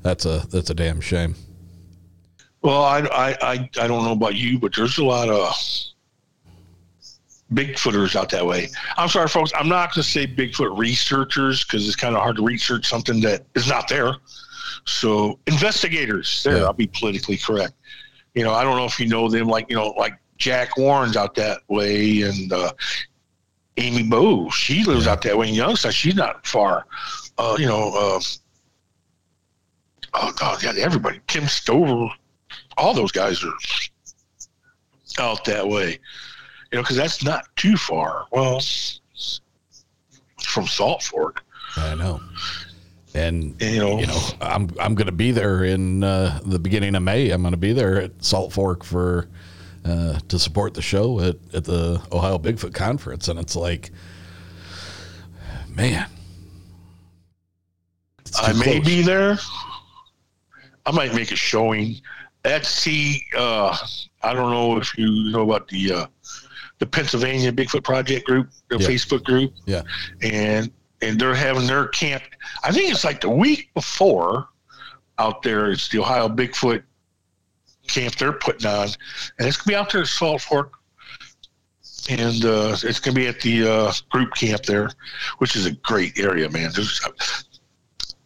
[0.02, 1.36] that's a that's a damn shame.
[2.62, 5.52] Well, I, I, I, I don't know about you, but there's a lot of
[7.52, 8.68] Bigfooters out that way.
[8.96, 9.52] I'm sorry, folks.
[9.54, 13.20] I'm not going to say Bigfoot researchers because it's kind of hard to research something
[13.22, 14.14] that is not there.
[14.84, 16.64] So investigators, there, Yeah.
[16.64, 17.74] I'll be politically correct.
[18.34, 21.16] You know, I don't know if you know them, like you know, like Jack Warren's
[21.16, 22.72] out that way, and uh,
[23.76, 25.92] Amy Bowe, she lives out that way in Youngstown.
[25.92, 26.84] She's not far.
[27.38, 28.20] Uh, you know, uh,
[30.14, 31.20] oh God, yeah, everybody.
[31.28, 32.08] Kim Stover,
[32.76, 33.52] all those guys are
[35.20, 36.00] out that way.
[36.72, 38.26] You know, because that's not too far.
[38.32, 38.60] Well,
[40.42, 41.44] from Salt Fork,
[41.76, 42.20] I know.
[43.14, 46.96] And you know, you know, I'm I'm going to be there in uh, the beginning
[46.96, 47.30] of May.
[47.30, 49.28] I'm going to be there at Salt Fork for
[49.84, 53.90] uh, to support the show at, at the Ohio Bigfoot Conference, and it's like,
[55.68, 56.06] man,
[58.20, 58.86] it's I may close.
[58.86, 59.38] be there.
[60.86, 62.00] I might make a showing.
[62.44, 63.76] At see, uh,
[64.22, 66.06] I don't know if you know about the uh,
[66.78, 68.88] the Pennsylvania Bigfoot Project group, the Yeah.
[68.88, 69.52] Facebook group.
[69.66, 69.82] Yeah.
[70.22, 70.70] and
[71.02, 72.22] and they're having their camp.
[72.64, 74.48] I think it's like the week before
[75.18, 75.70] out there.
[75.70, 76.82] It's the Ohio Bigfoot
[77.88, 78.88] camp they're putting on,
[79.38, 80.72] and it's gonna be out there at Salt Fork,
[82.08, 84.90] and uh, it's gonna be at the uh, group camp there,
[85.38, 86.70] which is a great area, man.
[86.74, 87.00] There's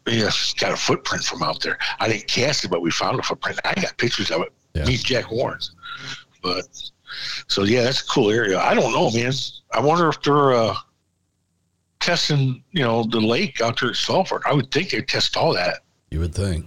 [0.09, 1.79] yeah, got a footprint from out there.
[1.99, 3.59] I didn't cast it, but we found a footprint.
[3.65, 4.53] I got pictures of it.
[4.75, 4.85] Yeah.
[4.85, 5.75] Me Jack Warren's.
[6.43, 6.67] But
[7.49, 8.59] so yeah, that's a cool area.
[8.59, 9.33] I don't know, man.
[9.73, 10.77] I wonder if they're uh,
[12.01, 14.45] testing, you know, the lake out there at Salt Fork.
[14.47, 15.81] I would think they test all that.
[16.11, 16.67] You would think.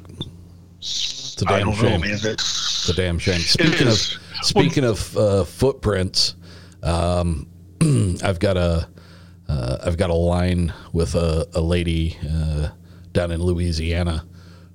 [1.41, 2.01] It's a I damn don't shame.
[2.01, 2.19] know, man.
[2.21, 3.39] It's a damn shame.
[3.39, 3.97] Speaking of
[4.41, 6.35] speaking of uh, footprints,
[6.83, 7.47] um,
[8.21, 8.89] I've got a
[9.47, 12.69] uh, I've got a line with a, a lady uh,
[13.13, 14.25] down in Louisiana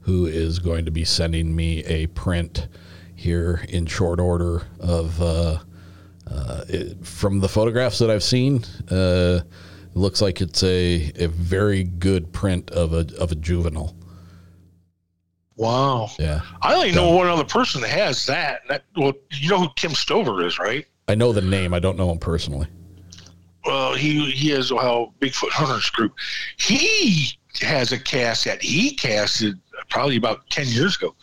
[0.01, 2.69] who is going to be sending me a print
[3.15, 5.59] here in short order of uh,
[6.31, 8.65] uh, it, from the photographs that I've seen.
[8.91, 9.41] Uh,
[9.93, 13.95] looks like it's a, a very good print of a of a juvenile.
[15.57, 16.11] Wow.
[16.19, 18.63] Yeah, I only know one other person that has that.
[18.69, 18.85] that.
[18.97, 20.87] Well, you know who Kim Stover is, right?
[21.09, 21.75] I know the name.
[21.75, 22.67] I don't know him personally.
[23.65, 26.15] Well, he he has Ohio Bigfoot Hunters Group.
[26.57, 29.59] He has a cast that he casted
[29.89, 31.15] probably about ten years ago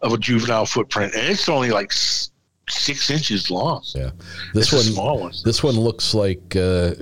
[0.00, 1.92] of a juvenile footprint, and it's only like
[2.68, 3.82] six inches long.
[3.94, 4.10] Yeah,
[4.54, 5.32] this It's one small one.
[5.44, 6.94] This one looks like uh,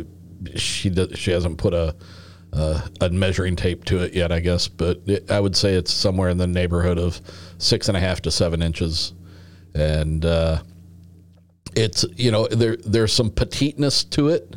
[0.56, 1.94] she does, she hasn't put a
[2.52, 4.68] uh, a measuring tape to it yet, I guess.
[4.68, 7.20] But it, I would say it's somewhere in the neighborhood of
[7.58, 9.12] six and a half to seven inches,
[9.74, 10.62] and uh,
[11.76, 14.56] it's you know there there's some petiteness to it.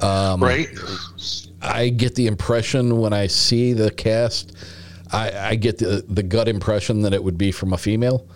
[0.00, 0.68] Um, right?
[1.62, 4.56] I get the impression when I see the cast,
[5.12, 8.26] I, I get the the gut impression that it would be from a female.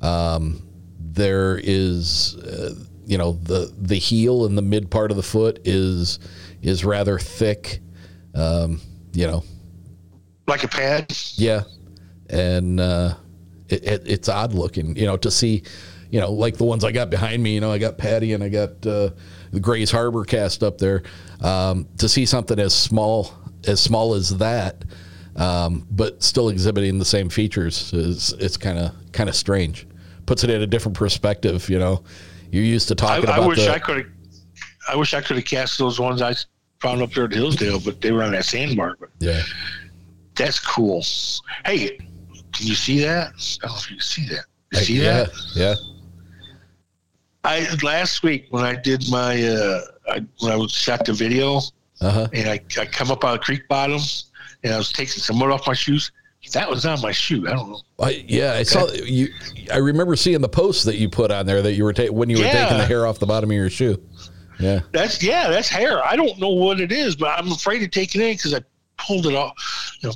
[0.00, 0.66] Um,
[0.98, 2.74] there is, uh,
[3.06, 6.18] you know, the the heel and the mid part of the foot is
[6.62, 7.80] is rather thick.
[8.34, 8.80] Um,
[9.12, 9.44] you know,
[10.46, 11.16] like a pad.
[11.36, 11.62] Yeah,
[12.28, 13.14] and uh,
[13.68, 15.62] it, it, it's odd looking, you know, to see,
[16.10, 17.54] you know, like the ones I got behind me.
[17.54, 19.10] You know, I got Patty and I got uh,
[19.52, 21.02] the Grays Harbor cast up there.
[21.40, 23.32] Um, to see something as small
[23.66, 24.84] as small as that,
[25.36, 29.86] um, but still exhibiting the same features is it's kind of kind of strange.
[30.26, 31.68] Puts it in a different perspective.
[31.68, 32.04] You know,
[32.50, 33.42] you're used to talking I, about.
[33.44, 34.06] I wish the, I could have.
[34.86, 36.34] I wish I could have cast those ones I
[36.84, 38.96] found up there at Hillsdale, but they were on that sandbar.
[39.00, 39.42] But yeah,
[40.36, 41.02] that's cool.
[41.64, 41.96] Hey,
[42.52, 43.28] can you see that?
[43.62, 44.44] I don't know if you can see that.
[44.72, 45.30] You see yeah, that?
[45.56, 45.74] yeah.
[47.42, 51.58] I last week when I did my uh, I, when I was shot the video,
[52.00, 52.28] Uh-huh.
[52.32, 54.00] and I, I come up of the creek bottom,
[54.62, 56.12] and I was taking some mud off my shoes.
[56.52, 57.48] That was on my shoe.
[57.48, 57.80] I don't know.
[57.98, 59.28] I, yeah, I saw you.
[59.72, 62.28] I remember seeing the post that you put on there that you were ta- when
[62.28, 62.64] you were Yeah.
[62.64, 63.98] taking the hair off the bottom of your shoe.
[64.58, 66.04] Yeah, That's yeah, that's hair.
[66.04, 68.60] I don't know what it is, but I'm afraid to take it in because I
[68.98, 69.54] pulled it off.
[70.00, 70.14] You know,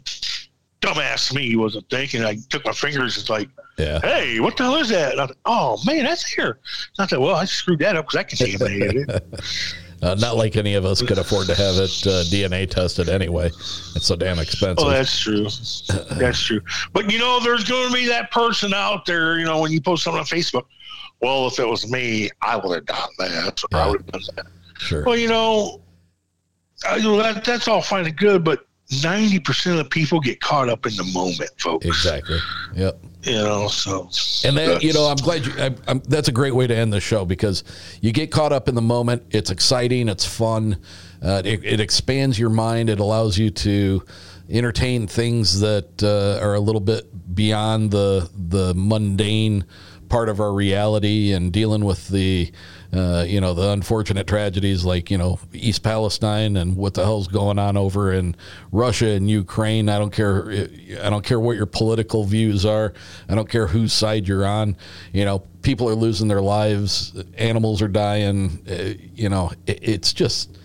[0.80, 2.24] dumbass me wasn't thinking.
[2.24, 3.16] I took my fingers.
[3.16, 3.48] It's like,
[3.78, 4.00] yeah.
[4.00, 5.12] hey, what the hell is that?
[5.12, 6.58] And I thought, oh man, that's hair.
[6.98, 9.34] And I thought, well, I screwed that up because I contaminated it.
[10.00, 13.46] Uh, not like any of us could afford to have it uh, DNA tested anyway.
[13.46, 14.86] It's so damn expensive.
[14.86, 15.48] Oh, that's true.
[16.20, 16.60] That's true.
[16.92, 19.40] But you know, there's going to be that person out there.
[19.40, 20.66] You know, when you post something on Facebook,
[21.20, 23.62] well, if it was me, I would have done that.
[23.72, 24.46] Or I would have done that.
[24.78, 25.04] sure.
[25.04, 25.80] Well, you know,
[26.88, 28.66] uh, you know that, that's all fine and good, but
[29.02, 31.86] ninety percent of the people get caught up in the moment, folks.
[31.86, 32.38] Exactly.
[32.74, 33.00] Yep.
[33.22, 34.08] You know, so
[34.44, 35.52] And then you know, I'm glad you.
[35.58, 37.64] I, I'm, that's a great way to end the show because
[38.00, 39.24] you get caught up in the moment.
[39.30, 40.08] It's exciting.
[40.08, 40.80] It's fun.
[41.20, 42.88] Uh, it, it expands your mind.
[42.88, 44.04] It allows you to
[44.48, 49.64] entertain things that uh, are a little bit beyond the the mundane
[50.08, 52.50] part of our reality and dealing with the
[52.92, 57.28] uh, you know the unfortunate tragedies like you know East Palestine and what the hell's
[57.28, 58.34] going on over in
[58.72, 59.88] Russia and Ukraine.
[59.88, 60.50] I don't care.
[61.02, 62.94] I don't care what your political views are.
[63.28, 64.76] I don't care whose side you're on.
[65.12, 67.12] You know, people are losing their lives.
[67.36, 68.64] Animals are dying.
[68.68, 70.58] Uh, you know, it, it's just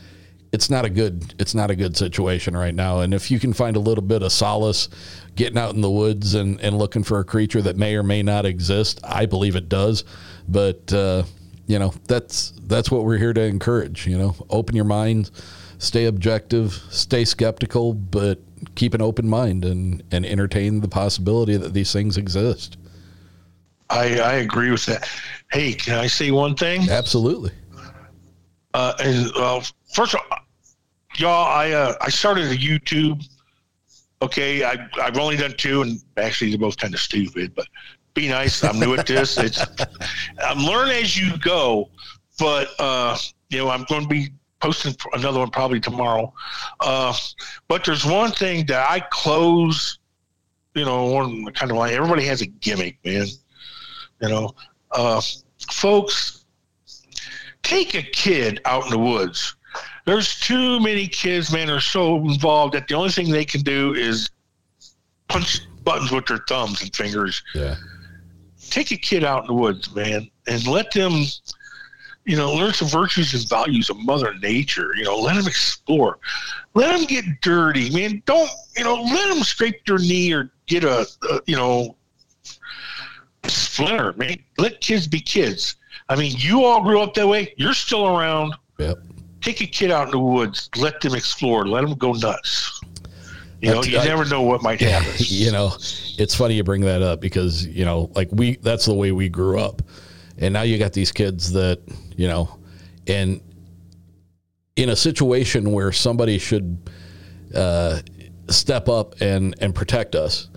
[0.54, 3.52] it's not a good it's not a good situation right now and if you can
[3.52, 4.88] find a little bit of solace
[5.36, 8.22] getting out in the woods and, and looking for a creature that may or may
[8.22, 10.04] not exist i believe it does
[10.48, 11.24] but uh,
[11.68, 15.32] you know that's that's what we're here to encourage you know open your mind
[15.78, 18.40] stay objective stay skeptical but
[18.76, 22.78] keep an open mind and and entertain the possibility that these things exist
[23.90, 25.08] I, I agree with that.
[25.52, 26.90] Hey, can I say one thing?
[26.90, 27.52] absolutely
[28.74, 29.62] Uh, and uh,
[29.94, 30.40] first of all,
[31.16, 33.24] y'all, I uh, I started a YouTube.
[34.24, 37.54] Okay, I I've only done two, and actually they're both kind of stupid.
[37.54, 37.68] But
[38.14, 38.64] be nice.
[38.64, 39.38] I'm new at this.
[39.38, 39.62] It's
[40.40, 41.90] I'm learning as you go.
[42.40, 43.18] But uh,
[43.50, 44.30] you know, I'm going to be
[44.62, 46.34] posting another one probably tomorrow.
[46.80, 47.14] Uh,
[47.68, 50.00] but there's one thing that I close.
[50.74, 53.28] You know, one kind of like everybody has a gimmick, man.
[54.22, 54.56] You know,
[54.92, 55.22] uh,
[55.70, 56.46] folks,
[57.62, 59.58] take a kid out in the woods.
[60.06, 63.94] There's too many kids, man, are so involved that the only thing they can do
[63.94, 64.30] is
[65.30, 67.42] punch buttons with their thumbs and fingers.
[67.56, 67.76] yeah
[68.70, 71.24] Take a kid out in the woods, man, and let them,
[72.26, 74.94] you know, learn some virtues and values of Mother Nature.
[74.96, 76.18] You know, let them explore.
[76.74, 78.24] Let them get dirty, man.
[78.26, 81.96] Don't, you know, let them scrape their knee or get a, a you know,
[83.46, 84.38] splinter, man.
[84.58, 85.76] Let kids be kids.
[86.10, 87.54] I mean, you all grew up that way.
[87.58, 88.56] You're still around.
[88.80, 88.98] yep
[89.44, 90.70] Take a kid out in the woods.
[90.78, 91.68] Let them explore.
[91.68, 92.82] Let them go nuts.
[93.62, 95.14] You know, you never know what might happen.
[95.18, 95.72] you know,
[96.18, 99.30] it's funny you bring that up because, you know, like we, that's the way we
[99.30, 99.82] grew up.
[100.38, 101.80] And now you got these kids that,
[102.18, 102.58] you know,
[103.08, 103.42] and
[104.76, 106.90] in a situation where somebody should
[107.56, 108.00] uh,
[108.50, 110.50] step up and, and protect us,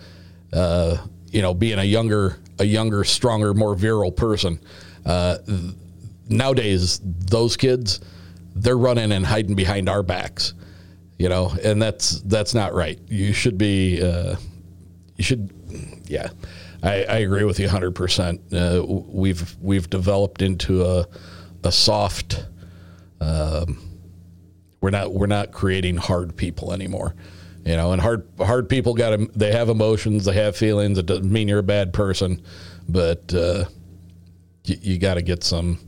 [0.53, 0.97] uh,
[1.31, 4.59] you know, being a younger, a younger, stronger, more virile person,
[5.05, 5.75] uh, th-
[6.29, 8.01] nowadays, those kids,
[8.63, 10.55] they're running and hiding behind our backs
[11.19, 12.99] you know, and that's that's not right.
[13.09, 14.37] You should be, uh,
[15.17, 15.51] you should,
[16.07, 16.29] yeah.
[16.83, 17.93] I, I agree with you 100.
[17.95, 21.07] percent uh, We've we've developed into a
[21.65, 22.45] a soft.
[23.21, 23.83] Um,
[24.83, 27.15] we're not we're not creating hard people anymore,
[27.65, 27.93] you know.
[27.93, 30.99] And hard hard people got they have emotions, they have feelings.
[30.99, 32.43] It doesn't mean you're a bad person,
[32.89, 33.65] but uh,
[34.65, 35.79] you got to get some.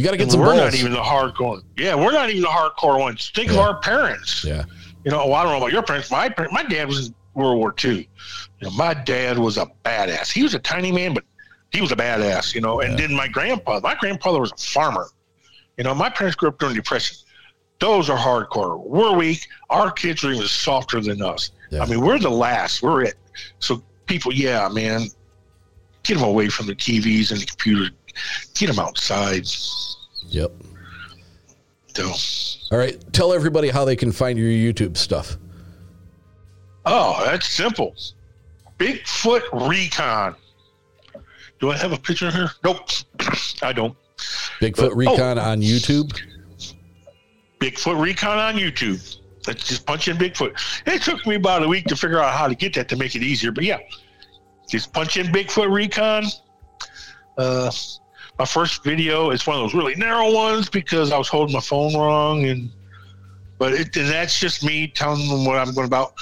[0.00, 0.40] You got to get some.
[0.40, 1.62] we're not even the hardcore.
[1.76, 3.30] Yeah, we're not even the hardcore ones.
[3.34, 4.42] Think of our parents.
[4.42, 4.64] Yeah.
[5.04, 6.10] You know, well, I don't know about your parents.
[6.10, 7.98] My parents, my dad was in World War II.
[7.98, 8.06] You
[8.62, 10.32] know, my dad was a badass.
[10.32, 11.24] He was a tiny man, but
[11.70, 12.54] he was a badass.
[12.54, 15.06] You know, and then my grandpa, my grandfather was a farmer.
[15.76, 17.18] You know, my parents grew up during the Depression.
[17.78, 18.82] those are hardcore.
[18.82, 19.46] We're weak.
[19.68, 21.50] Our kids are even softer than us.
[21.70, 21.82] Yeah.
[21.82, 22.80] I mean, we're the last.
[22.80, 23.16] We're it.
[23.58, 25.08] So people, yeah, man,
[26.04, 27.90] get them away from the TVs and the computer.
[28.54, 29.46] Get them outside.
[30.30, 30.52] Yep.
[31.94, 32.12] So,
[32.72, 32.96] All right.
[33.12, 35.36] Tell everybody how they can find your YouTube stuff.
[36.86, 37.94] oh, that's simple.
[38.78, 40.34] Bigfoot Recon.
[41.60, 42.50] Do I have a picture here?
[42.64, 42.88] Nope,
[43.62, 43.94] I don't.
[44.60, 46.18] Bigfoot Uh, Recon on YouTube.
[47.58, 49.18] Bigfoot Recon on YouTube.
[49.46, 50.58] Let's just punch in Bigfoot.
[50.86, 53.14] It took me about a week to figure out how to get that to make
[53.14, 53.78] it easier, but yeah,
[54.70, 56.24] just punch in Bigfoot Recon.
[57.36, 57.70] Uh,
[58.40, 61.60] my first video is one of those really narrow ones because I was holding my
[61.60, 62.70] phone wrong, and
[63.58, 66.14] but it, and that's just me telling them what I'm going about.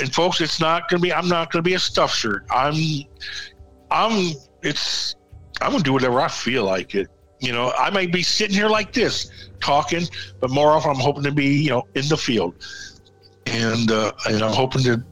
[0.00, 1.12] And folks, it's not going to be.
[1.12, 2.46] I'm not going to be a stuff shirt.
[2.50, 2.76] I'm.
[3.90, 4.34] I'm.
[4.62, 5.16] It's.
[5.60, 7.08] I'm going to do whatever I feel like it.
[7.40, 10.06] You know, I might be sitting here like this talking,
[10.38, 12.54] but more often I'm hoping to be, you know, in the field,
[13.46, 15.04] and uh, and I'm hoping to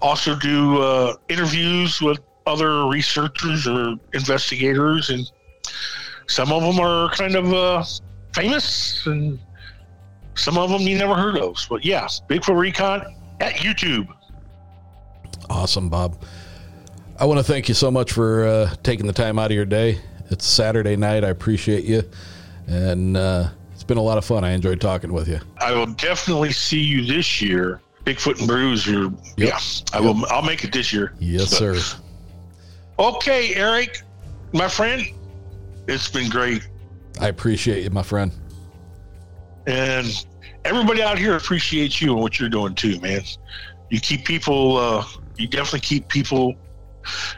[0.00, 5.30] also do uh, interviews with other researchers or investigators, and
[6.26, 7.84] some of them are kind of uh,
[8.34, 9.38] famous, and
[10.34, 11.56] some of them you never heard of.
[11.68, 13.02] But yeah, Bigfoot Recon
[13.40, 14.08] at YouTube.
[15.50, 16.22] Awesome, Bob.
[17.18, 19.64] I want to thank you so much for uh, taking the time out of your
[19.64, 20.00] day.
[20.30, 21.24] It's Saturday night.
[21.24, 22.02] I appreciate you.
[22.66, 24.44] And uh, it's been a lot of fun.
[24.44, 25.40] I enjoyed talking with you.
[25.58, 27.82] I will definitely see you this year.
[28.04, 28.88] Bigfoot and Brews.
[28.88, 29.58] Or yeah,
[29.92, 30.24] I will.
[30.26, 31.12] I'll make it this year.
[31.20, 31.78] Yes, sir.
[32.98, 34.02] Okay, Eric,
[34.52, 35.06] my friend,
[35.92, 36.68] it's been great.
[37.20, 38.32] I appreciate you, my friend.
[39.66, 40.24] And
[40.64, 43.22] everybody out here appreciates you and what you're doing too, man.
[43.90, 45.04] You keep people, uh,
[45.36, 46.54] you definitely keep people,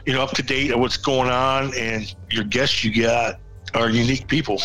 [0.05, 3.39] you know, up to date on what's going on, and your guests you got
[3.73, 4.61] are unique people.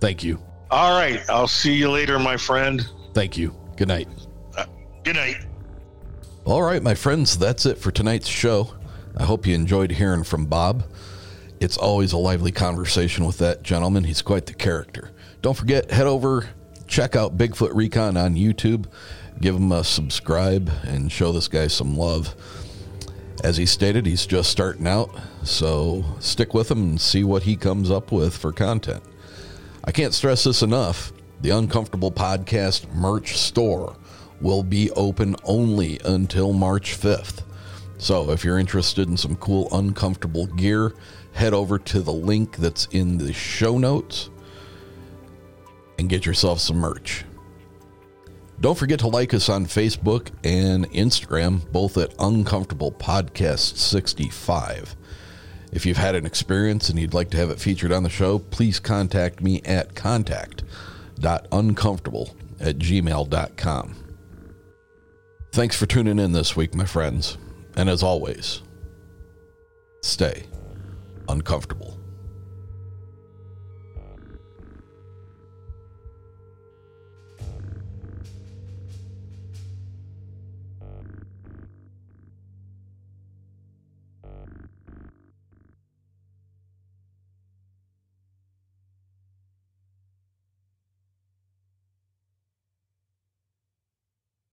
[0.00, 0.42] Thank you.
[0.70, 2.86] All right, I'll see you later, my friend.
[3.14, 3.56] Thank you.
[3.76, 4.08] Good night.
[5.02, 5.46] Good night.
[6.44, 8.74] All right, my friends, that's it for tonight's show.
[9.16, 10.84] I hope you enjoyed hearing from Bob.
[11.60, 14.04] It's always a lively conversation with that gentleman.
[14.04, 15.10] He's quite the character.
[15.42, 16.48] Don't forget, head over,
[16.86, 18.86] check out Bigfoot Recon on YouTube,
[19.40, 22.34] give him a subscribe, and show this guy some love.
[23.42, 25.10] As he stated, he's just starting out,
[25.42, 29.02] so stick with him and see what he comes up with for content.
[29.84, 31.12] I can't stress this enough.
[31.40, 33.96] The Uncomfortable Podcast merch store
[34.40, 37.42] will be open only until March 5th.
[37.98, 40.94] So if you're interested in some cool uncomfortable gear,
[41.38, 44.28] head over to the link that's in the show notes
[45.98, 47.24] and get yourself some merch.
[48.60, 54.96] Don't forget to like us on Facebook and Instagram, both at Uncomfortable Podcast 65.
[55.70, 58.40] If you've had an experience and you'd like to have it featured on the show,
[58.40, 63.94] please contact me at contact.uncomfortable at gmail.com.
[65.52, 67.38] Thanks for tuning in this week, my friends.
[67.76, 68.62] And as always,
[70.02, 70.42] stay
[71.28, 71.97] uncomfortable.